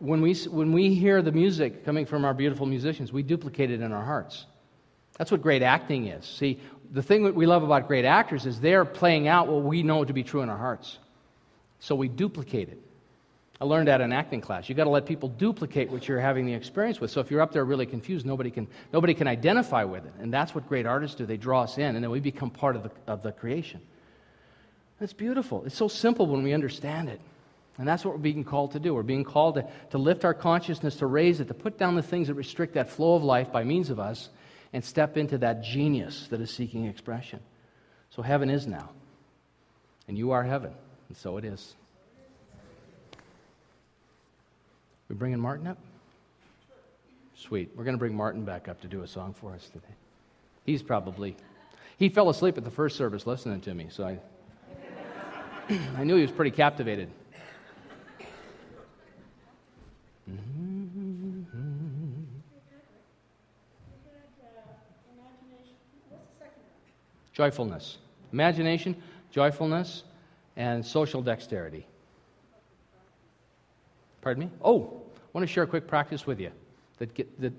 when 0.00 0.22
we, 0.22 0.34
when 0.34 0.72
we 0.72 0.94
hear 0.94 1.22
the 1.22 1.30
music 1.30 1.84
coming 1.84 2.06
from 2.06 2.24
our 2.24 2.34
beautiful 2.34 2.66
musicians, 2.66 3.12
we 3.12 3.22
duplicate 3.22 3.70
it 3.70 3.80
in 3.82 3.92
our 3.92 4.04
hearts. 4.04 4.46
That's 5.18 5.30
what 5.30 5.42
great 5.42 5.62
acting 5.62 6.06
is. 6.06 6.24
See, 6.24 6.58
the 6.90 7.02
thing 7.02 7.24
that 7.24 7.34
we 7.34 7.46
love 7.46 7.62
about 7.62 7.86
great 7.86 8.06
actors 8.06 8.46
is 8.46 8.58
they're 8.58 8.86
playing 8.86 9.28
out 9.28 9.46
what 9.46 9.62
we 9.62 9.82
know 9.82 10.04
to 10.04 10.12
be 10.12 10.22
true 10.22 10.40
in 10.40 10.48
our 10.48 10.56
hearts. 10.56 10.98
So 11.78 11.94
we 11.94 12.08
duplicate 12.08 12.70
it. 12.70 12.78
I 13.60 13.66
learned 13.66 13.88
that 13.88 14.00
in 14.00 14.10
acting 14.10 14.40
class. 14.40 14.68
You've 14.68 14.76
got 14.76 14.84
to 14.84 14.90
let 14.90 15.04
people 15.04 15.28
duplicate 15.28 15.90
what 15.90 16.08
you're 16.08 16.18
having 16.18 16.46
the 16.46 16.54
experience 16.54 16.98
with. 16.98 17.10
So 17.10 17.20
if 17.20 17.30
you're 17.30 17.42
up 17.42 17.52
there 17.52 17.64
really 17.64 17.84
confused, 17.84 18.24
nobody 18.24 18.50
can, 18.50 18.66
nobody 18.90 19.12
can 19.12 19.28
identify 19.28 19.84
with 19.84 20.06
it. 20.06 20.12
And 20.18 20.32
that's 20.32 20.54
what 20.54 20.66
great 20.66 20.86
artists 20.86 21.16
do. 21.16 21.26
They 21.26 21.36
draw 21.36 21.62
us 21.64 21.76
in, 21.76 21.94
and 21.94 22.02
then 22.02 22.10
we 22.10 22.20
become 22.20 22.48
part 22.48 22.74
of 22.74 22.84
the, 22.84 22.90
of 23.06 23.22
the 23.22 23.32
creation. 23.32 23.80
It's 24.98 25.12
beautiful. 25.12 25.64
It's 25.66 25.76
so 25.76 25.88
simple 25.88 26.26
when 26.26 26.42
we 26.42 26.54
understand 26.54 27.10
it. 27.10 27.20
And 27.76 27.86
that's 27.86 28.04
what 28.04 28.14
we're 28.14 28.20
being 28.20 28.44
called 28.44 28.72
to 28.72 28.80
do. 28.80 28.94
We're 28.94 29.02
being 29.02 29.24
called 29.24 29.56
to, 29.56 29.68
to 29.90 29.98
lift 29.98 30.24
our 30.24 30.34
consciousness, 30.34 30.96
to 30.96 31.06
raise 31.06 31.40
it, 31.40 31.48
to 31.48 31.54
put 31.54 31.78
down 31.78 31.96
the 31.96 32.02
things 32.02 32.28
that 32.28 32.34
restrict 32.34 32.74
that 32.74 32.90
flow 32.90 33.14
of 33.14 33.22
life 33.22 33.52
by 33.52 33.64
means 33.64 33.90
of 33.90 34.00
us, 34.00 34.30
and 34.72 34.82
step 34.84 35.16
into 35.16 35.36
that 35.38 35.62
genius 35.62 36.28
that 36.28 36.40
is 36.40 36.50
seeking 36.50 36.86
expression. 36.86 37.40
So 38.10 38.22
heaven 38.22 38.48
is 38.48 38.66
now. 38.66 38.90
And 40.08 40.16
you 40.16 40.30
are 40.30 40.42
heaven. 40.42 40.72
And 41.08 41.16
so 41.16 41.36
it 41.36 41.44
is. 41.44 41.74
We 45.10 45.16
bringing 45.16 45.40
Martin 45.40 45.66
up? 45.66 45.76
Sweet. 47.34 47.70
We're 47.74 47.82
going 47.82 47.94
to 47.94 47.98
bring 47.98 48.14
Martin 48.14 48.44
back 48.44 48.68
up 48.68 48.80
to 48.82 48.86
do 48.86 49.02
a 49.02 49.08
song 49.08 49.34
for 49.34 49.52
us 49.52 49.66
today. 49.66 49.92
He's 50.64 50.84
probably, 50.84 51.36
he 51.98 52.08
fell 52.08 52.28
asleep 52.28 52.56
at 52.56 52.62
the 52.62 52.70
first 52.70 52.96
service 52.96 53.26
listening 53.26 53.60
to 53.62 53.74
me, 53.74 53.88
so 53.90 54.04
I, 54.04 54.18
I 55.96 56.04
knew 56.04 56.14
he 56.14 56.22
was 56.22 56.30
pretty 56.30 56.52
captivated. 56.52 57.10
Joyfulness. 67.32 67.98
Imagination, 68.32 68.94
joyfulness, 69.32 70.04
and 70.56 70.86
social 70.86 71.20
dexterity. 71.20 71.84
Pardon 74.20 74.44
me? 74.44 74.50
Oh, 74.62 74.99
I 75.30 75.38
want 75.38 75.46
to 75.46 75.52
share 75.52 75.62
a 75.62 75.66
quick 75.66 75.86
practice 75.86 76.26
with 76.26 76.40
you. 76.40 76.50
That, 76.98 77.14
get, 77.14 77.40
that 77.40 77.52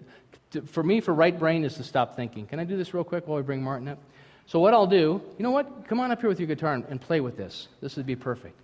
to, 0.52 0.62
for 0.62 0.84
me, 0.84 1.00
for 1.00 1.14
right 1.14 1.38
brain 1.38 1.64
is 1.64 1.76
to 1.76 1.84
stop 1.84 2.16
thinking. 2.16 2.46
Can 2.46 2.60
I 2.60 2.66
do 2.66 2.76
this 2.76 2.94
real 2.94 3.06
quick 3.06 3.28
while 3.28 3.38
we 3.38 3.44
bring 3.44 3.64
Martin 3.64 3.88
up? 3.88 3.98
So, 4.46 4.60
what 4.60 4.74
I'll 4.74 4.88
do, 4.88 5.22
you 5.38 5.44
know 5.44 5.52
what? 5.52 5.88
Come 5.88 6.00
on 6.02 6.12
up 6.12 6.20
here 6.20 6.30
with 6.30 6.40
your 6.40 6.48
guitar 6.48 6.74
and, 6.74 6.84
and 6.90 7.00
play 7.00 7.22
with 7.22 7.38
this. 7.38 7.70
This 7.80 7.96
would 7.96 8.06
be 8.06 8.18
perfect. 8.18 8.60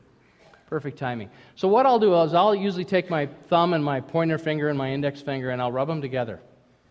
Perfect 0.67 0.97
timing. 0.97 1.29
So, 1.55 1.69
what 1.69 1.85
I'll 1.85 1.99
do 1.99 2.13
is 2.21 2.33
I'll 2.33 2.53
usually 2.53 2.83
take 2.83 3.09
my 3.09 3.27
thumb 3.47 3.73
and 3.73 3.83
my 3.83 4.01
pointer 4.01 4.37
finger 4.37 4.67
and 4.67 4.77
my 4.77 4.91
index 4.91 5.21
finger 5.21 5.51
and 5.51 5.61
I'll 5.61 5.71
rub 5.71 5.87
them 5.87 6.01
together. 6.01 6.41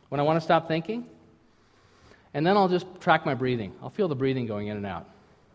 When 0.09 0.19
I 0.19 0.25
want 0.25 0.39
to 0.39 0.41
stop 0.41 0.67
thinking, 0.67 1.07
and 2.33 2.47
then 2.47 2.57
I'll 2.57 2.69
just 2.69 2.87
track 3.01 3.27
my 3.27 3.35
breathing. 3.35 3.73
I'll 3.83 3.91
feel 3.91 4.09
the 4.09 4.15
breathing 4.15 4.47
going 4.47 4.69
in 4.69 4.77
and 4.77 4.87
out. 4.87 5.09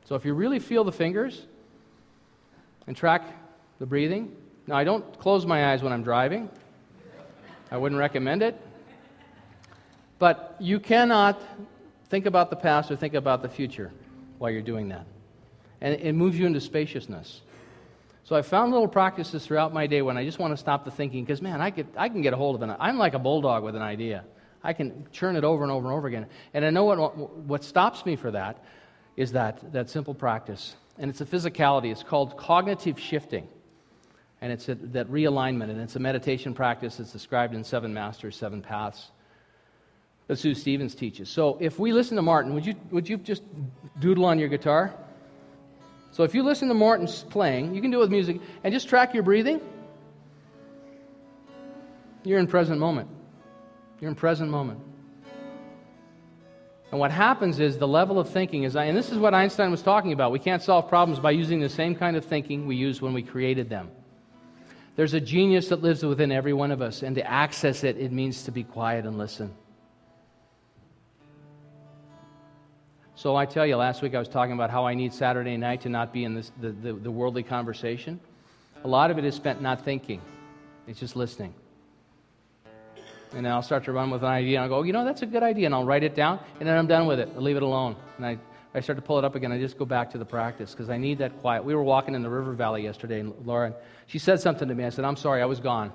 So 0.05 0.15
if 0.15 0.25
you 0.25 0.33
really 0.33 0.59
feel 0.59 0.83
the 0.83 0.91
fingers 0.91 1.45
and 2.85 2.95
track 2.95 3.23
the 3.79 3.85
breathing, 3.85 4.35
now 4.67 4.75
I 4.75 4.83
don't 4.83 5.19
close 5.19 5.45
my 5.45 5.71
eyes 5.71 5.81
when 5.83 5.93
I'm 5.93 6.03
driving. 6.03 6.49
I 7.71 7.77
wouldn't 7.77 7.99
recommend 7.99 8.43
it. 8.43 8.59
But 10.19 10.55
you 10.59 10.79
cannot 10.79 11.41
think 12.09 12.25
about 12.25 12.49
the 12.49 12.55
past 12.55 12.91
or 12.91 12.95
think 12.95 13.13
about 13.13 13.41
the 13.41 13.49
future 13.49 13.91
while 14.37 14.51
you're 14.51 14.61
doing 14.61 14.89
that. 14.89 15.05
And 15.79 15.95
it 15.95 16.13
moves 16.13 16.37
you 16.37 16.45
into 16.45 16.61
spaciousness. 16.61 17.41
So 18.23 18.35
I 18.35 18.43
found 18.43 18.71
little 18.71 18.87
practices 18.87 19.45
throughout 19.45 19.73
my 19.73 19.87
day 19.87 20.01
when 20.01 20.17
I 20.17 20.23
just 20.23 20.37
want 20.37 20.53
to 20.53 20.57
stop 20.57 20.85
the 20.85 20.91
thinking 20.91 21.23
because, 21.23 21.41
man, 21.41 21.59
I, 21.59 21.71
get, 21.71 21.87
I 21.97 22.07
can 22.07 22.21
get 22.21 22.33
a 22.33 22.37
hold 22.37 22.55
of 22.55 22.69
it. 22.69 22.75
I'm 22.79 22.97
like 22.97 23.13
a 23.13 23.19
bulldog 23.19 23.63
with 23.63 23.75
an 23.75 23.81
idea. 23.81 24.23
I 24.63 24.73
can 24.73 25.07
churn 25.11 25.35
it 25.35 25.43
over 25.43 25.63
and 25.63 25.71
over 25.71 25.87
and 25.87 25.97
over 25.97 26.07
again. 26.07 26.27
And 26.53 26.63
I 26.63 26.69
know 26.69 26.83
what, 26.83 27.17
what 27.17 27.63
stops 27.63 28.05
me 28.05 28.15
for 28.15 28.29
that 28.31 28.63
is 29.17 29.31
that, 29.31 29.73
that 29.73 29.89
simple 29.89 30.13
practice. 30.13 30.75
And 30.99 31.09
it's 31.09 31.21
a 31.21 31.25
physicality. 31.25 31.91
It's 31.91 32.03
called 32.03 32.37
cognitive 32.37 32.99
shifting. 32.99 33.47
And 34.41 34.51
it's 34.51 34.67
a, 34.69 34.75
that 34.75 35.07
realignment. 35.09 35.69
And 35.69 35.79
it's 35.79 35.95
a 35.95 35.99
meditation 35.99 36.53
practice 36.53 36.97
that's 36.97 37.11
described 37.11 37.53
in 37.53 37.63
Seven 37.63 37.93
Masters, 37.93 38.35
Seven 38.35 38.61
Paths 38.61 39.11
that 40.27 40.37
Sue 40.37 40.55
Stevens 40.55 40.95
teaches. 40.95 41.29
So 41.29 41.57
if 41.59 41.77
we 41.77 41.91
listen 41.91 42.15
to 42.15 42.21
Martin, 42.21 42.53
would 42.53 42.65
you, 42.65 42.73
would 42.89 43.07
you 43.07 43.17
just 43.17 43.43
doodle 43.99 44.25
on 44.25 44.39
your 44.39 44.47
guitar? 44.49 44.93
So 46.11 46.23
if 46.23 46.33
you 46.33 46.43
listen 46.43 46.67
to 46.69 46.73
Martin 46.73 47.07
playing, 47.29 47.75
you 47.75 47.81
can 47.81 47.91
do 47.91 47.97
it 47.97 48.01
with 48.01 48.11
music, 48.11 48.39
and 48.63 48.73
just 48.73 48.89
track 48.89 49.13
your 49.13 49.23
breathing. 49.23 49.61
You're 52.23 52.39
in 52.39 52.47
present 52.47 52.79
moment. 52.79 53.09
You're 53.99 54.09
in 54.09 54.15
present 54.15 54.49
moment. 54.49 54.79
And 56.91 56.99
what 56.99 57.11
happens 57.11 57.59
is 57.59 57.77
the 57.77 57.87
level 57.87 58.19
of 58.19 58.29
thinking 58.29 58.63
is, 58.63 58.75
and 58.75 58.97
this 58.97 59.11
is 59.11 59.17
what 59.17 59.33
Einstein 59.33 59.71
was 59.71 59.81
talking 59.81 60.11
about. 60.11 60.31
We 60.31 60.39
can't 60.39 60.61
solve 60.61 60.89
problems 60.89 61.19
by 61.19 61.31
using 61.31 61.61
the 61.61 61.69
same 61.69 61.95
kind 61.95 62.17
of 62.17 62.25
thinking 62.25 62.65
we 62.65 62.75
used 62.75 63.01
when 63.01 63.13
we 63.13 63.23
created 63.23 63.69
them. 63.69 63.89
There's 65.01 65.15
a 65.15 65.19
genius 65.19 65.69
that 65.69 65.81
lives 65.81 66.05
within 66.05 66.31
every 66.31 66.53
one 66.53 66.69
of 66.69 66.79
us, 66.79 67.01
and 67.01 67.15
to 67.15 67.27
access 67.27 67.83
it, 67.83 67.97
it 67.97 68.11
means 68.11 68.43
to 68.43 68.51
be 68.51 68.63
quiet 68.63 69.07
and 69.07 69.17
listen. 69.17 69.51
So 73.15 73.35
I 73.35 73.47
tell 73.47 73.65
you, 73.65 73.77
last 73.77 74.03
week 74.03 74.13
I 74.13 74.19
was 74.19 74.27
talking 74.27 74.53
about 74.53 74.69
how 74.69 74.85
I 74.85 74.93
need 74.93 75.11
Saturday 75.11 75.57
night 75.57 75.81
to 75.81 75.89
not 75.89 76.13
be 76.13 76.23
in 76.23 76.35
this, 76.35 76.51
the, 76.61 76.69
the, 76.69 76.93
the 76.93 77.09
worldly 77.09 77.41
conversation. 77.41 78.19
A 78.83 78.87
lot 78.87 79.09
of 79.09 79.17
it 79.17 79.25
is 79.25 79.33
spent 79.33 79.59
not 79.59 79.83
thinking, 79.83 80.21
it's 80.85 80.99
just 80.99 81.15
listening. 81.15 81.55
And 83.33 83.47
I'll 83.47 83.63
start 83.63 83.85
to 83.85 83.91
run 83.91 84.11
with 84.11 84.21
an 84.21 84.29
idea, 84.29 84.57
and 84.57 84.65
I'll 84.65 84.69
go, 84.69 84.75
oh, 84.75 84.83
you 84.83 84.93
know, 84.93 85.03
that's 85.03 85.23
a 85.23 85.25
good 85.25 85.41
idea, 85.41 85.65
and 85.65 85.73
I'll 85.73 85.83
write 85.83 86.03
it 86.03 86.13
down, 86.13 86.39
and 86.59 86.69
then 86.69 86.77
I'm 86.77 86.85
done 86.85 87.07
with 87.07 87.19
it. 87.19 87.27
I'll 87.35 87.41
leave 87.41 87.57
it 87.57 87.63
alone. 87.63 87.95
And 88.17 88.25
I, 88.27 88.37
I 88.73 88.79
start 88.79 88.97
to 88.97 89.01
pull 89.01 89.19
it 89.19 89.25
up 89.25 89.35
again, 89.35 89.51
I 89.51 89.59
just 89.59 89.77
go 89.77 89.85
back 89.85 90.11
to 90.11 90.17
the 90.17 90.25
practice 90.25 90.71
because 90.71 90.89
I 90.89 90.97
need 90.97 91.17
that 91.17 91.41
quiet. 91.41 91.63
We 91.63 91.75
were 91.75 91.83
walking 91.83 92.15
in 92.15 92.21
the 92.21 92.29
river 92.29 92.53
valley 92.53 92.83
yesterday, 92.83 93.19
and 93.19 93.33
Laura, 93.45 93.73
she 94.07 94.17
said 94.17 94.39
something 94.39 94.67
to 94.67 94.75
me. 94.75 94.85
I 94.85 94.89
said, 94.89 95.03
I'm 95.03 95.17
sorry, 95.17 95.41
I 95.41 95.45
was 95.45 95.59
gone. 95.59 95.91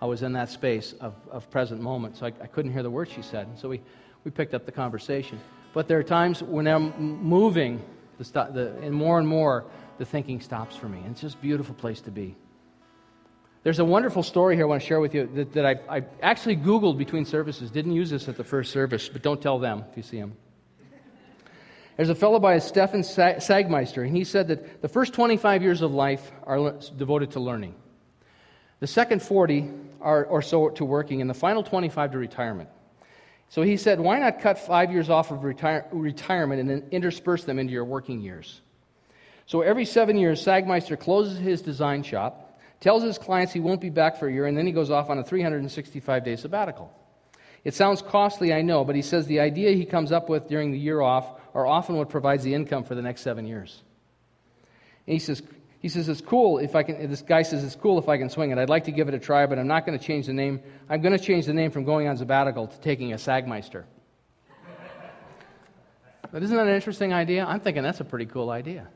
I 0.00 0.06
was 0.06 0.22
in 0.22 0.32
that 0.32 0.50
space 0.50 0.94
of, 1.00 1.14
of 1.30 1.48
present 1.50 1.80
moment, 1.80 2.16
so 2.16 2.26
I, 2.26 2.32
I 2.42 2.46
couldn't 2.46 2.72
hear 2.72 2.82
the 2.82 2.90
words 2.90 3.12
she 3.12 3.22
said. 3.22 3.46
And 3.46 3.58
so 3.58 3.68
we, 3.68 3.80
we 4.24 4.30
picked 4.30 4.54
up 4.54 4.66
the 4.66 4.72
conversation. 4.72 5.40
But 5.72 5.88
there 5.88 5.98
are 5.98 6.02
times 6.02 6.42
when 6.42 6.66
I'm 6.66 6.98
moving, 7.22 7.82
the, 8.18 8.24
the, 8.24 8.76
and 8.82 8.92
more 8.92 9.18
and 9.18 9.26
more, 9.26 9.64
the 9.98 10.04
thinking 10.04 10.40
stops 10.40 10.76
for 10.76 10.88
me. 10.88 10.98
And 10.98 11.12
it's 11.12 11.20
just 11.20 11.36
a 11.36 11.38
beautiful 11.38 11.74
place 11.74 12.00
to 12.02 12.10
be. 12.10 12.34
There's 13.62 13.78
a 13.78 13.84
wonderful 13.84 14.22
story 14.22 14.54
here 14.54 14.64
I 14.64 14.68
want 14.68 14.82
to 14.82 14.86
share 14.86 15.00
with 15.00 15.14
you 15.14 15.28
that, 15.34 15.52
that 15.54 15.66
I, 15.66 15.96
I 15.96 16.04
actually 16.22 16.56
Googled 16.56 16.98
between 16.98 17.24
services. 17.24 17.70
Didn't 17.70 17.92
use 17.92 18.10
this 18.10 18.28
at 18.28 18.36
the 18.36 18.44
first 18.44 18.72
service, 18.72 19.08
but 19.08 19.22
don't 19.22 19.40
tell 19.40 19.58
them 19.58 19.84
if 19.90 19.96
you 19.96 20.02
see 20.02 20.20
them. 20.20 20.36
There's 21.96 22.10
a 22.10 22.14
fellow 22.14 22.38
by 22.38 22.58
Stefan 22.58 23.00
Sagmeister, 23.00 24.06
and 24.06 24.14
he 24.14 24.24
said 24.24 24.48
that 24.48 24.82
the 24.82 24.88
first 24.88 25.14
25 25.14 25.62
years 25.62 25.80
of 25.80 25.92
life 25.92 26.30
are 26.44 26.74
devoted 26.96 27.30
to 27.32 27.40
learning. 27.40 27.74
The 28.80 28.86
second 28.86 29.22
40 29.22 29.70
are 30.02 30.24
or 30.26 30.42
so 30.42 30.68
to 30.68 30.84
working, 30.84 31.22
and 31.22 31.30
the 31.30 31.34
final 31.34 31.62
25 31.62 32.12
to 32.12 32.18
retirement. 32.18 32.68
So 33.48 33.62
he 33.62 33.78
said, 33.78 33.98
Why 33.98 34.18
not 34.18 34.40
cut 34.40 34.58
five 34.58 34.92
years 34.92 35.08
off 35.08 35.30
of 35.30 35.42
retire- 35.42 35.86
retirement 35.90 36.60
and 36.60 36.68
then 36.68 36.84
intersperse 36.90 37.44
them 37.44 37.58
into 37.58 37.72
your 37.72 37.84
working 37.84 38.20
years? 38.20 38.60
So 39.46 39.62
every 39.62 39.84
seven 39.86 40.16
years, 40.16 40.44
Sagmeister 40.44 40.98
closes 40.98 41.38
his 41.38 41.62
design 41.62 42.02
shop, 42.02 42.60
tells 42.80 43.02
his 43.02 43.16
clients 43.16 43.52
he 43.52 43.60
won't 43.60 43.80
be 43.80 43.90
back 43.90 44.18
for 44.18 44.28
a 44.28 44.32
year, 44.32 44.46
and 44.46 44.58
then 44.58 44.66
he 44.66 44.72
goes 44.72 44.90
off 44.90 45.08
on 45.08 45.18
a 45.18 45.24
365 45.24 46.24
day 46.24 46.36
sabbatical. 46.36 46.92
It 47.64 47.74
sounds 47.74 48.02
costly, 48.02 48.52
I 48.52 48.62
know, 48.62 48.84
but 48.84 48.94
he 48.94 49.02
says 49.02 49.26
the 49.26 49.40
idea 49.40 49.72
he 49.72 49.84
comes 49.86 50.12
up 50.12 50.28
with 50.28 50.46
during 50.46 50.70
the 50.70 50.78
year 50.78 51.00
off 51.00 51.40
are 51.56 51.66
often 51.66 51.96
what 51.96 52.10
provides 52.10 52.44
the 52.44 52.52
income 52.52 52.84
for 52.84 52.94
the 52.94 53.00
next 53.00 53.22
seven 53.22 53.46
years. 53.46 53.82
And 55.06 55.14
he 55.14 55.18
says, 55.18 55.42
he 55.80 55.88
says, 55.88 56.06
it's 56.06 56.20
cool 56.20 56.58
if 56.58 56.76
I 56.76 56.82
can, 56.82 57.08
this 57.08 57.22
guy 57.22 57.40
says, 57.40 57.64
it's 57.64 57.74
cool 57.74 57.98
if 57.98 58.10
I 58.10 58.18
can 58.18 58.28
swing 58.28 58.50
it. 58.50 58.58
I'd 58.58 58.68
like 58.68 58.84
to 58.84 58.92
give 58.92 59.08
it 59.08 59.14
a 59.14 59.18
try, 59.18 59.46
but 59.46 59.58
I'm 59.58 59.66
not 59.66 59.86
going 59.86 59.98
to 59.98 60.04
change 60.04 60.26
the 60.26 60.34
name. 60.34 60.60
I'm 60.90 61.00
going 61.00 61.16
to 61.16 61.24
change 61.24 61.46
the 61.46 61.54
name 61.54 61.70
from 61.70 61.84
going 61.84 62.08
on 62.08 62.18
sabbatical 62.18 62.66
to 62.66 62.80
taking 62.80 63.14
a 63.14 63.16
Sagmeister. 63.16 63.84
but 66.30 66.42
isn't 66.42 66.54
that 66.54 66.66
an 66.66 66.74
interesting 66.74 67.14
idea? 67.14 67.46
I'm 67.46 67.60
thinking 67.60 67.82
that's 67.82 68.00
a 68.00 68.04
pretty 68.04 68.26
cool 68.26 68.50
idea. 68.50 68.88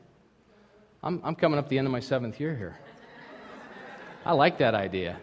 I'm, 1.01 1.19
I'm 1.23 1.33
coming 1.33 1.57
up 1.57 1.67
the 1.67 1.79
end 1.79 1.87
of 1.87 1.91
my 1.91 1.99
seventh 1.99 2.39
year 2.39 2.55
here. 2.55 2.77
I 4.23 4.33
like 4.33 4.59
that 4.59 4.75
idea. 4.75 5.17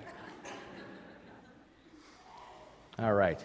All 2.98 3.14
right. 3.14 3.40